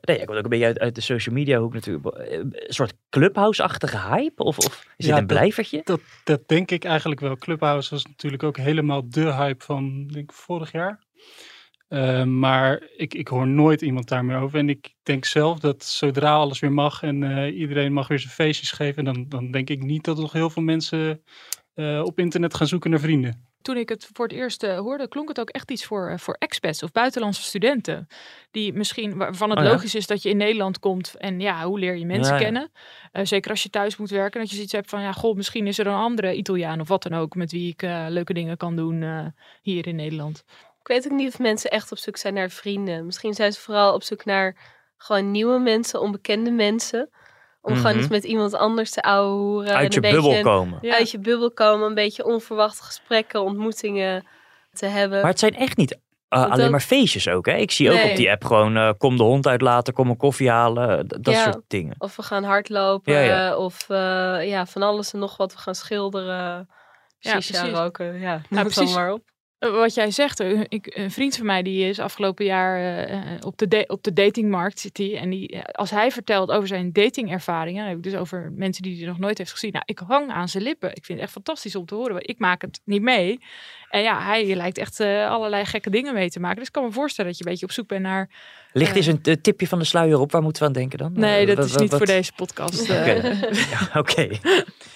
nee, 0.00 0.18
ik 0.18 0.26
kom 0.26 0.36
ook 0.36 0.44
een 0.44 0.48
beetje 0.48 0.66
uit, 0.66 0.78
uit 0.78 0.94
de 0.94 1.00
social 1.00 1.34
media 1.34 1.58
hoek 1.58 1.74
natuurlijk, 1.74 2.06
eh, 2.06 2.38
een 2.38 2.54
soort 2.66 2.94
clubhouse-achtige 3.08 3.98
hype? 3.98 4.42
Of, 4.42 4.58
of 4.58 4.86
is 4.96 5.06
Ja, 5.06 5.10
dit 5.10 5.20
een 5.20 5.26
blijvertje? 5.26 5.80
Dat, 5.84 6.00
dat 6.24 6.48
denk 6.48 6.70
ik 6.70 6.84
eigenlijk 6.84 7.20
wel. 7.20 7.36
Clubhouse 7.36 7.90
was 7.90 8.04
natuurlijk 8.04 8.42
ook 8.42 8.56
helemaal 8.56 9.08
de 9.08 9.32
hype 9.32 9.64
van 9.64 10.06
denk 10.06 10.30
ik, 10.30 10.36
vorig 10.36 10.72
jaar. 10.72 11.02
Uh, 11.88 12.24
maar 12.24 12.82
ik, 12.96 13.14
ik 13.14 13.28
hoor 13.28 13.46
nooit 13.46 13.82
iemand 13.82 14.08
daar 14.08 14.24
meer 14.24 14.38
over. 14.38 14.58
En 14.58 14.68
ik 14.68 14.94
denk 15.02 15.24
zelf 15.24 15.58
dat 15.58 15.84
zodra 15.84 16.34
alles 16.34 16.60
weer 16.60 16.72
mag 16.72 17.02
en 17.02 17.22
uh, 17.22 17.58
iedereen 17.58 17.92
mag 17.92 18.08
weer 18.08 18.18
zijn 18.18 18.32
feestjes 18.32 18.70
geven, 18.70 19.04
dan, 19.04 19.28
dan 19.28 19.50
denk 19.50 19.70
ik 19.70 19.82
niet 19.82 20.04
dat 20.04 20.16
er 20.16 20.22
nog 20.22 20.32
heel 20.32 20.50
veel 20.50 20.62
mensen 20.62 21.22
op 22.02 22.18
internet 22.18 22.54
gaan 22.54 22.66
zoeken 22.66 22.90
naar 22.90 23.00
vrienden. 23.00 23.53
Toen 23.64 23.76
ik 23.76 23.88
het 23.88 24.08
voor 24.12 24.26
het 24.26 24.34
eerst 24.34 24.62
uh, 24.62 24.78
hoorde, 24.78 25.08
klonk 25.08 25.28
het 25.28 25.40
ook 25.40 25.50
echt 25.50 25.70
iets 25.70 25.84
voor, 25.84 26.10
uh, 26.10 26.18
voor 26.18 26.36
expats 26.38 26.82
of 26.82 26.92
buitenlandse 26.92 27.42
studenten. 27.42 28.06
Die 28.50 28.72
misschien, 28.72 29.16
waarvan 29.16 29.50
het 29.50 29.58
Oh 29.58 29.64
ja. 29.64 29.70
logisch 29.70 29.94
is 29.94 30.06
dat 30.06 30.22
je 30.22 30.28
in 30.28 30.36
Nederland 30.36 30.78
komt 30.78 31.14
en 31.14 31.40
ja, 31.40 31.64
hoe 31.64 31.78
leer 31.78 31.96
je 31.96 32.06
mensen 32.06 32.34
Ja, 32.34 32.38
ja. 32.38 32.44
kennen? 32.44 32.70
Uh, 33.12 33.24
zeker 33.24 33.50
als 33.50 33.62
je 33.62 33.70
thuis 33.70 33.96
moet 33.96 34.10
werken, 34.10 34.40
dat 34.40 34.48
je 34.48 34.54
zoiets 34.54 34.72
hebt 34.72 34.88
van, 34.88 35.00
ja, 35.00 35.12
goh, 35.12 35.36
misschien 35.36 35.66
is 35.66 35.78
er 35.78 35.86
een 35.86 35.94
andere 35.94 36.34
Italiaan 36.34 36.80
of 36.80 36.88
wat 36.88 37.02
dan 37.02 37.14
ook, 37.14 37.34
met 37.34 37.52
wie 37.52 37.70
ik 37.72 37.82
uh, 37.82 38.06
leuke 38.08 38.32
dingen 38.32 38.56
kan 38.56 38.76
doen 38.76 39.02
uh, 39.02 39.26
hier 39.62 39.86
in 39.86 39.96
Nederland. 39.96 40.44
Ik 40.80 40.86
weet 40.86 41.04
ook 41.04 41.18
niet 41.18 41.32
of 41.32 41.38
mensen 41.38 41.70
echt 41.70 41.92
op 41.92 41.98
zoek 41.98 42.16
zijn 42.16 42.34
naar 42.34 42.50
vrienden. 42.50 43.06
Misschien 43.06 43.34
zijn 43.34 43.52
ze 43.52 43.60
vooral 43.60 43.94
op 43.94 44.02
zoek 44.02 44.24
naar 44.24 44.56
gewoon 44.96 45.30
nieuwe 45.30 45.58
mensen, 45.58 46.00
onbekende 46.00 46.50
mensen. 46.50 47.10
Om 47.64 47.72
Mhm. 47.72 47.80
gewoon 47.80 47.96
eens 47.96 48.08
met 48.08 48.24
iemand 48.24 48.54
anders 48.54 48.90
te 48.90 49.02
ouwehoeren. 49.02 49.74
Uit 49.74 49.94
en 49.94 50.00
je 50.02 50.08
een 50.08 50.12
bubbel 50.14 50.30
beetje 50.30 50.44
komen. 50.44 50.78
Ja. 50.80 50.94
Uit 50.96 51.10
je 51.10 51.18
bubbel 51.18 51.50
komen, 51.52 51.88
een 51.88 51.94
beetje 51.94 52.24
onverwachte 52.24 52.82
gesprekken, 52.82 53.42
ontmoetingen 53.42 54.26
te 54.72 54.86
hebben. 54.86 55.20
Maar 55.20 55.30
het 55.30 55.38
zijn 55.38 55.56
echt 55.56 55.76
niet 55.76 55.92
uh, 55.92 55.98
Want 56.28 56.44
alleen 56.44 56.62
dat- 56.62 56.70
maar 56.70 56.80
feestjes 56.80 57.28
ook. 57.28 57.46
Hè? 57.46 57.56
Ik 57.56 57.70
zie 57.70 57.90
ook 57.92 58.10
op 58.10 58.16
die 58.16 58.30
app 58.30 58.44
gewoon, 58.44 58.76
uh, 58.76 58.90
kom 58.98 59.16
de 59.16 59.22
hond 59.22 59.46
uitlaten, 59.46 59.94
kom 59.94 60.08
een 60.10 60.16
koffie 60.16 60.50
halen, 60.50 61.06
d- 61.06 61.16
dat 61.24 61.34
Ja. 61.34 61.42
soort 61.42 61.62
dingen. 61.68 61.94
Of 61.98 62.16
we 62.16 62.22
gaan 62.22 62.44
hardlopen, 62.44 63.12
Ja, 63.12 63.18
ja. 63.20 63.50
eh, 63.50 63.58
of 63.58 63.88
eh, 63.88 64.48
ja, 64.48 64.66
van 64.66 64.82
alles 64.82 65.12
en 65.12 65.18
nog 65.18 65.36
wat. 65.36 65.52
We 65.52 65.58
gaan 65.58 65.74
schilderen, 65.74 66.68
Ja, 67.18 67.40
shisha 67.40 67.68
roken. 67.68 68.06
Ja, 68.06 68.12
Ja, 68.20 68.30
noem 68.34 68.42
het 68.48 68.50
dan 68.50 68.64
precies. 68.64 68.94
maar 68.94 69.12
op. 69.12 69.22
Uh, 69.64 69.70
Wat 69.70 69.94
jij 69.94 70.10
zegt, 70.10 70.40
uh, 70.40 70.60
ik, 70.68 70.96
een 70.96 71.10
vriend 71.10 71.36
van 71.36 71.46
mij 71.46 71.62
die 71.62 71.88
is 71.88 71.98
afgelopen 71.98 72.44
jaar 72.44 73.08
uh, 73.10 73.20
op, 73.40 73.58
de 73.58 73.84
op 73.86 74.02
de 74.02 74.12
datingmarkt 74.12 74.80
zit 74.80 74.96
hij. 74.96 75.16
En 75.18 75.30
die, 75.30 75.62
als 75.62 75.90
hij 75.90 76.10
vertelt 76.10 76.50
over 76.50 76.68
zijn 76.68 76.92
datingervaringen, 76.92 77.78
dan 77.80 77.88
heb 77.88 77.96
ik 77.96 78.02
dus 78.12 78.14
over 78.20 78.52
mensen 78.56 78.82
die 78.82 78.96
hij 78.98 79.06
nog 79.06 79.18
nooit 79.18 79.38
heeft 79.38 79.50
gezien. 79.50 79.72
Nou, 79.72 79.84
ik 79.86 79.98
hang 80.06 80.30
aan 80.30 80.48
zijn 80.48 80.62
lippen. 80.62 80.88
Ik 80.88 81.04
vind 81.04 81.08
het 81.18 81.20
echt 81.20 81.32
fantastisch 81.32 81.76
om 81.76 81.86
te 81.86 81.94
horen. 81.94 82.12
want 82.12 82.28
Ik 82.28 82.38
maak 82.38 82.62
het 82.62 82.80
niet 82.84 83.02
mee. 83.02 83.38
En 83.90 84.02
ja, 84.02 84.22
hij 84.22 84.54
lijkt 84.54 84.78
echt 84.78 85.00
uh, 85.00 85.30
allerlei 85.30 85.64
gekke 85.64 85.90
dingen 85.90 86.14
mee 86.14 86.30
te 86.30 86.40
maken. 86.40 86.56
Dus 86.58 86.66
ik 86.66 86.72
kan 86.72 86.84
me 86.84 86.92
voorstellen 86.92 87.30
dat 87.30 87.38
je 87.38 87.44
een 87.44 87.50
beetje 87.50 87.66
op 87.66 87.72
zoek 87.72 87.88
bent 87.88 88.02
naar... 88.02 88.30
Ligt 88.72 88.90
eh, 88.90 88.96
eens 88.96 89.06
een 89.06 89.40
tipje 89.40 89.68
van 89.68 89.78
de 89.78 89.84
sluier 89.84 90.18
op, 90.20 90.32
waar 90.32 90.42
moeten 90.42 90.62
we 90.62 90.68
aan 90.68 90.74
denken 90.74 90.98
dan? 90.98 91.12
Nee, 91.12 91.46
dat 91.46 91.56
wat- 91.56 91.64
is 91.66 91.76
niet 91.76 91.90
wat- 91.90 91.98
voor 91.98 92.06
deze 92.06 92.32
podcast. 92.36 92.82
Oké, 92.90 92.92
eh. 93.02 93.42
Ja. 93.70 94.02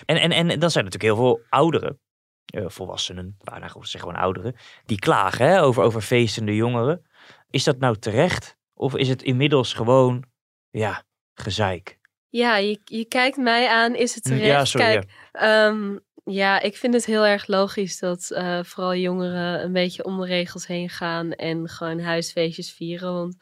En, 0.07 0.17
en, 0.17 0.33
en 0.33 0.47
dan 0.59 0.71
zijn 0.71 0.85
er 0.85 0.91
natuurlijk 0.91 1.03
heel 1.03 1.17
veel 1.17 1.41
ouderen, 1.49 1.89
eh, 1.91 2.08
volwassenen, 2.53 3.37
waar 3.39 3.61
nou, 3.61 3.73
zeg 3.87 4.01
gewoon 4.01 4.17
ouderen, 4.17 4.57
die 4.85 4.99
klagen 4.99 5.47
hè, 5.47 5.63
over, 5.63 5.83
over 5.83 6.01
feestende 6.01 6.55
jongeren. 6.55 7.07
Is 7.51 7.65
dat 7.65 7.79
nou 7.79 7.97
terecht? 7.97 8.57
Of 8.75 8.97
is 8.97 9.09
het 9.09 9.23
inmiddels 9.23 9.73
gewoon, 9.73 10.25
ja, 10.71 11.03
gezeik? 11.35 11.99
Ja, 12.29 12.57
je, 12.57 12.81
je 12.85 13.05
kijkt 13.05 13.37
mij 13.37 13.69
aan, 13.69 13.95
is 13.95 14.15
het 14.15 14.25
terecht? 14.25 14.45
Ja, 14.47 14.65
sorry, 14.65 14.87
Kijk, 14.87 15.11
ehm, 15.33 15.97
ja, 16.25 16.61
ik 16.61 16.77
vind 16.77 16.95
het 16.95 17.05
heel 17.05 17.27
erg 17.27 17.47
logisch 17.47 17.99
dat 17.99 18.31
eh, 18.31 18.63
vooral 18.63 18.95
jongeren 18.95 19.63
een 19.63 19.73
beetje 19.73 20.05
om 20.05 20.21
de 20.21 20.27
regels 20.27 20.67
heen 20.67 20.89
gaan 20.89 21.33
en 21.33 21.69
gewoon 21.69 22.01
huisfeestjes 22.01 22.73
vieren. 22.73 23.13
Want 23.13 23.37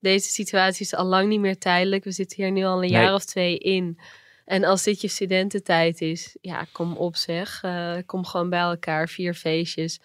deze 0.00 0.28
situatie 0.28 0.84
is 0.84 0.94
al 0.94 1.04
lang 1.04 1.28
niet 1.28 1.40
meer 1.40 1.58
tijdelijk. 1.58 2.04
We 2.04 2.12
zitten 2.12 2.42
hier 2.42 2.52
nu 2.52 2.64
al 2.64 2.74
een 2.74 2.80
Nee. 2.80 2.90
jaar 2.90 3.14
of 3.14 3.24
twee 3.24 3.58
in. 3.58 3.98
En 4.46 4.64
als 4.64 4.82
dit 4.82 5.00
je 5.00 5.08
studententijd 5.08 6.00
is, 6.00 6.36
ja, 6.40 6.66
kom 6.72 6.96
op 6.96 7.16
zeg. 7.16 7.62
Eh, 7.62 7.96
kom 8.06 8.24
gewoon 8.24 8.50
bij 8.50 8.60
elkaar, 8.60 9.08
vier 9.08 9.34
feestjes. 9.34 10.00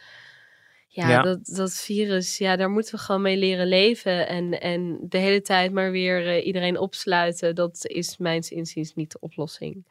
Ja, 0.88 1.10
Ja. 1.10 1.22
Dat, 1.22 1.46
dat 1.46 1.74
virus, 1.74 2.38
ja, 2.38 2.56
daar 2.56 2.70
moeten 2.70 2.96
we 2.96 3.02
gewoon 3.02 3.22
mee 3.22 3.38
leren 3.38 3.68
leven. 3.68 4.28
En, 4.28 4.62
en 4.62 4.98
de 5.02 5.18
hele 5.18 5.42
tijd 5.42 5.72
maar 5.72 5.92
weer 5.92 6.28
eh, 6.28 6.46
iedereen 6.46 6.78
opsluiten, 6.78 7.56
dat 7.56 7.86
is 7.86 8.18
mijns 8.18 8.52
inziens 8.52 8.94
niet 8.94 9.12
de 9.12 9.20
oplossing. 9.20 9.86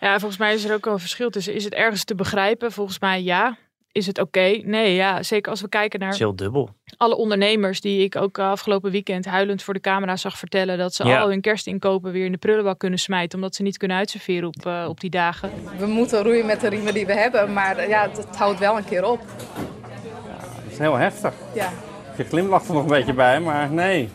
Ja, 0.00 0.18
volgens 0.18 0.40
mij 0.40 0.54
is 0.54 0.64
er 0.64 0.74
ook 0.74 0.84
wel 0.84 0.94
een 0.94 1.00
verschil 1.00 1.30
tussen. 1.30 1.54
Is 1.54 1.64
het 1.64 1.74
ergens 1.74 2.04
te 2.04 2.14
begrijpen? 2.14 2.72
Volgens 2.72 2.98
mij 2.98 3.22
ja. 3.22 3.58
Is 3.92 4.06
het 4.06 4.18
oké? 4.18 4.60
Nee, 4.64 4.94
ja. 4.94 5.22
Zeker 5.22 5.50
als 5.50 5.60
we 5.60 5.68
kijken 5.68 5.90
Het 5.92 6.00
naar 6.00 6.10
is 6.12 6.18
heel 6.18 6.36
dubbel. 6.36 6.70
alle 6.96 7.16
ondernemers 7.16 7.80
die 7.80 8.04
ik 8.04 8.16
ook 8.16 8.38
eh, 8.38 8.50
afgelopen 8.50 8.90
weekend 8.90 9.24
huilend 9.24 9.62
voor 9.62 9.74
de 9.74 9.80
camera 9.80 10.16
zag 10.16 10.38
vertellen 10.38 10.78
dat 10.78 10.94
ze 10.94 11.04
Ja. 11.04 11.20
al 11.20 11.28
hun 11.28 11.40
kerstinkopen 11.40 12.12
weer 12.12 12.24
in 12.24 12.32
de 12.32 12.38
prullenbak 12.38 12.78
kunnen 12.78 12.98
smijten 12.98 13.38
omdat 13.38 13.54
ze 13.54 13.62
niet 13.62 13.76
kunnen 13.76 13.96
uitserveren 13.96 14.48
op, 14.48 14.66
eh, 14.66 14.84
op 14.88 15.00
die 15.00 15.10
dagen. 15.10 15.50
We 15.78 15.86
moeten 15.86 16.22
roeien 16.22 16.46
met 16.46 16.60
de 16.60 16.68
riemen 16.68 16.94
die 16.94 17.06
we 17.06 17.12
hebben, 17.12 17.52
maar 17.52 17.88
ja, 17.88 18.08
het 18.10 18.36
houdt 18.36 18.58
wel 18.58 18.76
een 18.76 18.84
keer 18.84 19.04
op. 19.04 19.20
Het 20.62 20.72
is 20.72 20.78
heel 20.78 20.96
heftig. 20.96 21.32
Ja. 21.54 21.72
Je 22.16 22.24
glimlacht 22.24 22.68
er 22.68 22.74
nog 22.74 22.82
een 22.82 22.88
beetje 22.88 23.12
bij, 23.14 23.40
maar 23.40 23.70
nee. 23.70 24.08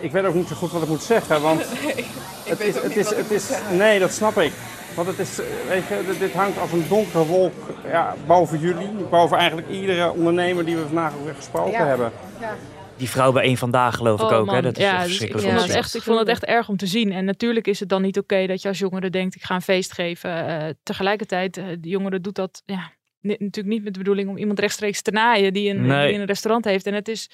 Ik 0.00 0.12
weet 0.12 0.24
ook 0.24 0.34
niet 0.34 0.48
zo 0.48 0.54
goed 0.54 0.72
wat 0.72 0.82
ik 0.82 0.88
moet 0.88 1.02
zeggen, 1.02 1.42
want 1.42 1.60
het 2.48 2.60
is, 2.60 2.74
het 2.82 2.96
is, 2.96 3.10
het 3.14 3.30
is, 3.30 3.50
nee, 3.72 3.98
dat 3.98 4.12
snap 4.12 4.36
ik. 4.38 4.52
Want 4.98 5.10
het 5.10 5.18
is, 5.18 5.38
eh, 5.40 5.46
weet 5.68 5.86
je, 5.88 6.16
dit- 6.18 6.32
hangt 6.32 6.58
als 6.58 6.72
een 6.72 6.84
donkere 6.88 7.24
wolk 7.26 7.52
ja, 7.86 8.14
boven 8.26 8.58
jullie, 8.58 8.88
boven 9.10 9.36
eigenlijk 9.36 9.68
iedere 9.68 10.10
ondernemer 10.10 10.64
die 10.64 10.76
we 10.76 10.82
vandaag 10.86 11.14
ook 11.14 11.24
weer 11.24 11.34
gesproken 11.34 11.72
Ja. 11.72 11.86
hebben. 11.86 12.12
Ja. 12.40 12.54
Die 12.96 13.08
vrouw 13.08 13.32
bij 13.32 13.44
een 13.46 13.56
vandaag 13.56 13.96
geloof 13.96 14.20
ik 14.20 14.30
Oh, 14.30 14.36
ook. 14.36 14.50
Hè? 14.50 14.62
Dat 14.62 14.76
is 14.76 14.82
ja, 14.84 14.94
echt 14.96 15.02
dus 15.06 15.12
ik, 15.12 15.18
verschrikkelijk. 15.18 15.48
vond 15.58 15.68
het 15.68 15.76
echt, 15.76 15.94
ik 15.94 16.02
vond 16.02 16.18
het 16.18 16.28
echt 16.28 16.44
erg 16.44 16.68
om 16.68 16.76
te 16.76 16.86
zien. 16.86 17.12
En 17.12 17.24
natuurlijk 17.24 17.66
is 17.66 17.80
het 17.80 17.88
dan 17.88 18.02
niet 18.02 18.18
oké 18.18 18.46
dat 18.46 18.62
je 18.62 18.68
als 18.68 18.78
jongere 18.78 19.10
denkt, 19.10 19.34
ik 19.34 19.42
ga 19.42 19.54
een 19.54 19.62
feest 19.62 19.92
geven. 19.92 20.46
Eh, 20.46 20.68
tegelijkertijd, 20.82 21.56
eh, 21.56 21.64
de 21.80 21.88
jongere 21.88 22.20
doet 22.20 22.34
dat 22.34 22.62
ja, 22.66 22.90
natuurlijk 23.20 23.66
niet 23.66 23.84
met 23.84 23.92
de 23.92 23.98
bedoeling 23.98 24.28
om 24.28 24.36
iemand 24.36 24.58
rechtstreeks 24.58 25.02
te 25.02 25.10
naaien 25.10 25.52
die 25.52 25.70
een, 25.70 25.86
Nee. 25.86 26.08
die 26.12 26.18
een 26.20 26.26
restaurant 26.26 26.64
heeft. 26.64 26.86
En 26.86 26.94
het 26.94 27.08
is 27.08 27.30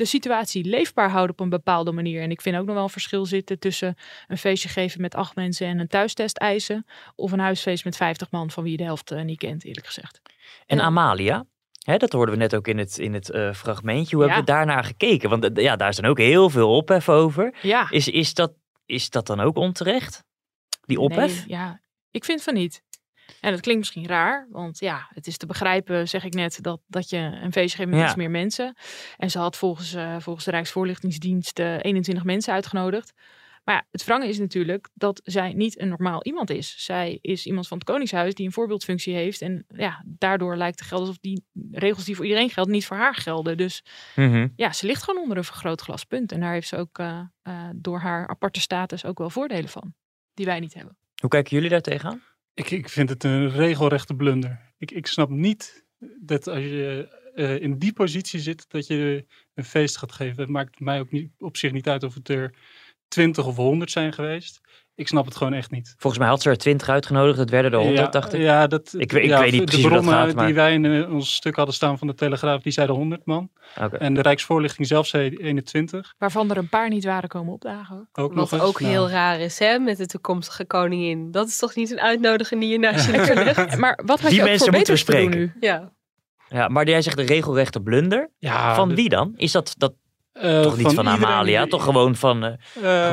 de 0.00 0.06
situatie 0.06 0.64
leefbaar 0.64 1.10
houden 1.10 1.30
op 1.30 1.40
een 1.40 1.48
bepaalde 1.48 1.92
manier. 1.92 2.22
En 2.22 2.30
ik 2.30 2.40
vind 2.40 2.56
ook 2.56 2.64
nog 2.66 2.74
wel 2.74 2.84
een 2.84 2.90
verschil 2.90 3.26
zitten 3.26 3.58
tussen 3.58 3.96
een 4.28 4.38
feestje 4.38 4.68
geven 4.68 5.00
met 5.00 5.14
acht 5.14 5.34
mensen 5.34 5.66
en 5.66 5.78
een 5.78 5.88
thuistest 5.88 6.36
eisen. 6.36 6.86
Of 7.14 7.32
een 7.32 7.38
huisfeest 7.38 7.84
met 7.84 7.96
50 7.96 8.30
man 8.30 8.50
van 8.50 8.62
wie 8.62 8.72
je 8.72 8.78
de 8.78 8.84
helft 8.84 9.10
eh, 9.10 9.22
niet 9.22 9.38
kent, 9.38 9.64
eerlijk 9.64 9.86
gezegd. 9.86 10.20
En 10.66 10.80
Amalia, 10.80 11.44
hè, 11.84 11.96
dat 11.96 12.12
hoorden 12.12 12.34
we 12.34 12.40
net 12.40 12.54
ook 12.54 12.68
in 12.68 12.78
het, 12.78 12.98
in 12.98 13.14
het 13.14 13.30
eh, 13.30 13.52
fragmentje. 13.52 14.16
Hoe 14.16 14.24
Ja. 14.26 14.32
hebben 14.32 14.54
we 14.54 14.58
daarnaar 14.58 14.84
gekeken? 14.84 15.30
Want 15.30 15.52
eh, 15.52 15.64
ja, 15.64 15.76
daar 15.76 15.88
is 15.88 15.96
dan 15.96 16.10
ook 16.10 16.18
heel 16.18 16.50
veel 16.50 16.76
ophef 16.76 17.08
over. 17.08 17.54
Ja. 17.62 17.90
Is, 17.90 18.08
is, 18.08 18.34
dat, 18.34 18.52
is 18.86 19.10
dat 19.10 19.26
dan 19.26 19.40
ook 19.40 19.56
onterecht? 19.56 20.24
Die 20.80 20.98
ophef? 20.98 21.36
Nee, 21.36 21.44
ja, 21.58 21.80
ik 22.10 22.24
vind 22.24 22.42
van 22.42 22.54
niet. 22.54 22.82
En 23.40 23.50
dat 23.50 23.60
klinkt 23.60 23.80
misschien 23.80 24.06
raar, 24.06 24.46
want 24.50 24.78
ja, 24.78 25.06
het 25.14 25.26
is 25.26 25.36
te 25.36 25.46
begrijpen, 25.46 26.08
zeg 26.08 26.24
ik 26.24 26.34
net, 26.34 26.58
dat, 26.62 26.80
dat 26.86 27.10
je 27.10 27.16
een 27.16 27.52
feestje 27.52 27.76
geeft 27.76 27.90
met 27.90 27.98
ja. 27.98 28.06
iets 28.06 28.14
meer 28.14 28.30
mensen. 28.30 28.76
En 29.16 29.30
ze 29.30 29.38
had 29.38 29.56
volgens, 29.56 29.94
uh, 29.94 30.16
volgens 30.18 30.44
de 30.44 30.50
Rijksvoorlichtingsdienst 30.50 31.58
21 31.58 32.24
mensen 32.24 32.52
uitgenodigd. 32.52 33.12
Maar 33.64 33.74
ja, 33.74 33.86
het 33.90 34.04
wrange 34.04 34.28
is 34.28 34.38
natuurlijk 34.38 34.88
dat 34.94 35.20
zij 35.24 35.52
niet 35.52 35.80
een 35.80 35.88
normaal 35.88 36.24
iemand 36.24 36.50
is. 36.50 36.74
Zij 36.84 37.18
is 37.20 37.46
iemand 37.46 37.68
van 37.68 37.78
het 37.78 37.86
Koningshuis 37.86 38.34
die 38.34 38.46
een 38.46 38.52
voorbeeldfunctie 38.52 39.14
heeft. 39.14 39.40
En 39.40 39.64
ja, 39.68 40.04
daardoor 40.06 40.56
lijkt 40.56 40.78
de 40.78 40.84
geld 40.84 41.00
alsof 41.00 41.18
die 41.18 41.44
regels 41.70 42.04
die 42.04 42.16
voor 42.16 42.24
iedereen 42.24 42.50
gelden, 42.50 42.72
niet 42.72 42.86
voor 42.86 42.96
haar 42.96 43.14
gelden. 43.14 43.56
Dus 43.56 43.84
Mhm. 44.16 44.48
ja, 44.56 44.72
ze 44.72 44.86
ligt 44.86 45.02
gewoon 45.02 45.22
onder 45.22 45.36
een 45.36 45.44
vergrootglas, 45.44 46.04
punt. 46.04 46.32
En 46.32 46.40
daar 46.40 46.52
heeft 46.52 46.68
ze 46.68 46.76
ook 46.76 46.98
uh, 46.98 47.20
door 47.74 47.98
haar 47.98 48.28
aparte 48.28 48.60
status 48.60 49.04
ook 49.04 49.18
wel 49.18 49.30
voordelen 49.30 49.68
van, 49.68 49.94
die 50.34 50.46
wij 50.46 50.60
niet 50.60 50.74
hebben. 50.74 50.96
Hoe 51.20 51.30
kijken 51.30 51.56
jullie 51.56 51.70
daar 51.70 51.80
tegenaan? 51.80 52.22
Ik, 52.68 52.88
vind 52.88 53.08
het 53.08 53.24
een 53.24 53.50
regelrechte 53.50 54.14
blunder. 54.14 54.72
Ik, 54.78 54.90
ik 54.90 55.06
snap 55.06 55.28
niet 55.30 55.84
dat 56.20 56.48
als 56.48 56.58
je 56.58 57.18
uh, 57.34 57.60
in 57.60 57.78
die 57.78 57.92
positie 57.92 58.40
zit, 58.40 58.64
dat 58.68 58.86
je 58.86 59.26
een 59.54 59.64
feest 59.64 59.96
gaat 59.96 60.12
geven. 60.12 60.40
Het 60.40 60.50
maakt 60.50 60.80
mij 60.80 61.00
ook 61.00 61.10
niet, 61.10 61.32
op 61.38 61.56
zich 61.56 61.72
niet 61.72 61.88
uit 61.88 62.02
of 62.02 62.14
het 62.14 62.28
er 62.28 62.54
20 63.08 63.46
of 63.46 63.56
100 63.56 63.90
zijn 63.90 64.12
geweest. 64.12 64.60
Ik 65.00 65.08
snap 65.08 65.24
het 65.24 65.36
gewoon 65.36 65.52
echt 65.52 65.70
niet. 65.70 65.94
Volgens 65.98 66.22
mij 66.22 66.30
had 66.30 66.42
ze 66.42 66.50
er 66.50 66.56
20 66.56 66.88
uitgenodigd, 66.88 67.38
het 67.38 67.50
werden 67.50 67.72
er 67.72 67.78
100, 67.78 67.98
ja, 67.98 68.06
dacht 68.06 68.32
ik. 68.32 68.40
Ja, 68.40 68.66
dat, 68.66 68.94
ik, 68.96 69.12
ik 69.12 69.24
ja, 69.24 69.40
weet 69.40 69.52
niet 69.52 69.64
precies 69.64 69.82
de 69.82 69.88
bronnen 69.88 70.12
hoe 70.12 70.18
dat 70.20 70.26
gaat. 70.26 70.34
Maar... 70.36 70.46
die 70.46 70.54
wij 70.54 70.72
in 70.72 70.84
uh, 70.84 71.12
ons 71.12 71.34
stuk 71.34 71.56
hadden 71.56 71.74
staan 71.74 71.98
van 71.98 72.06
de 72.06 72.14
Telegraaf, 72.14 72.62
die 72.62 72.72
zeiden 72.72 72.96
100 72.96 73.26
man. 73.26 73.50
Okay. 73.76 73.98
En 74.00 74.14
de 74.14 74.22
Rijksvoorlichting 74.22 74.86
zelf 74.86 75.06
zei 75.06 75.36
21. 75.36 76.14
Waarvan 76.18 76.50
er 76.50 76.56
een 76.56 76.68
paar 76.68 76.88
niet 76.88 77.04
waren 77.04 77.28
komen 77.28 77.52
opdagen. 77.52 78.08
Ook 78.12 78.34
Wat 78.34 78.50
nog 78.50 78.62
ook 78.62 78.80
eens, 78.80 78.88
heel 78.90 79.02
nou. 79.02 79.12
raar 79.12 79.40
is, 79.40 79.58
hè, 79.58 79.78
met 79.78 79.96
de 79.96 80.06
toekomstige 80.06 80.66
koningin. 80.66 81.30
Dat 81.30 81.48
is 81.48 81.58
toch 81.58 81.74
niet 81.74 81.90
een 81.90 82.00
uitnodiging 82.00 82.60
die 82.60 82.70
je 82.70 82.78
naast 82.78 83.06
je 83.06 83.12
legt? 83.34 83.76
maar 83.76 84.00
wat 84.04 84.20
had 84.20 84.30
Die 84.30 84.44
je 84.44 84.50
ook 84.50 84.58
voor 84.58 84.70
moeten 84.72 84.72
we 84.72 84.78
beters 84.78 85.04
te 85.04 85.12
doen 85.12 85.20
spreken. 85.22 85.38
nu? 85.38 85.66
Ja. 85.68 85.92
Ja, 86.48 86.68
maar 86.68 86.88
jij 86.88 87.02
zegt 87.02 87.16
de 87.16 87.22
regelrechte 87.22 87.80
blunder. 87.80 88.30
Ja, 88.38 88.74
van 88.74 88.88
de- 88.88 88.94
wie 88.94 89.08
dan? 89.08 89.32
Is 89.36 89.52
dat, 89.52 89.74
dat 89.78 89.92
Eh, 90.40 90.60
toch 90.60 90.76
niet 90.76 90.92
van, 90.92 91.08
Amalia? 91.08 91.60
die- 91.62 91.70
Toch 91.70 91.84
gewoon 91.84 92.16
van, 92.16 92.44
eh, 92.44 92.52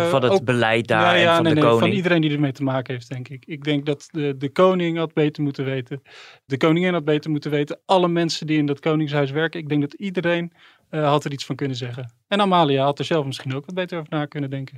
Eh, 0.04 0.10
van 0.10 0.24
het 0.24 0.32
ook- 0.32 0.44
beleid 0.44 0.88
daar 0.88 1.02
ja, 1.02 1.13
en 1.16 1.20
ja, 1.22 1.34
van 1.36 1.44
nee, 1.44 1.54
de 1.54 1.60
nee, 1.60 1.70
koning? 1.70 1.88
Van 1.88 1.96
iedereen 1.98 2.22
die 2.22 2.32
ermee 2.32 2.52
te 2.52 2.63
maken 2.63 2.94
heeft, 2.94 3.10
denk 3.10 3.28
ik. 3.28 3.44
Ik 3.46 3.63
denk 3.63 3.86
dat 3.86 4.08
de, 4.12 4.38
de 4.38 4.50
koning 4.52 4.98
had 4.98 5.13
beter 5.13 5.44
moeten 5.44 5.66
weten. 5.66 6.02
De 6.46 6.58
koningin 6.58 6.94
had 6.94 7.06
beter 7.06 7.32
moeten 7.32 7.52
weten. 7.52 7.80
Alle 7.86 8.08
mensen 8.08 8.48
die 8.48 8.58
in 8.58 8.66
dat 8.66 8.80
koningshuis 8.80 9.32
werken. 9.32 9.60
Ik 9.60 9.70
denk 9.70 9.82
dat 9.82 9.94
iedereen 9.94 10.54
eh, 10.90 11.08
had 11.10 11.26
er 11.26 11.32
iets 11.32 11.46
van 11.46 11.56
kunnen 11.56 11.78
zeggen. 11.78 12.13
En 12.28 12.42
Amalia 12.42 12.84
had 12.84 13.00
er 13.00 13.06
zelf 13.06 13.26
misschien 13.26 13.56
ook 13.56 13.66
wat 13.66 13.76
beter 13.76 13.98
over 13.98 14.10
na 14.13 14.26
kunnen 14.26 14.50
denken. 14.50 14.76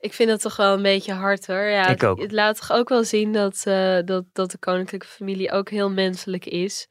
Ik 0.00 0.12
vind 0.12 0.28
dat 0.28 0.40
toch 0.40 0.56
wel 0.56 0.74
een 0.76 0.82
beetje 0.82 1.12
hard 1.12 1.46
hoor. 1.46 1.62
Ja, 1.64 1.82
Ik 1.82 1.88
het, 1.88 2.04
ook. 2.04 2.20
het 2.22 2.32
laat 2.32 2.56
toch 2.56 2.72
ook 2.72 2.88
wel 2.88 3.04
zien 3.04 3.32
dat, 3.32 3.62
eh, 3.66 3.98
dat, 4.04 4.24
dat 4.32 4.50
de 4.50 4.58
koninklijke 4.58 5.06
familie 5.06 5.52
ook 5.52 5.70
heel 5.70 5.90
menselijk 5.90 6.46
is. 6.46 6.88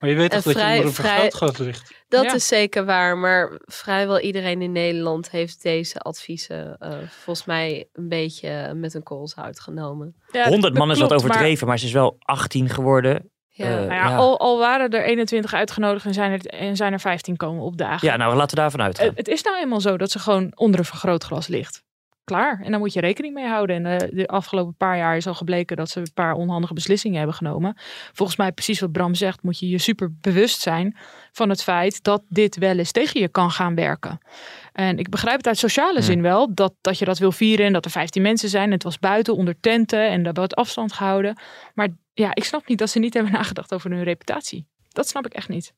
Maar 0.00 0.10
je 0.10 0.16
weet 0.16 0.32
En 0.32 0.36
toch 0.42 0.44
dat 0.44 0.52
je 0.52 0.58
vrij- 0.58 0.70
onder 0.72 0.86
een 0.86 0.92
vrij- 0.94 1.20
vergrootglas 1.30 1.66
ligt? 1.66 1.94
Dat 2.08 2.24
Ja. 2.24 2.34
is 2.34 2.46
zeker 2.46 2.84
waar, 2.84 3.18
maar 3.18 3.58
vrijwel 3.64 4.20
iedereen 4.20 4.62
in 4.62 4.72
Nederland 4.72 5.30
heeft 5.30 5.62
deze 5.62 5.98
adviezen 5.98 6.76
eh, 6.78 6.90
volgens 7.08 7.46
mij 7.46 7.88
een 7.92 8.08
beetje 8.08 8.74
met 8.74 8.94
een 8.94 9.02
koolzout 9.02 9.60
genomen. 9.60 10.14
100 10.44 10.74
man 10.74 10.90
is 10.90 10.98
wat 10.98 11.12
overdreven, 11.12 11.66
maar... 11.66 11.78
ze 11.78 11.86
is 11.86 11.92
wel 11.92 12.16
18 12.18 12.68
geworden. 12.68 13.30
Ja. 13.48 13.64
Eh, 13.66 13.74
Nou 13.74 13.86
ja, 13.92 14.08
ja. 14.08 14.16
Al, 14.16 14.38
al 14.38 14.58
waren 14.58 14.90
er 14.90 15.04
21 15.04 15.52
uitgenodigd 15.54 16.04
en 16.06 16.14
zijn 16.14 16.32
er, 16.32 16.46
en 16.46 16.76
zijn 16.76 16.92
er 16.92 17.00
15 17.00 17.36
komen 17.36 17.62
opdagen. 17.62 18.08
Ja, 18.08 18.16
nou 18.16 18.34
laten 18.36 18.56
we 18.56 18.60
daarvan 18.62 18.82
uitgaan. 18.82 19.10
Het 19.14 19.28
is 19.28 19.42
nou 19.42 19.58
eenmaal 19.60 19.80
zo 19.80 19.96
dat 19.96 20.10
ze 20.10 20.18
gewoon 20.18 20.52
onder 20.54 20.78
een 20.80 20.86
vergrootglas 20.86 21.46
ligt. 21.46 21.82
Klaar. 22.30 22.60
En 22.62 22.70
daar 22.70 22.80
moet 22.80 22.92
je 22.92 23.00
rekening 23.00 23.34
mee 23.34 23.46
houden. 23.46 23.86
En 23.86 24.00
eh, 24.00 24.08
de 24.12 24.26
afgelopen 24.26 24.74
paar 24.74 24.96
jaar 24.96 25.16
is 25.16 25.26
al 25.26 25.34
gebleken 25.34 25.76
dat 25.76 25.88
ze 25.90 26.00
een 26.00 26.12
paar 26.14 26.34
onhandige 26.34 26.74
beslissingen 26.74 27.16
hebben 27.18 27.36
genomen. 27.36 27.74
Volgens 28.12 28.38
mij, 28.38 28.52
precies 28.52 28.80
wat 28.80 28.92
Bram 28.92 29.14
zegt, 29.14 29.42
moet 29.42 29.58
je 29.58 29.68
je 29.68 29.78
super 29.78 30.12
bewust 30.20 30.60
zijn 30.60 30.96
van 31.32 31.48
het 31.48 31.62
feit 31.62 32.02
dat 32.02 32.22
dit 32.28 32.56
wel 32.56 32.78
eens 32.78 32.92
tegen 32.92 33.20
je 33.20 33.28
kan 33.28 33.50
gaan 33.50 33.74
werken. 33.74 34.18
En 34.72 34.98
ik 34.98 35.08
begrijp 35.08 35.36
het 35.36 35.46
uit 35.46 35.58
sociale 35.58 36.02
zin 36.02 36.22
wel, 36.22 36.54
dat, 36.54 36.74
dat 36.80 36.98
je 36.98 37.04
dat 37.04 37.18
wil 37.18 37.32
vieren 37.32 37.66
en 37.66 37.72
dat 37.72 37.84
er 37.84 37.90
15 37.90 38.22
mensen 38.22 38.48
zijn. 38.48 38.70
Het 38.70 38.82
was 38.82 38.98
buiten 38.98 39.36
onder 39.36 39.60
tenten 39.60 40.08
en 40.08 40.22
daar 40.22 40.32
wordt 40.32 40.54
afstand 40.54 40.92
gehouden. 40.92 41.40
Maar 41.74 41.88
ja, 42.12 42.34
ik 42.34 42.44
snap 42.44 42.68
niet 42.68 42.78
dat 42.78 42.90
ze 42.90 42.98
niet 42.98 43.14
hebben 43.14 43.32
nagedacht 43.32 43.74
over 43.74 43.90
hun 43.90 44.02
reputatie. 44.02 44.66
Dat 44.88 45.08
snap 45.08 45.26
ik 45.26 45.34
echt 45.34 45.48
niet. 45.48 45.74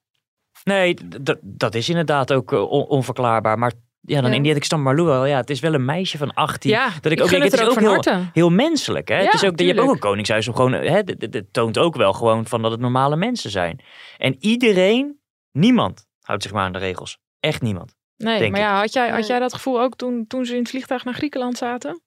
Nee, 0.65 0.97
dat 1.43 1.75
is 1.75 1.89
inderdaad 1.89 2.33
ook 2.33 2.53
eh, 2.53 2.71
on- 2.71 2.87
onverklaarbaar. 2.87 3.59
Maar 3.59 3.73
ja, 4.05 4.21
dan 4.21 4.31
Ja. 4.31 4.37
in 4.37 4.43
die 4.43 4.55
ik 4.55 4.77
Marlou 4.77 5.07
wel. 5.09 5.25
Ja, 5.27 5.37
het 5.37 5.51
is 5.51 5.61
wel 5.61 5.75
een 5.75 5.85
meisje 5.85 6.19
van 6.19 6.35
18. 6.35 6.71
Ja, 6.71 6.85
dat 7.01 7.13
ik 7.13 7.19
ik 7.19 7.25
ook 7.25 7.31
denk, 7.31 7.43
het 7.43 7.53
het 7.53 7.61
is 7.61 7.67
ook 7.69 8.05
heel, 8.05 8.23
heel 8.33 8.51
menselijk. 8.51 9.09
Hè? 9.09 9.15
het 9.17 9.35
is 9.35 9.45
ook, 9.45 9.59
je 9.59 9.67
hebt 9.67 9.79
ook 9.79 9.91
een 9.91 9.99
koningshuis 9.99 10.49
om 10.49 10.55
gewoon. 10.55 10.73
Hè, 10.73 11.03
d- 11.05 11.43
toont 11.53 11.79
ook 11.79 11.97
wel 11.97 12.13
gewoon 12.13 12.47
van 12.47 12.63
dat 12.63 12.71
het 12.71 12.81
normale 12.81 13.17
mensen 13.17 13.51
zijn. 13.51 13.81
En 14.19 14.37
iedereen, 14.41 15.21
niemand 15.53 16.07
houdt 16.21 16.43
zich 16.43 16.53
maar 16.53 16.65
aan 16.65 16.73
de 16.73 16.79
regels. 16.79 17.19
Echt 17.41 17.63
niemand. 17.63 17.95
Nee, 18.17 18.39
denk 18.39 18.51
maar 18.53 18.61
ik. 18.61 18.67
ja, 18.67 18.79
had 18.79 18.93
jij, 18.93 19.11
had 19.11 19.27
jij 19.27 19.39
dat 19.39 19.55
gevoel 19.55 19.81
ook 19.81 19.97
toen, 19.97 20.27
toen 20.27 20.45
ze 20.45 20.53
in 20.53 20.59
het 20.61 20.71
vliegtuig 20.71 21.05
naar 21.05 21.15
Griekenland 21.15 21.57
zaten? 21.57 22.03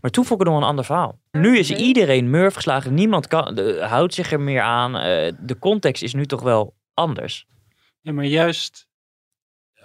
Maar 0.00 0.10
toen 0.10 0.24
vond 0.24 0.40
ik 0.40 0.46
het 0.46 0.54
nog 0.54 0.62
een 0.64 0.68
ander 0.68 0.84
verhaal. 0.84 1.18
Nu 1.30 1.58
is 1.58 1.70
iedereen 1.70 2.30
murf 2.30 2.54
geslagen. 2.54 2.94
Niemand 2.94 3.26
kan, 3.26 3.54
de- 3.54 3.84
houdt 3.88 4.14
zich 4.14 4.32
er 4.32 4.40
meer 4.40 4.60
aan. 4.62 4.96
Eh, 4.96 5.32
de 5.40 5.58
context 5.58 6.02
is 6.02 6.14
nu 6.14 6.26
toch 6.26 6.42
wel 6.42 6.74
anders. 6.94 7.46
Ja, 8.00 8.12
maar 8.12 8.24
juist 8.24 8.83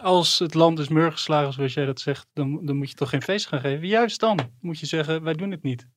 als 0.02 0.40
het 0.40 0.54
land 0.54 0.80
is 0.80 0.88
murgeslagen, 0.88 1.54
zoals 1.54 1.74
jij 1.74 1.86
dat 1.86 2.00
zegt, 2.00 2.28
dan, 2.34 2.66
dan 2.66 2.76
moet 2.76 2.90
je 2.90 2.96
toch 2.96 3.10
geen 3.10 3.22
feest 3.22 3.48
gaan 3.48 3.60
geven. 3.60 3.88
Juist 3.88 4.20
dan 4.20 4.40
moet 4.62 4.80
je 4.80 4.86
zeggen, 4.86 5.24
wij 5.24 5.34
doen 5.34 5.52
het 5.52 5.64
niet. 5.64 5.88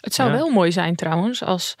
Het 0.00 0.14
zou 0.14 0.30
Ja. 0.30 0.36
wel 0.36 0.48
mooi 0.50 0.72
zijn 0.72 0.94
trouwens 0.94 1.42
als 1.42 1.74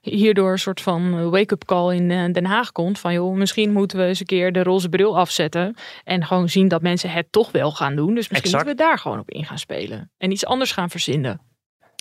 hierdoor 0.00 0.52
een 0.52 0.58
soort 0.58 0.80
van 0.80 1.30
wake-up 1.30 1.64
call 1.64 1.94
in 1.96 2.10
eh, 2.10 2.32
Den 2.32 2.44
Haag 2.44 2.72
komt. 2.72 2.98
Van 2.98 3.12
joh, 3.12 3.36
misschien 3.36 3.72
moeten 3.72 3.98
we 3.98 4.04
eens 4.04 4.20
een 4.20 4.26
keer 4.26 4.52
de 4.52 4.62
roze 4.62 4.88
bril 4.88 5.18
afzetten. 5.18 5.74
En 6.04 6.26
gewoon 6.26 6.48
zien 6.48 6.68
dat 6.68 6.82
mensen 6.82 7.10
het 7.10 7.32
toch 7.32 7.50
wel 7.50 7.72
gaan 7.72 7.96
doen. 7.96 8.14
Dus 8.14 8.28
misschien 8.28 8.50
Exact. 8.50 8.64
moeten 8.64 8.84
we 8.84 8.90
daar 8.90 8.98
gewoon 8.98 9.18
op 9.18 9.30
in 9.30 9.44
gaan 9.44 9.58
spelen. 9.58 10.10
En 10.18 10.30
iets 10.30 10.44
anders 10.46 10.72
gaan 10.72 10.90
verzinnen. 10.90 11.40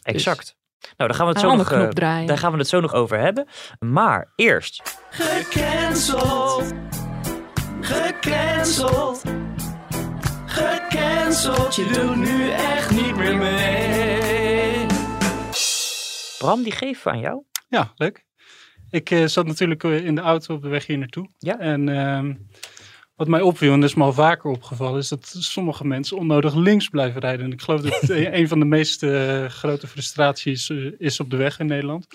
Exact. 0.04 0.56
Nou, 0.98 1.10
daar 1.10 1.14
gaan, 1.14 1.26
we 1.28 1.32
het 1.32 1.42
zo 1.42 1.56
nog, 1.56 1.68
knop 1.68 1.82
eh, 1.82 1.90
draaien. 1.90 2.28
daar 2.28 2.38
gaan 2.38 2.52
we 2.52 2.58
het 2.58 2.68
zo 2.68 2.80
nog 2.80 2.94
over 2.94 3.20
hebben. 3.20 3.48
Maar 3.80 4.32
eerst. 4.36 5.00
Gecanceld. 5.10 6.74
Gecanceld. 7.88 9.24
Gecanceld. 10.46 11.76
Je 11.76 11.86
doet 11.94 12.16
nu 12.16 12.50
echt 12.50 12.92
niet 12.92 13.16
meer 13.16 13.38
mee. 13.38 14.86
Bram, 16.38 16.64
die 16.64 16.72
geven 16.72 17.04
we 17.04 17.10
aan 17.10 17.20
jou. 17.20 17.44
Ja, 17.70 17.94
leuk. 17.96 18.26
Ik 18.90 19.12
eh, 19.12 19.26
zat 19.26 19.46
natuurlijk 19.46 19.84
eh, 19.84 20.06
in 20.06 20.16
de 20.16 20.22
auto 20.22 20.56
op 20.56 20.62
de 20.62 20.68
weg 20.68 20.86
hier 20.86 20.98
naartoe. 20.98 21.30
Ja. 21.38 21.60
En 21.60 21.90
ehm, 21.90 22.34
wat 23.16 23.28
mij 23.28 23.42
opviel, 23.42 23.74
en 23.74 23.80
dat 23.80 23.90
is 23.90 23.96
me 23.96 24.04
al 24.04 24.14
vaker 24.14 24.50
opgevallen, 24.50 25.00
is 25.00 25.08
dat 25.08 25.36
sommige 25.40 25.86
mensen 25.86 26.18
onnodig 26.18 26.56
links 26.56 26.88
blijven 26.88 27.22
rijden. 27.22 27.46
En 27.46 27.52
ik 27.52 27.62
geloof 27.62 27.82
dat 27.82 28.00
het 28.00 28.10
een 28.40 28.48
van 28.48 28.60
de 28.60 28.66
meest 28.66 29.04
eh, 29.04 29.46
grote 29.46 29.88
frustraties 29.88 30.70
is 30.98 31.20
op 31.20 31.30
de 31.30 31.38
weg 31.38 31.60
in 31.60 31.66
Nederland. 31.66 32.08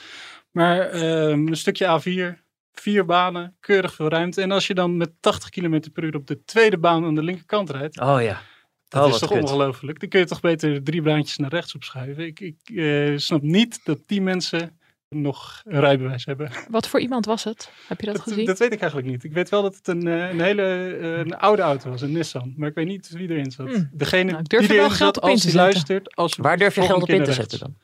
Maar 0.50 0.80
ehm, 0.80 1.46
een 1.46 1.56
stukje 1.56 2.00
A4, 2.00 2.41
vier 2.72 3.04
banen, 3.04 3.56
keurig 3.60 3.94
veel 3.94 4.08
ruimte. 4.08 4.42
En 4.42 4.50
als 4.50 4.66
je 4.66 4.74
dan 4.74 4.96
met 4.96 5.10
80 5.20 5.48
km 5.48 5.80
per 5.92 6.04
uur 6.04 6.14
op 6.14 6.26
de 6.26 6.44
tweede 6.44 6.78
baan 6.78 7.04
aan 7.04 7.14
de 7.14 7.22
linkerkant 7.22 7.70
rijdt, 7.70 8.00
Oh 8.00 8.22
ja. 8.22 8.40
dat 8.88 9.04
Oh, 9.06 9.12
is 9.12 9.18
toch 9.18 9.30
ongelooflijk. 9.30 10.00
Dan 10.00 10.08
kun 10.08 10.20
je 10.20 10.26
toch 10.26 10.40
beter 10.40 10.82
drie 10.82 11.02
baantjes 11.02 11.36
naar 11.36 11.50
rechts 11.50 11.74
opschuiven. 11.74 12.26
Ik, 12.26 12.40
ik 12.40 12.56
eh, 12.64 13.16
snap 13.16 13.42
niet 13.42 13.84
dat 13.84 13.98
die 14.06 14.22
mensen 14.22 14.76
nog 15.08 15.62
een 15.64 15.80
rijbewijs 15.80 16.24
hebben. 16.24 16.50
Wat 16.68 16.88
voor 16.88 17.00
iemand 17.00 17.26
was 17.26 17.44
het? 17.44 17.70
Heb 17.88 18.00
je 18.00 18.06
dat, 18.06 18.14
Dat, 18.14 18.24
gezien? 18.24 18.46
dat 18.46 18.58
weet 18.58 18.72
ik 18.72 18.80
eigenlijk 18.80 19.10
niet. 19.10 19.24
Ik 19.24 19.32
weet 19.32 19.48
wel 19.48 19.62
dat 19.62 19.76
het 19.76 19.88
een, 19.88 20.06
eh, 20.06 20.28
een 20.28 20.40
hele 20.40 20.62
eh, 21.00 21.18
een 21.18 21.36
oude 21.36 21.62
auto 21.62 21.90
was, 21.90 22.00
een 22.00 22.12
Nissan. 22.12 22.54
Maar 22.56 22.68
ik 22.68 22.74
weet 22.74 22.86
niet 22.86 23.08
wie 23.08 23.30
erin 23.30 23.50
zat. 23.50 23.68
Hmm. 23.68 23.90
Degene 23.92 24.30
Nou, 24.30 24.42
die 24.42 24.58
er 24.58 24.66
wel 24.66 24.76
erin 24.76 24.90
geld 24.90 25.14
zat, 25.14 25.20
als 25.24 25.42
hij 25.42 25.52
luistert. 25.52 26.16
Als 26.16 26.36
Waar 26.36 26.58
durf 26.58 26.74
je 26.74 26.82
geld 26.82 27.02
op 27.02 27.08
in 27.08 27.24
te 27.24 27.32
zetten 27.32 27.58
dan? 27.58 27.76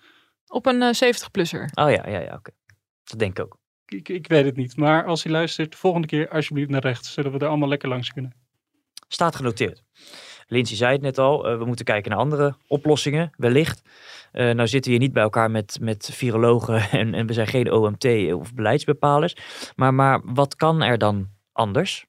Op 0.46 0.66
een 0.66 0.83
eh, 0.83 0.94
70-plusser. 0.94 1.64
Oh 1.74 1.90
ja, 1.90 2.09
ja, 2.09 2.18
ja, 2.20 2.35
oké. 2.35 2.51
Dat 3.05 3.18
denk 3.18 3.38
ik 3.38 3.44
ook. 3.44 3.59
Ik, 3.88 4.09
ik 4.09 4.27
weet 4.27 4.44
het 4.44 4.57
niet. 4.57 4.77
Maar 4.77 5.05
als 5.05 5.22
hij 5.22 5.33
luistert, 5.33 5.74
volgende 5.74 6.07
keer 6.07 6.29
alsjeblieft 6.29 6.70
naar 6.70 6.81
rechts. 6.81 7.12
Zodat 7.12 7.33
we 7.33 7.38
er 7.38 7.48
allemaal 7.48 7.68
lekker 7.68 7.88
langs 7.88 8.12
kunnen. 8.12 8.33
Staat 9.09 9.37
genoteerd. 9.37 9.83
Lindsay 10.46 10.77
zei 10.77 10.92
het 10.92 11.01
net 11.01 11.18
al, 11.18 11.48
eh, 11.48 11.59
we 11.59 11.64
moeten 11.64 11.85
kijken 11.85 12.11
naar 12.11 12.20
andere 12.20 12.57
oplossingen, 12.66 13.31
wellicht. 13.37 13.83
Eh, 14.33 14.51
nou 14.51 14.68
zitten 14.68 14.90
we 14.90 14.96
hier 14.96 15.07
niet 15.07 15.12
bij 15.12 15.22
elkaar 15.22 15.51
met, 15.51 15.79
met 15.81 16.11
virologen 16.12 16.90
en, 17.01 17.14
en 17.14 17.27
we 17.27 17.33
zijn 17.33 17.46
geen 17.46 17.72
OMT 17.72 18.33
of 18.33 18.55
beleidsbepalers. 18.55 19.37
Maar, 19.77 19.94
maar 19.94 20.20
wat 20.24 20.57
kan 20.57 20.83
er 20.83 20.98
dan 20.98 21.29
anders? 21.53 22.07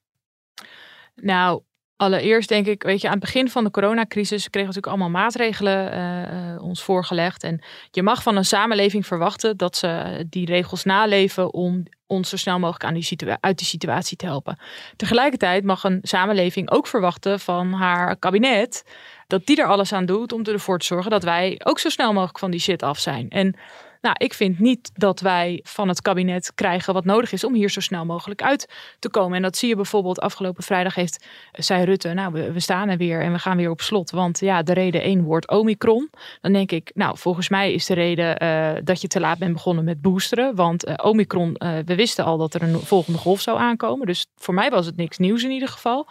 Nou, 1.14 1.62
allereerst 2.00 2.48
denk 2.48 2.66
ik, 2.66 2.82
weet 2.82 3.00
je, 3.00 3.06
aan 3.06 3.12
het 3.12 3.22
begin 3.22 3.50
van 3.50 3.64
de 3.64 3.70
coronacrisis 3.70 4.50
kregen 4.50 4.70
we 4.70 4.74
natuurlijk 4.74 4.86
allemaal 4.86 5.22
maatregelen 5.22 5.92
eh, 5.92 6.22
eh, 6.22 6.62
ons 6.62 6.82
voorgelegd. 6.82 7.42
En 7.42 7.60
je 7.90 8.02
mag 8.02 8.22
van 8.22 8.36
een 8.36 8.44
samenleving 8.44 9.06
verwachten 9.06 9.56
dat 9.56 9.76
ze 9.76 10.24
die 10.30 10.46
regels 10.46 10.84
naleven 10.84 11.54
om 11.54 11.82
ons 12.06 12.28
zo 12.28 12.36
snel 12.36 12.58
mogelijk 12.58 12.84
aan 12.84 12.94
die 12.94 13.36
uit 13.40 13.58
die 13.58 13.66
situatie 13.66 14.16
te 14.16 14.26
helpen. 14.26 14.58
Tegelijkertijd 14.96 15.64
mag 15.64 15.84
een 15.84 15.98
samenleving 16.02 16.70
ook 16.70 16.86
verwachten 16.86 17.40
van 17.40 17.72
haar 17.72 18.16
kabinet 18.16 18.84
dat 19.26 19.46
die 19.46 19.60
er 19.60 19.66
alles 19.66 19.92
aan 19.92 20.06
doet 20.06 20.32
om 20.32 20.44
ervoor 20.44 20.78
te 20.78 20.86
zorgen 20.86 21.10
dat 21.10 21.22
wij 21.22 21.60
ook 21.64 21.78
zo 21.78 21.88
snel 21.88 22.12
mogelijk 22.12 22.38
van 22.38 22.50
die 22.50 22.60
shit 22.60 22.82
af 22.82 22.98
zijn. 22.98 23.30
En 23.30 23.56
Nou, 24.00 24.14
ik 24.18 24.34
vind 24.34 24.58
niet 24.58 24.90
dat 24.94 25.20
wij 25.20 25.60
van 25.62 25.88
het 25.88 26.02
kabinet 26.02 26.52
krijgen 26.54 26.94
wat 26.94 27.04
nodig 27.04 27.32
is 27.32 27.44
om 27.44 27.54
hier 27.54 27.70
zo 27.70 27.80
snel 27.80 28.04
mogelijk 28.04 28.42
uit 28.42 28.68
te 28.98 29.10
komen. 29.10 29.36
En 29.36 29.42
dat 29.42 29.56
zie 29.56 29.68
je 29.68 29.76
bijvoorbeeld 29.76 30.20
afgelopen 30.20 30.62
vrijdag 30.62 30.94
heeft, 30.94 31.26
zei 31.52 31.84
Rutte, 31.84 32.12
nou 32.12 32.32
we, 32.52 32.60
staan 32.60 32.88
er 32.88 32.96
weer 32.96 33.20
en 33.20 33.32
we 33.32 33.38
gaan 33.38 33.56
weer 33.56 33.70
op 33.70 33.80
slot. 33.80 34.10
Want 34.10 34.40
ja, 34.40 34.62
de 34.62 34.72
reden 34.72 35.02
één 35.02 35.22
woord 35.22 35.48
Omicron. 35.48 36.10
Dan 36.40 36.52
denk 36.52 36.72
ik, 36.72 36.90
nou 36.94 37.18
volgens 37.18 37.48
mij 37.48 37.72
is 37.72 37.86
de 37.86 37.94
reden 37.94 38.42
uh, 38.42 38.72
dat 38.84 39.00
je 39.00 39.08
te 39.08 39.20
laat 39.20 39.38
bent 39.38 39.52
begonnen 39.52 39.84
met 39.84 40.00
boosteren. 40.00 40.54
Want 40.54 40.88
uh, 40.88 40.94
Omicron, 41.02 41.56
uh, 41.58 41.78
we 41.84 41.94
wisten 41.94 42.24
al 42.24 42.38
dat 42.38 42.54
er 42.54 42.62
een 42.62 42.80
volgende 42.80 43.18
golf 43.18 43.40
zou 43.40 43.58
aankomen. 43.58 44.06
Dus 44.06 44.26
voor 44.36 44.54
mij 44.54 44.70
was 44.70 44.86
het 44.86 44.96
niks 44.96 45.18
nieuws 45.18 45.42
in 45.42 45.50
ieder 45.50 45.68
geval 45.68 46.08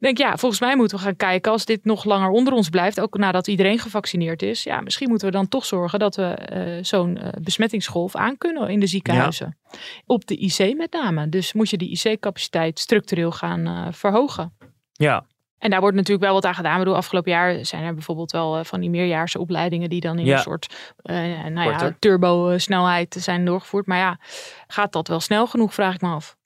denk 0.00 0.18
ja, 0.18 0.36
volgens 0.36 0.60
mij 0.60 0.76
moeten 0.76 0.98
we 0.98 1.04
gaan 1.04 1.16
kijken 1.16 1.52
als 1.52 1.64
dit 1.64 1.84
nog 1.84 2.04
langer 2.04 2.28
onder 2.28 2.52
ons 2.52 2.68
blijft, 2.68 3.00
ook 3.00 3.18
nadat 3.18 3.46
iedereen 3.46 3.78
gevaccineerd 3.78 4.42
is. 4.42 4.62
Ja, 4.62 4.80
misschien 4.80 5.08
moeten 5.08 5.26
we 5.26 5.32
dan 5.32 5.48
toch 5.48 5.64
zorgen 5.64 5.98
dat 5.98 6.16
we 6.16 6.38
uh, 6.52 6.84
zo'n 6.84 7.16
uh, 7.16 7.28
besmettingsgolf 7.42 8.16
aan 8.16 8.38
kunnen 8.38 8.68
in 8.68 8.80
de 8.80 8.86
ziekenhuizen. 8.86 9.56
Ja. 9.70 9.78
Op 10.06 10.26
de 10.26 10.36
IC 10.36 10.76
met 10.76 10.92
name. 10.92 11.28
Dus 11.28 11.52
moet 11.52 11.70
je 11.70 11.76
die 11.76 11.90
IC-capaciteit 11.90 12.78
structureel 12.78 13.30
gaan 13.30 13.68
uh, 13.68 13.86
verhogen. 13.90 14.56
Ja. 14.92 15.24
En 15.58 15.70
daar 15.70 15.80
wordt 15.80 15.96
natuurlijk 15.96 16.24
wel 16.24 16.34
wat 16.34 16.44
aan 16.44 16.54
gedaan. 16.54 16.72
Ik 16.72 16.78
bedoel, 16.78 16.96
afgelopen 16.96 17.30
jaar 17.30 17.64
zijn 17.64 17.84
er 17.84 17.94
bijvoorbeeld 17.94 18.32
wel 18.32 18.64
van 18.64 18.80
die 18.80 18.90
meerjaarse 18.90 19.38
opleidingen 19.38 19.90
die 19.90 20.00
dan 20.00 20.18
in 20.18 20.24
ja. 20.24 20.36
een 20.36 20.42
soort 20.42 20.74
nou 21.02 21.70
ja, 21.70 21.96
turbo-snelheid 21.98 23.16
zijn 23.18 23.44
doorgevoerd. 23.44 23.86
Maar 23.86 23.98
ja, 23.98 24.18
gaat 24.66 24.92
dat 24.92 25.08
wel 25.08 25.20
snel 25.20 25.46
genoeg, 25.46 25.74
vraag 25.74 25.94
ik 25.94 26.00
me 26.00 26.08
af. 26.08 26.36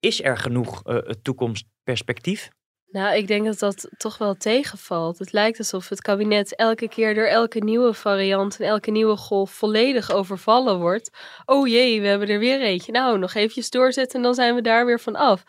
Is 0.00 0.22
er 0.22 0.36
genoeg 0.36 0.82
toekomstperspectief? 1.22 2.50
Nou, 2.96 3.16
ik 3.16 3.26
denk 3.26 3.44
dat 3.44 3.58
dat 3.58 3.88
toch 3.96 4.18
wel 4.18 4.34
tegenvalt. 4.34 5.18
Het 5.18 5.32
lijkt 5.32 5.58
alsof 5.58 5.88
het 5.88 6.02
kabinet 6.02 6.54
elke 6.54 6.88
keer 6.88 7.14
door 7.14 7.24
elke 7.24 7.58
nieuwe 7.58 7.94
variant 7.94 8.60
en 8.60 8.66
elke 8.66 8.90
nieuwe 8.90 9.16
golf 9.16 9.50
volledig 9.50 10.10
overvallen 10.10 10.78
wordt. 10.78 11.10
Oh 11.46 11.68
jee, 11.68 12.00
we 12.00 12.06
hebben 12.06 12.28
er 12.28 12.38
weer 12.38 12.60
eentje. 12.60 12.92
Nou, 12.92 13.18
nog 13.18 13.34
eventjes 13.34 13.70
doorzetten 13.70 14.16
en 14.16 14.22
dan 14.22 14.34
zijn 14.34 14.54
we 14.54 14.60
daar 14.60 14.86
weer 14.86 15.00
van 15.00 15.16
af. 15.16 15.44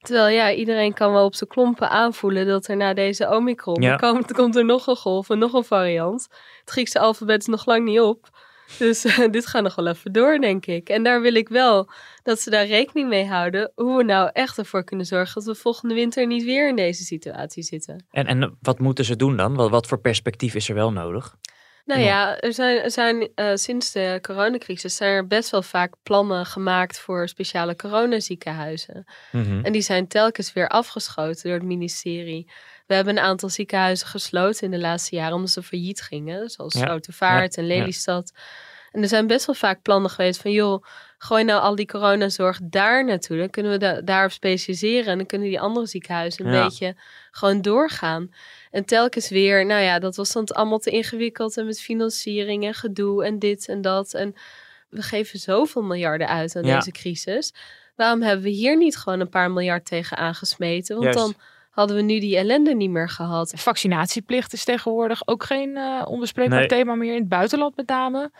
Terwijl 0.00 0.34
ja, 0.34 0.52
iedereen 0.52 0.94
kan 0.94 1.12
wel 1.12 1.24
op 1.24 1.34
zijn 1.34 1.50
klompen 1.50 1.90
aanvoelen 1.90 2.46
dat 2.46 2.66
er 2.66 2.76
na 2.76 2.94
deze 2.94 3.28
Omicron 3.28 3.82
ja. 3.82 3.96
komt, 3.96 4.32
komt 4.32 4.56
er 4.56 4.64
nog 4.64 4.86
een 4.86 4.96
golf 4.96 5.30
en 5.30 5.38
nog 5.38 5.52
een 5.52 5.64
variant. 5.64 6.28
Het 6.60 6.70
Griekse 6.70 6.98
alfabet 6.98 7.40
is 7.40 7.46
nog 7.46 7.66
lang 7.66 7.84
niet 7.84 8.00
op. 8.00 8.28
Dus 8.78 9.04
uh, 9.04 9.18
dit 9.30 9.46
gaat 9.46 9.62
nog 9.62 9.74
wel 9.74 9.86
even 9.86 10.12
door, 10.12 10.38
denk 10.38 10.66
ik. 10.66 10.88
En 10.88 11.02
daar 11.02 11.20
wil 11.20 11.34
ik 11.34 11.48
wel 11.48 11.90
dat 12.22 12.40
ze 12.40 12.50
daar 12.50 12.66
rekening 12.66 13.08
mee 13.08 13.26
houden. 13.26 13.72
Hoe 13.74 13.96
we 13.96 14.02
nou 14.02 14.30
echt 14.32 14.58
ervoor 14.58 14.84
kunnen 14.84 15.06
zorgen 15.06 15.34
dat 15.34 15.44
we 15.44 15.62
volgende 15.62 15.94
winter 15.94 16.26
niet 16.26 16.44
weer 16.44 16.68
in 16.68 16.76
deze 16.76 17.04
situatie 17.04 17.62
zitten. 17.62 18.06
En, 18.10 18.26
en 18.26 18.56
wat 18.60 18.78
moeten 18.78 19.04
ze 19.04 19.16
doen 19.16 19.36
dan? 19.36 19.54
Wat, 19.54 19.70
wat 19.70 19.86
voor 19.86 20.00
perspectief 20.00 20.54
is 20.54 20.68
er 20.68 20.74
wel 20.74 20.92
nodig? 20.92 21.36
Nou 21.84 22.00
ja, 22.00 22.40
er 22.40 22.52
zijn, 22.52 22.82
er 22.82 22.90
zijn 22.90 23.28
uh, 23.36 23.50
sinds 23.54 23.92
de 23.92 24.18
coronacrisis 24.22 24.96
zijn 24.96 25.10
er 25.10 25.26
best 25.26 25.50
wel 25.50 25.62
vaak 25.62 25.94
plannen 26.02 26.46
gemaakt 26.46 26.98
voor 26.98 27.28
speciale 27.28 27.76
coronaziekenhuizen. 27.76 29.04
Mm 29.32 29.44
-hmm. 29.44 29.64
En 29.64 29.72
die 29.72 29.82
zijn 29.82 30.08
telkens 30.08 30.52
weer 30.52 30.68
afgeschoten 30.68 31.42
door 31.42 31.58
het 31.58 31.68
ministerie. 31.68 32.50
We 32.86 32.94
hebben 32.94 33.16
een 33.16 33.24
aantal 33.24 33.48
ziekenhuizen 33.48 34.06
gesloten 34.06 34.64
in 34.64 34.70
de 34.70 34.78
laatste 34.78 35.16
jaren 35.16 35.34
omdat 35.34 35.50
ze 35.50 35.62
failliet 35.62 36.00
gingen. 36.02 36.50
Zoals 36.50 36.74
ja. 36.74 37.00
Ja. 37.20 37.48
en 37.48 37.66
Lelystad. 37.66 38.32
Ja. 38.34 38.40
En 38.94 39.02
er 39.02 39.08
zijn 39.08 39.26
best 39.26 39.46
wel 39.46 39.54
vaak 39.54 39.82
plannen 39.82 40.10
geweest 40.10 40.40
van 40.40 40.52
joh, 40.52 40.84
gooi 41.18 41.44
nou 41.44 41.60
al 41.60 41.74
die 41.74 41.86
coronazorg 41.86 42.60
daar 42.62 43.04
naartoe. 43.04 43.38
Dan 43.38 43.50
kunnen 43.50 43.72
we 43.72 43.78
da 43.78 44.00
daarop 44.00 44.30
specialiseren. 44.30 45.06
En 45.06 45.16
dan 45.16 45.26
kunnen 45.26 45.48
die 45.48 45.60
andere 45.60 45.86
ziekenhuizen 45.86 46.46
een 46.46 46.64
beetje 46.64 46.96
gewoon 47.30 47.62
doorgaan. 47.62 48.34
En 48.70 48.84
telkens 48.84 49.28
weer, 49.28 49.66
nou 49.66 49.82
ja, 49.82 49.98
dat 49.98 50.16
was 50.16 50.32
dan 50.32 50.46
allemaal 50.46 50.78
te 50.78 50.90
ingewikkeld. 50.90 51.56
En 51.56 51.66
met 51.66 51.80
financiering 51.80 52.64
en 52.64 52.74
gedoe 52.74 53.24
en 53.24 53.38
dit 53.38 53.68
en 53.68 53.80
dat. 53.80 54.14
En 54.14 54.34
we 54.88 55.02
geven 55.02 55.38
zoveel 55.38 55.82
miljarden 55.82 56.28
uit 56.28 56.56
aan 56.56 56.62
deze 56.62 56.90
crisis. 56.90 57.54
Waarom 57.96 58.22
hebben 58.22 58.44
we 58.44 58.50
hier 58.50 58.76
niet 58.76 58.96
gewoon 58.96 59.20
een 59.20 59.28
paar 59.28 59.50
miljard 59.50 59.84
tegen 59.84 60.16
aangesmeten? 60.16 60.98
Want 60.98 61.14
dan 61.14 61.34
hadden 61.74 61.96
we 61.96 62.02
nu 62.02 62.20
die 62.20 62.36
ellende 62.36 62.74
niet 62.74 62.90
meer 62.90 63.08
gehad. 63.08 63.52
Vaccinatieplicht 63.56 64.52
is 64.52 64.64
tegenwoordig 64.64 65.26
ook 65.26 65.44
geen 65.44 65.70
uh, 65.70 66.02
onbespreekbaar 66.06 66.58
nee. 66.58 66.68
thema 66.68 66.94
meer 66.94 67.14
in 67.14 67.20
het 67.20 67.28
buitenland 67.28 67.76
met 67.76 67.88
name. 67.88 68.30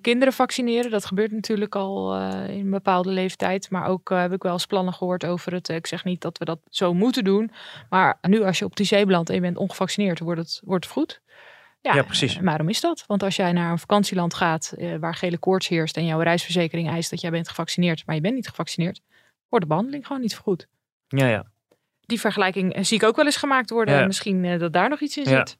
Kinderen 0.00 0.34
vaccineren, 0.34 0.90
dat 0.90 1.04
gebeurt 1.04 1.32
natuurlijk 1.32 1.74
al 1.74 2.16
uh, 2.16 2.48
in 2.48 2.64
een 2.64 2.70
bepaalde 2.70 3.10
leeftijd. 3.10 3.70
Maar 3.70 3.86
ook 3.86 4.10
uh, 4.10 4.20
heb 4.20 4.32
ik 4.32 4.42
wel 4.42 4.52
eens 4.52 4.66
plannen 4.66 4.94
gehoord 4.94 5.24
over 5.24 5.52
het. 5.52 5.68
ik 5.68 5.86
zeg 5.86 6.04
niet 6.04 6.20
dat 6.20 6.38
we 6.38 6.44
dat 6.44 6.58
zo 6.70 6.94
moeten 6.94 7.24
doen. 7.24 7.50
Maar 7.90 8.18
nu 8.20 8.42
als 8.42 8.58
je 8.58 8.64
op 8.64 8.76
de 8.76 8.84
zee 8.84 9.06
belandt 9.06 9.28
en 9.28 9.34
je 9.34 9.40
bent 9.40 9.56
ongevaccineerd, 9.56 10.18
wordt 10.18 10.40
het, 10.40 10.60
wordt 10.64 10.84
het 10.84 10.94
goed. 10.94 11.20
Ja, 11.80 11.94
ja, 11.94 12.02
precies. 12.02 12.36
En 12.36 12.44
waarom 12.44 12.68
is 12.68 12.80
dat? 12.80 13.04
Want 13.06 13.22
als 13.22 13.36
jij 13.36 13.52
naar 13.52 13.70
een 13.70 13.78
vakantieland 13.78 14.34
gaat 14.34 14.74
waar 15.00 15.14
gele 15.14 15.38
koorts 15.38 15.68
heerst 15.68 15.96
en 15.96 16.04
jouw 16.04 16.20
reisverzekering 16.20 16.88
eist 16.88 17.10
dat 17.10 17.20
jij 17.20 17.30
bent 17.30 17.48
gevaccineerd, 17.48 18.02
maar 18.06 18.14
je 18.14 18.20
bent 18.20 18.34
niet 18.34 18.48
gevaccineerd, 18.48 19.00
wordt 19.48 19.64
de 19.64 19.70
behandeling 19.70 20.06
gewoon 20.06 20.22
niet 20.22 20.34
vergoed. 20.34 20.68
Ja, 21.08 21.26
ja 21.26 21.46
die 22.08 22.20
vergelijking 22.20 22.86
zie 22.86 22.96
ik 22.96 23.02
ook 23.02 23.16
wel 23.16 23.24
eens 23.24 23.36
gemaakt 23.36 23.70
worden. 23.70 23.94
Ja. 23.94 24.06
Misschien 24.06 24.44
uh, 24.44 24.58
dat 24.58 24.72
daar 24.72 24.88
nog 24.88 25.00
iets 25.00 25.16
in 25.16 25.30
ja. 25.30 25.36
zit. 25.36 25.58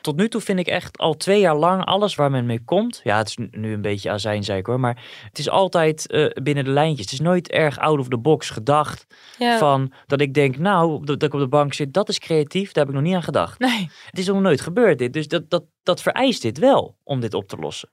Tot 0.00 0.16
nu 0.16 0.28
toe 0.28 0.40
vind 0.40 0.58
ik 0.58 0.66
echt 0.66 0.98
al 0.98 1.16
twee 1.16 1.40
jaar 1.40 1.56
lang 1.56 1.84
alles 1.84 2.14
waar 2.14 2.30
men 2.30 2.46
mee 2.46 2.64
komt. 2.64 3.00
Ja, 3.04 3.18
het 3.18 3.28
is 3.28 3.36
nu 3.50 3.72
een 3.72 3.82
beetje 3.82 4.10
azijn, 4.10 4.44
zei 4.44 4.58
ik 4.58 4.66
hoor. 4.66 4.80
Maar 4.80 5.02
het 5.28 5.38
is 5.38 5.48
altijd 5.48 6.12
uh, 6.12 6.30
binnen 6.42 6.64
de 6.64 6.70
lijntjes. 6.70 7.10
Het 7.10 7.12
is 7.12 7.20
nooit 7.20 7.50
erg 7.50 7.78
out 7.78 7.98
of 7.98 8.08
the 8.08 8.18
box 8.18 8.50
gedacht. 8.50 9.06
Ja. 9.38 9.58
Van 9.58 9.92
dat 10.06 10.20
ik 10.20 10.34
denk, 10.34 10.58
nou, 10.58 11.04
dat 11.04 11.22
ik 11.22 11.34
op 11.34 11.40
de 11.40 11.48
bank 11.48 11.74
zit, 11.74 11.92
dat 11.92 12.08
is 12.08 12.18
creatief. 12.18 12.72
Daar 12.72 12.84
heb 12.84 12.94
ik 12.94 13.00
nog 13.00 13.08
niet 13.08 13.16
aan 13.16 13.22
gedacht. 13.22 13.58
Nee. 13.58 13.90
Het 14.06 14.18
is 14.18 14.26
nog 14.26 14.40
nooit 14.40 14.60
gebeurd 14.60 14.98
dit. 14.98 15.12
Dus 15.12 15.28
dat, 15.28 15.50
dat, 15.50 15.64
dat 15.82 16.02
vereist 16.02 16.42
dit 16.42 16.58
wel 16.58 16.96
om 17.04 17.20
dit 17.20 17.34
op 17.34 17.48
te 17.48 17.56
lossen. 17.56 17.88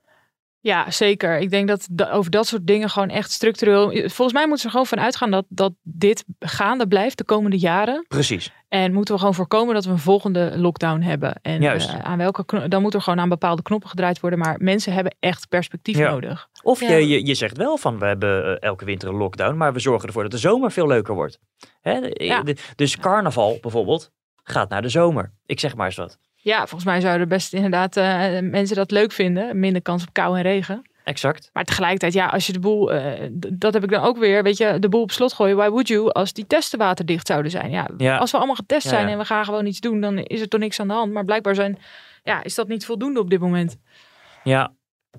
Ja, 0.68 0.90
zeker. 0.90 1.38
Ik 1.38 1.50
denk 1.50 1.68
dat 1.68 1.88
da 1.90 2.10
over 2.10 2.30
dat 2.30 2.46
soort 2.46 2.66
dingen 2.66 2.90
gewoon 2.90 3.08
echt 3.08 3.30
structureel. 3.30 3.90
Volgens 3.90 4.32
mij 4.32 4.40
moeten 4.42 4.58
ze 4.58 4.64
er 4.64 4.70
gewoon 4.70 4.86
van 4.86 5.00
uitgaan 5.00 5.30
dat, 5.30 5.44
dat 5.48 5.72
dit 5.82 6.24
gaande 6.38 6.88
blijft 6.88 7.18
de 7.18 7.24
komende 7.24 7.58
jaren. 7.58 8.04
Precies. 8.08 8.52
En 8.68 8.92
moeten 8.92 9.14
we 9.14 9.20
gewoon 9.20 9.34
voorkomen 9.34 9.74
dat 9.74 9.84
we 9.84 9.90
een 9.90 9.98
volgende 9.98 10.52
lockdown 10.58 11.00
hebben. 11.00 11.34
En 11.42 11.60
Juist. 11.60 11.88
Uh, 11.92 11.98
aan 11.98 12.18
welke 12.18 12.68
dan 12.68 12.82
moet 12.82 12.94
er 12.94 13.02
gewoon 13.02 13.20
aan 13.20 13.28
bepaalde 13.28 13.62
knoppen 13.62 13.88
gedraaid 13.90 14.20
worden. 14.20 14.38
Maar 14.38 14.56
mensen 14.58 14.92
hebben 14.92 15.16
echt 15.20 15.48
perspectief 15.48 15.96
ja. 15.96 16.10
nodig. 16.10 16.48
Of 16.62 16.80
Ja. 16.80 16.90
je, 16.90 17.08
je, 17.08 17.26
je 17.26 17.34
zegt 17.34 17.56
wel 17.56 17.76
van 17.76 17.98
we 17.98 18.06
hebben 18.06 18.44
uh, 18.46 18.56
elke 18.60 18.84
winter 18.84 19.08
een 19.08 19.14
lockdown, 19.16 19.56
maar 19.56 19.72
we 19.72 19.80
zorgen 19.80 20.06
ervoor 20.08 20.22
dat 20.22 20.30
de 20.32 20.38
zomer 20.38 20.72
veel 20.72 20.86
leuker 20.86 21.14
wordt. 21.14 21.38
Hè? 21.80 22.00
De- 22.00 22.24
Ja. 22.24 22.42
de- 22.42 22.56
dus 22.76 22.96
carnaval 22.96 23.58
bijvoorbeeld 23.60 24.10
gaat 24.42 24.68
naar 24.68 24.82
de 24.82 24.88
zomer. 24.88 25.32
Ik 25.46 25.60
zeg 25.60 25.76
maar 25.76 25.86
eens 25.86 25.96
wat. 25.96 26.18
Ja, 26.40 26.58
volgens 26.58 26.84
mij 26.84 27.00
zouden 27.00 27.28
best 27.28 27.52
inderdaad 27.52 27.96
eh, 27.96 28.40
mensen 28.40 28.76
dat 28.76 28.90
leuk 28.90 29.12
vinden. 29.12 29.58
Minder 29.58 29.82
kans 29.82 30.02
op 30.02 30.12
kou 30.12 30.36
en 30.36 30.42
regen. 30.42 30.82
Exact. 31.04 31.50
Maar 31.52 31.64
tegelijkertijd, 31.64 32.12
ja, 32.12 32.26
als 32.26 32.46
je 32.46 32.52
de 32.52 32.58
boel, 32.58 32.92
eh, 32.92 33.28
dat 33.52 33.74
heb 33.74 33.82
ik 33.84 33.90
dan 33.90 34.02
ook 34.02 34.18
weer, 34.18 34.42
weet 34.42 34.56
je, 34.56 34.78
de 34.78 34.88
boel 34.88 35.02
op 35.02 35.10
slot 35.10 35.32
gooien. 35.32 35.56
Why 35.56 35.68
would 35.68 35.88
you? 35.88 36.10
Als 36.12 36.32
die 36.32 36.46
testen 36.46 36.78
waterdicht 36.78 37.26
zouden 37.26 37.50
zijn. 37.50 37.70
Ja, 37.70 37.88
Ja. 37.96 38.16
als 38.16 38.30
we 38.30 38.36
allemaal 38.36 38.54
getest 38.54 38.84
Ja, 38.84 38.90
zijn 38.90 39.06
ja. 39.06 39.12
en 39.12 39.18
we 39.18 39.24
gaan 39.24 39.44
gewoon 39.44 39.66
iets 39.66 39.80
doen, 39.80 40.00
dan 40.00 40.18
is 40.18 40.40
er 40.40 40.48
toch 40.48 40.60
niks 40.60 40.80
aan 40.80 40.88
de 40.88 40.94
hand. 40.94 41.12
Maar 41.12 41.24
blijkbaar 41.24 41.54
zijn, 41.54 41.78
ja, 42.22 42.42
is 42.42 42.54
dat 42.54 42.68
niet 42.68 42.86
voldoende 42.86 43.20
op 43.20 43.30
dit 43.30 43.40
moment. 43.40 43.76
Ja, 44.44 44.72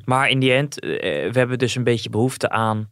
maar 0.06 0.30
in 0.30 0.40
die 0.40 0.54
end, 0.54 0.80
eh, 0.80 0.90
we 1.32 1.40
hebben 1.40 1.58
dus 1.58 1.76
een 1.76 1.84
beetje 1.84 2.10
behoefte 2.10 2.50
aan, 2.50 2.92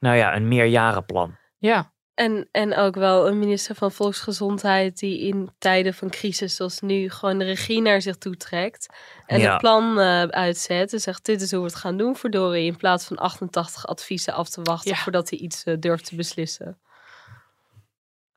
nou 0.00 0.16
ja, 0.16 0.36
een 0.36 0.48
meerjarenplan. 0.48 1.36
Ja. 1.58 1.92
En, 2.18 2.48
en 2.52 2.76
ook 2.76 2.94
wel 2.94 3.28
een 3.28 3.38
minister 3.38 3.74
van 3.74 3.92
Volksgezondheid 3.92 4.98
die 4.98 5.20
in 5.20 5.50
tijden 5.58 5.94
van 5.94 6.10
crisis 6.10 6.56
zoals 6.56 6.80
nu 6.80 7.10
gewoon 7.10 7.38
de 7.38 7.44
regie 7.44 7.80
naar 7.82 8.02
zich 8.02 8.16
toe 8.16 8.36
trekt. 8.36 8.86
En 9.26 9.40
Ja. 9.40 9.52
een 9.52 9.58
plan 9.58 9.98
eh, 9.98 10.22
uitzet 10.22 10.92
en 10.92 11.00
zegt 11.00 11.24
dit 11.24 11.40
is 11.40 11.50
hoe 11.50 11.60
we 11.60 11.66
het 11.66 11.74
gaan 11.74 11.96
doen 11.96 12.16
verdorie. 12.16 12.64
In 12.66 12.76
plaats 12.76 13.04
van 13.06 13.16
88 13.16 13.86
adviezen 13.86 14.32
af 14.34 14.48
te 14.48 14.62
wachten 14.62 14.96
voordat 14.96 15.30
hij 15.30 15.38
iets 15.38 15.64
eh, 15.64 15.74
durft 15.80 16.04
te 16.04 16.16
beslissen. 16.16 16.78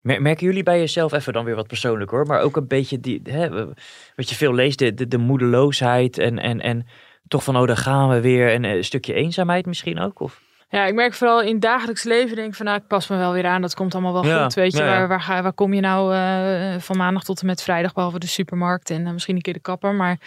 Mer- 0.01 0.21
Merken 0.21 0.45
jullie 0.45 0.63
bij 0.63 0.79
jezelf, 0.79 1.11
even 1.11 1.33
dan 1.33 1.45
weer 1.45 1.55
wat 1.55 1.67
persoonlijk 1.67 2.11
hoor, 2.11 2.25
maar 2.25 2.41
ook 2.41 2.55
een 2.55 2.67
beetje 2.67 2.99
die, 2.99 3.21
hè, 3.23 3.65
wat 4.15 4.29
je 4.29 4.35
veel 4.35 4.53
leest, 4.53 4.79
de, 4.79 4.93
de, 4.93 5.07
de 5.07 5.17
moedeloosheid 5.17 6.17
en, 6.17 6.39
en, 6.39 6.61
en 6.61 6.87
toch 7.27 7.43
van, 7.43 7.57
oh, 7.57 7.67
daar 7.67 7.77
gaan 7.77 8.09
we 8.09 8.21
weer. 8.21 8.51
En 8.51 8.65
eh, 8.65 8.75
een 8.75 8.83
stukje 8.83 9.13
eenzaamheid 9.13 9.65
misschien 9.65 9.99
ook? 9.99 10.19
Of? 10.19 10.41
Ja, 10.71 10.85
ik 10.85 10.93
merk 10.93 11.13
vooral 11.13 11.41
in 11.41 11.51
het 11.51 11.61
dagelijks 11.61 12.03
leven, 12.03 12.35
denk 12.35 12.47
ik 12.47 12.55
van, 12.55 12.65
nou, 12.65 12.77
ik 12.77 12.87
pas 12.87 13.07
me 13.07 13.17
wel 13.17 13.33
weer 13.33 13.45
aan. 13.45 13.61
Dat 13.61 13.73
komt 13.75 13.93
allemaal 13.93 14.13
wel 14.13 14.25
Ja, 14.25 14.43
goed, 14.43 14.53
weet 14.53 14.71
je. 14.73 14.77
ja, 14.77 14.85
ja. 14.85 14.97
Waar, 14.97 15.07
waar, 15.07 15.21
ga, 15.21 15.41
waar 15.41 15.53
kom 15.53 15.73
je 15.73 15.81
nou 15.81 16.15
eh, 16.15 16.79
van 16.79 16.97
maandag 16.97 17.23
tot 17.23 17.39
en 17.41 17.45
met 17.45 17.61
vrijdag, 17.63 17.93
behalve 17.93 18.19
de 18.19 18.27
supermarkt 18.27 18.89
en 18.89 19.05
eh, 19.05 19.11
misschien 19.11 19.35
een 19.35 19.41
keer 19.41 19.53
de 19.53 19.59
kapper. 19.59 19.93
Maar 19.93 20.17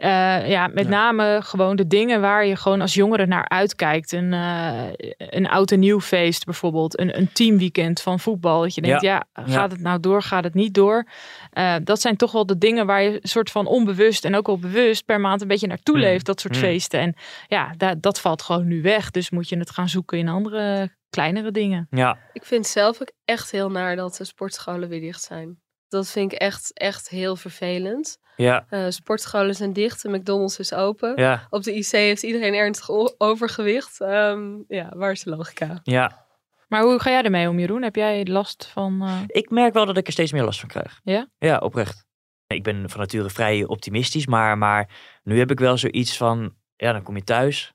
eh, 0.00 0.48
ja, 0.48 0.66
met 0.66 0.88
name 0.88 1.40
gewoon 1.42 1.76
de 1.76 1.86
dingen 1.86 2.20
waar 2.20 2.46
je 2.46 2.56
gewoon 2.56 2.80
als 2.80 2.94
jongere 2.94 3.26
naar 3.26 3.48
uitkijkt. 3.48 4.12
Een, 4.12 4.32
eh, 4.32 4.88
een 5.16 5.48
oud 5.48 5.70
en 5.70 5.78
nieuw 5.78 6.00
feest 6.00 6.44
bijvoorbeeld. 6.44 6.98
Een, 6.98 7.18
een 7.18 7.32
teamweekend 7.32 8.00
van 8.00 8.20
voetbal. 8.20 8.60
Dat 8.60 8.74
je 8.74 8.80
denkt, 8.80 9.02
ja, 9.02 9.26
Ja, 9.32 9.42
gaat 9.42 9.48
ja. 9.52 9.68
het 9.68 9.80
nou 9.80 10.00
door, 10.00 10.22
gaat 10.22 10.44
het 10.44 10.54
niet 10.54 10.74
door? 10.74 11.06
Eh, 11.50 11.74
dat 11.84 12.00
zijn 12.00 12.16
toch 12.16 12.32
wel 12.32 12.46
de 12.46 12.58
dingen 12.58 12.86
waar 12.86 13.02
je 13.02 13.18
soort 13.22 13.50
van 13.50 13.66
onbewust 13.66 14.24
en 14.24 14.34
ook 14.36 14.46
wel 14.46 14.58
bewust 14.58 15.04
per 15.04 15.20
maand 15.20 15.40
een 15.42 15.48
beetje 15.48 15.66
naartoe 15.66 15.94
Mm. 15.96 16.00
leeft. 16.00 16.26
Dat 16.26 16.40
soort 16.40 16.54
Mm. 16.54 16.60
feesten. 16.60 17.00
En 17.00 17.14
ja, 17.46 17.74
da- 17.76 17.94
dat 17.94 18.20
valt 18.20 18.42
gewoon 18.42 18.66
nu 18.66 18.82
weg. 18.82 19.10
Dus 19.10 19.30
moet 19.30 19.48
je 19.48 19.58
het 19.58 19.70
gaan 19.70 19.88
zoeken 19.88 20.18
in 20.18 20.28
andere 20.28 20.90
kleinere 21.10 21.50
dingen. 21.50 21.86
Ja. 21.90 22.18
Ik 22.32 22.44
vind 22.44 22.66
zelf 22.66 23.00
ook 23.00 23.12
echt 23.24 23.50
heel 23.50 23.70
naar 23.70 23.96
dat 23.96 24.16
de 24.16 24.24
sportscholen 24.24 24.88
weer 24.88 25.00
dicht 25.00 25.22
zijn. 25.22 25.58
dat 25.88 26.10
vind 26.10 26.32
ik 26.32 26.38
echt, 26.38 26.70
echt 26.78 27.08
heel 27.08 27.36
vervelend. 27.36 28.18
Ja. 28.40 28.66
Uh, 28.70 28.84
sportscholen 28.88 29.54
zijn 29.54 29.72
dicht, 29.72 30.02
de 30.02 30.08
McDonald's 30.08 30.58
is 30.58 30.74
open. 30.74 31.12
Ja. 31.16 31.46
Op 31.50 31.62
de 31.62 31.74
IC 31.74 31.90
heeft 31.90 32.22
iedereen 32.22 32.54
ernstig 32.54 32.88
overgewicht. 33.18 34.00
Um, 34.00 34.64
ja, 34.68 34.92
waar 34.96 35.10
is 35.10 35.22
de 35.22 35.30
logica? 35.30 35.80
Ja. 35.82 36.26
Maar 36.68 36.82
hoe 36.82 37.00
ga 37.00 37.10
jij 37.10 37.22
ermee 37.22 37.48
om, 37.48 37.58
Jeroen? 37.58 37.82
Heb 37.82 37.96
jij 37.96 38.24
last 38.26 38.66
van... 38.66 39.02
Uh... 39.02 39.20
Ik 39.26 39.50
merk 39.50 39.72
wel 39.72 39.86
dat 39.86 39.96
ik 39.96 40.06
er 40.06 40.12
steeds 40.12 40.32
meer 40.32 40.44
last 40.44 40.60
van 40.60 40.68
krijg. 40.68 41.00
Ja? 41.04 41.28
Ja, 41.38 41.58
oprecht. 41.58 42.06
Ik 42.46 42.62
ben 42.62 42.90
van 42.90 43.00
nature 43.00 43.30
vrij 43.30 43.64
optimistisch, 43.64 44.26
maar, 44.26 44.58
maar 44.58 44.88
nu 45.22 45.38
heb 45.38 45.50
ik 45.50 45.58
wel 45.58 45.76
zoiets 45.76 46.16
van, 46.16 46.54
ja, 46.76 46.92
dan 46.92 47.02
kom 47.02 47.16
je 47.16 47.24
thuis 47.24 47.72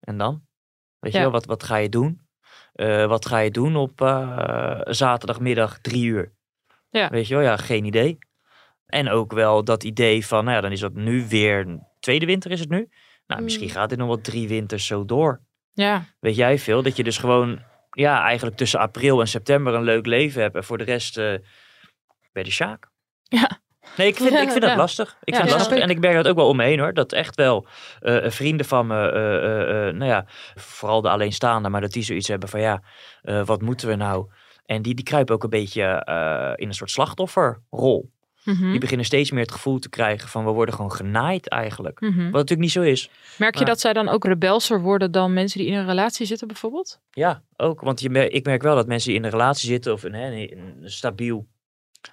en 0.00 0.18
dan? 0.18 0.42
Weet 0.98 1.12
je 1.12 1.18
wel, 1.18 1.30
wat, 1.30 1.46
wat 1.46 1.62
ga 1.62 1.76
je 1.76 1.88
doen? 1.88 2.26
Uh, 2.74 3.06
wat 3.06 3.26
ga 3.26 3.38
je 3.38 3.50
doen 3.50 3.76
op 3.76 4.00
uh, 4.00 4.80
zaterdagmiddag 4.84 5.78
drie 5.78 6.04
uur? 6.04 6.32
Ja. 6.90 7.08
Weet 7.08 7.26
je 7.26 7.34
wel, 7.34 7.42
ja, 7.42 7.56
geen 7.56 7.84
idee. 7.84 8.18
En 8.86 9.10
ook 9.10 9.32
wel 9.32 9.64
dat 9.64 9.84
idee 9.84 10.26
van, 10.26 10.44
nou 10.44 10.56
ja, 10.56 10.62
dan 10.62 10.72
is 10.72 10.80
dat 10.80 10.94
nu 10.94 11.26
weer, 11.28 11.78
tweede 12.00 12.26
winter 12.26 12.50
is 12.50 12.60
het 12.60 12.68
nu. 12.68 12.88
Nou, 13.26 13.42
misschien 13.42 13.70
gaat 13.70 13.88
dit 13.88 13.98
nog 13.98 14.06
wel 14.06 14.20
drie 14.20 14.48
winters 14.48 14.86
zo 14.86 15.04
door. 15.04 15.40
Ja. 15.72 16.04
Weet 16.20 16.36
jij 16.36 16.58
veel? 16.58 16.82
Dat 16.82 16.96
je 16.96 17.04
dus 17.04 17.18
gewoon, 17.18 17.62
ja, 17.90 18.22
eigenlijk 18.22 18.56
tussen 18.56 18.80
april 18.80 19.20
en 19.20 19.28
september 19.28 19.74
een 19.74 19.82
leuk 19.82 20.06
leven 20.06 20.42
hebt. 20.42 20.54
En 20.56 20.64
voor 20.64 20.78
de 20.78 20.84
rest 20.84 21.18
uh, 21.18 21.34
bij 22.32 22.42
de 22.42 22.50
Sjaak. 22.50 22.88
Ja. 23.22 23.60
Nee, 23.96 24.06
ik 24.06 24.16
vind, 24.16 24.30
ik 24.30 24.48
vind 24.50 24.60
dat 24.60 24.76
lastig. 24.76 25.16
Ik 25.24 25.34
Ja, 25.34 25.40
vind 25.40 25.48
het 25.50 25.58
lastig. 25.58 25.76
ik. 25.76 25.82
En 25.82 25.90
ik 25.90 25.98
merk 25.98 26.14
dat 26.14 26.28
ook 26.28 26.36
wel 26.36 26.48
om 26.48 26.56
me 26.56 26.64
heen 26.64 26.78
hoor. 26.78 26.92
Dat 26.94 27.12
echt 27.12 27.34
wel 27.34 27.66
eh, 28.00 28.30
vrienden 28.30 28.66
van 28.66 28.86
me, 28.86 29.10
eh, 29.10 29.36
eh, 29.36 29.88
eh, 29.88 29.94
nou 29.94 30.10
ja, 30.10 30.24
vooral 30.54 31.00
de 31.00 31.08
alleenstaande, 31.10 31.68
maar 31.68 31.80
dat 31.80 31.92
die 31.92 32.02
zoiets 32.02 32.28
hebben 32.28 32.48
van 32.48 32.60
ja, 32.60 32.82
eh, 33.22 33.44
wat 33.46 33.62
moeten 33.62 33.88
we 33.88 33.94
nou? 33.94 34.30
En 34.64 34.82
die, 34.82 34.94
die 34.94 35.04
kruipen 35.04 35.34
ook 35.34 35.42
een 35.44 35.50
beetje 35.50 35.82
eh, 35.82 36.52
in 36.54 36.68
een 36.68 36.74
soort 36.74 36.90
slachtofferrol. 36.90 38.10
Mhm. 38.46 38.70
Die 38.70 38.80
beginnen 38.80 39.06
steeds 39.06 39.30
meer 39.30 39.42
het 39.42 39.52
gevoel 39.52 39.78
te 39.78 39.88
krijgen 39.88 40.28
van 40.28 40.44
we 40.44 40.50
worden 40.50 40.74
gewoon 40.74 40.92
genaaid 40.92 41.48
eigenlijk. 41.48 42.00
Mhm. 42.00 42.22
Wat 42.24 42.32
natuurlijk 42.32 42.60
niet 42.60 42.70
zo 42.70 42.82
is. 42.82 43.10
Merk 43.38 43.54
je 43.58 43.64
dat 43.64 43.80
zij 43.80 43.92
dan 43.92 44.08
ook 44.08 44.24
rebelser 44.24 44.80
worden 44.80 45.12
dan 45.12 45.32
mensen 45.32 45.58
die 45.60 45.68
in 45.68 45.74
een 45.74 45.86
relatie 45.86 46.26
zitten 46.26 46.46
bijvoorbeeld? 46.46 47.00
Ja, 47.10 47.42
ook. 47.56 47.80
Want 47.80 48.00
je 48.00 48.10
mer- 48.10 48.32
ik 48.32 48.44
merk 48.44 48.62
wel 48.62 48.74
dat 48.74 48.86
mensen 48.86 49.08
die 49.08 49.18
in 49.18 49.24
een 49.24 49.30
relatie 49.30 49.68
zitten 49.68 49.92
of 49.92 50.02
een, 50.02 50.14
een 50.14 50.90
stabiel 50.90 51.46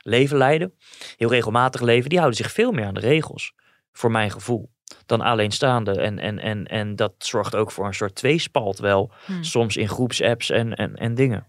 leven 0.02 0.38
leiden, 0.38 0.74
heel 1.18 1.30
regelmatig 1.30 1.82
leven, 1.82 2.10
die 2.10 2.20
houden 2.20 2.40
zich 2.40 2.52
veel 2.52 2.72
meer 2.72 2.86
aan 2.86 2.94
de 2.94 3.00
regels, 3.00 3.54
voor 3.92 4.12
mijn 4.12 4.32
gevoel, 4.32 4.72
dan 5.06 5.22
alleenstaande. 5.22 5.92
En, 5.92 6.20
en, 6.20 6.40
en, 6.40 6.66
en 6.68 6.96
dat 6.96 7.14
zorgt 7.18 7.56
ook 7.56 7.72
voor 7.72 7.86
een 7.86 7.94
soort 7.94 8.16
tweespalt 8.16 8.80
wel, 8.80 9.12
Hmm. 9.26 9.44
soms 9.44 9.78
in 9.78 9.88
groepsapps 9.88 10.50
en, 10.50 10.74
en, 10.74 10.96
en 10.96 11.16
dingen. 11.16 11.48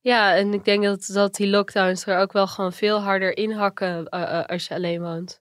Ja, 0.00 0.34
en 0.36 0.52
ik 0.54 0.64
denk 0.64 0.84
dat, 0.84 1.10
dat 1.12 1.34
die 1.34 1.48
lockdowns 1.48 2.06
er 2.06 2.18
ook 2.18 2.32
wel 2.32 2.46
gewoon 2.46 2.72
veel 2.72 3.00
harder 3.00 3.36
inhakken 3.36 4.08
eh, 4.08 4.38
eh, 4.38 4.44
als 4.46 4.66
je 4.68 4.74
alleen 4.74 5.00
woont. 5.00 5.40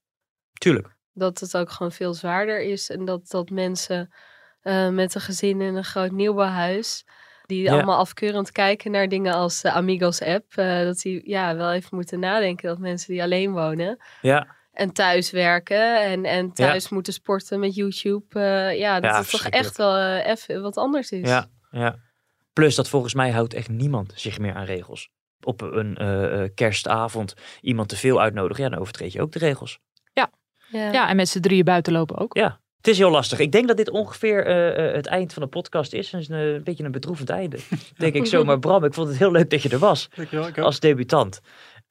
Tuurlijk. 0.54 0.88
Dat 1.14 1.40
het 1.40 1.58
ook 1.58 1.70
gewoon 1.72 1.92
veel 1.92 2.14
zwaarder 2.14 2.62
is 2.62 2.90
en 2.90 3.06
dat, 3.06 3.30
dat 3.30 3.50
mensen 3.50 4.14
eh, 4.62 4.90
met 4.90 5.16
een 5.16 5.22
gezin 5.22 5.62
in 5.62 5.76
een 5.76 5.84
groot 5.84 6.12
nieuwbouwhuis, 6.12 7.06
die 7.46 7.64
Ja. 7.64 7.74
allemaal 7.74 7.98
afkeurend 7.98 8.52
kijken 8.52 8.92
naar 8.92 9.08
dingen 9.08 9.34
als 9.34 9.62
de 9.62 9.72
Amigos 9.72 10.22
app, 10.22 10.58
eh, 10.58 10.84
dat 10.84 10.98
die 11.00 11.30
ja, 11.30 11.56
wel 11.56 11.72
even 11.72 11.96
moeten 11.96 12.20
nadenken 12.20 12.68
dat 12.70 12.78
mensen 12.80 13.14
die 13.14 13.22
alleen 13.24 13.52
wonen 13.52 13.98
Ja, 14.22 14.48
en 14.72 14.94
thuis 14.94 15.32
werken 15.32 16.02
en, 16.04 16.26
en 16.26 16.54
thuis 16.54 16.90
moeten 16.90 17.14
sporten 17.14 17.60
met 17.60 17.76
YouTube, 17.76 18.40
eh, 18.40 18.78
ja, 18.80 19.00
dat 19.00 19.12
Ja, 19.12 19.18
het 19.20 19.30
toch 19.30 19.46
echt 19.46 19.78
wel 19.78 19.96
eh, 19.98 20.28
even 20.28 20.62
wat 20.62 20.78
anders 20.78 21.12
is. 21.12 21.30
ja, 21.30 21.48
ja. 21.72 21.96
Plus 22.60 22.76
dat 22.76 22.90
volgens 22.90 23.14
mij 23.14 23.32
houdt 23.32 23.54
echt 23.54 23.70
niemand 23.70 24.14
zich 24.16 24.40
meer 24.40 24.54
aan 24.54 24.66
regels. 24.66 25.10
Op 25.44 25.62
een 25.62 25.98
eh, 25.98 26.44
eh, 26.44 26.50
kerstavond 26.56 27.34
iemand 27.62 27.90
te 27.90 27.96
veel 27.96 28.22
uitnodigen, 28.22 28.64
ja, 28.64 28.70
dan 28.70 28.80
overtreed 28.80 29.12
je 29.12 29.22
ook 29.22 29.32
de 29.32 29.40
regels. 29.40 29.80
Ja. 30.14 30.32
Ja. 30.72 30.92
Ja, 30.92 31.10
en 31.10 31.16
met 31.16 31.30
z'n 31.30 31.40
drieën 31.40 31.64
buiten 31.64 31.94
lopen 31.94 32.18
ook. 32.18 32.38
Ja, 32.38 32.60
het 32.78 32.88
is 32.88 32.98
heel 32.98 33.10
lastig. 33.10 33.40
Ik 33.40 33.52
denk 33.52 33.68
dat 33.68 33.78
dit 33.78 33.90
ongeveer 33.90 34.46
eh, 34.46 34.88
eh, 34.88 34.96
het 34.96 35.06
eind 35.06 35.34
van 35.34 35.42
de 35.42 35.48
podcast 35.48 35.94
is. 35.94 36.12
Het 36.12 36.22
is 36.22 36.28
een, 36.30 36.64
beetje 36.64 36.84
een 36.84 36.92
bedroevend 36.92 37.30
einde. 37.30 37.58
denk 37.98 38.14
ik 38.14 38.26
zo. 38.26 38.44
Maar 38.44 38.60
Bram, 38.60 38.84
ik 38.84 38.94
vond 38.94 39.08
het 39.08 39.18
heel 39.18 39.32
leuk 39.32 39.50
dat 39.50 39.62
je 39.62 39.70
er 39.70 39.80
was. 39.80 40.10
Dankjewel, 40.16 40.48
ik. 40.48 40.58
Als 40.58 40.80
debutant. 40.80 41.42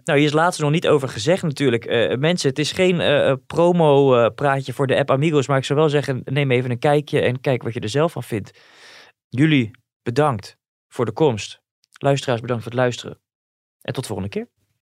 Nou, 0.08 0.20
hier 0.20 0.28
is 0.28 0.34
laatst 0.34 0.60
nog 0.60 0.70
niet 0.70 0.88
over 0.88 1.08
gezegd 1.08 1.42
natuurlijk. 1.42 1.84
Eh, 1.84 2.16
mensen, 2.16 2.48
het 2.48 2.58
is 2.58 2.72
geen 2.72 3.00
eh, 3.00 3.32
promo-praatje 3.46 4.72
voor 4.72 4.86
de 4.86 4.96
app 4.96 5.10
Amigos. 5.10 5.46
Maar 5.46 5.58
ik 5.58 5.64
zou 5.64 5.78
wel 5.78 5.88
zeggen, 5.88 6.20
neem 6.24 6.50
even 6.50 6.70
een 6.70 6.78
kijkje 6.78 7.20
en 7.20 7.40
kijk 7.40 7.62
wat 7.62 7.74
je 7.74 7.80
er 7.80 7.88
zelf 7.88 8.12
van 8.12 8.22
vindt. 8.22 8.58
Jullie 9.28 9.70
bedankt 10.02 10.56
voor 10.88 11.04
de 11.04 11.12
komst. 11.12 11.62
Luisteraars 11.92 12.40
bedankt 12.40 12.62
voor 12.62 12.72
het 12.72 12.80
luisteren. 12.80 13.20
En 13.80 13.92
tot 13.92 14.06
volgende 14.06 14.30
keer. 14.30 14.48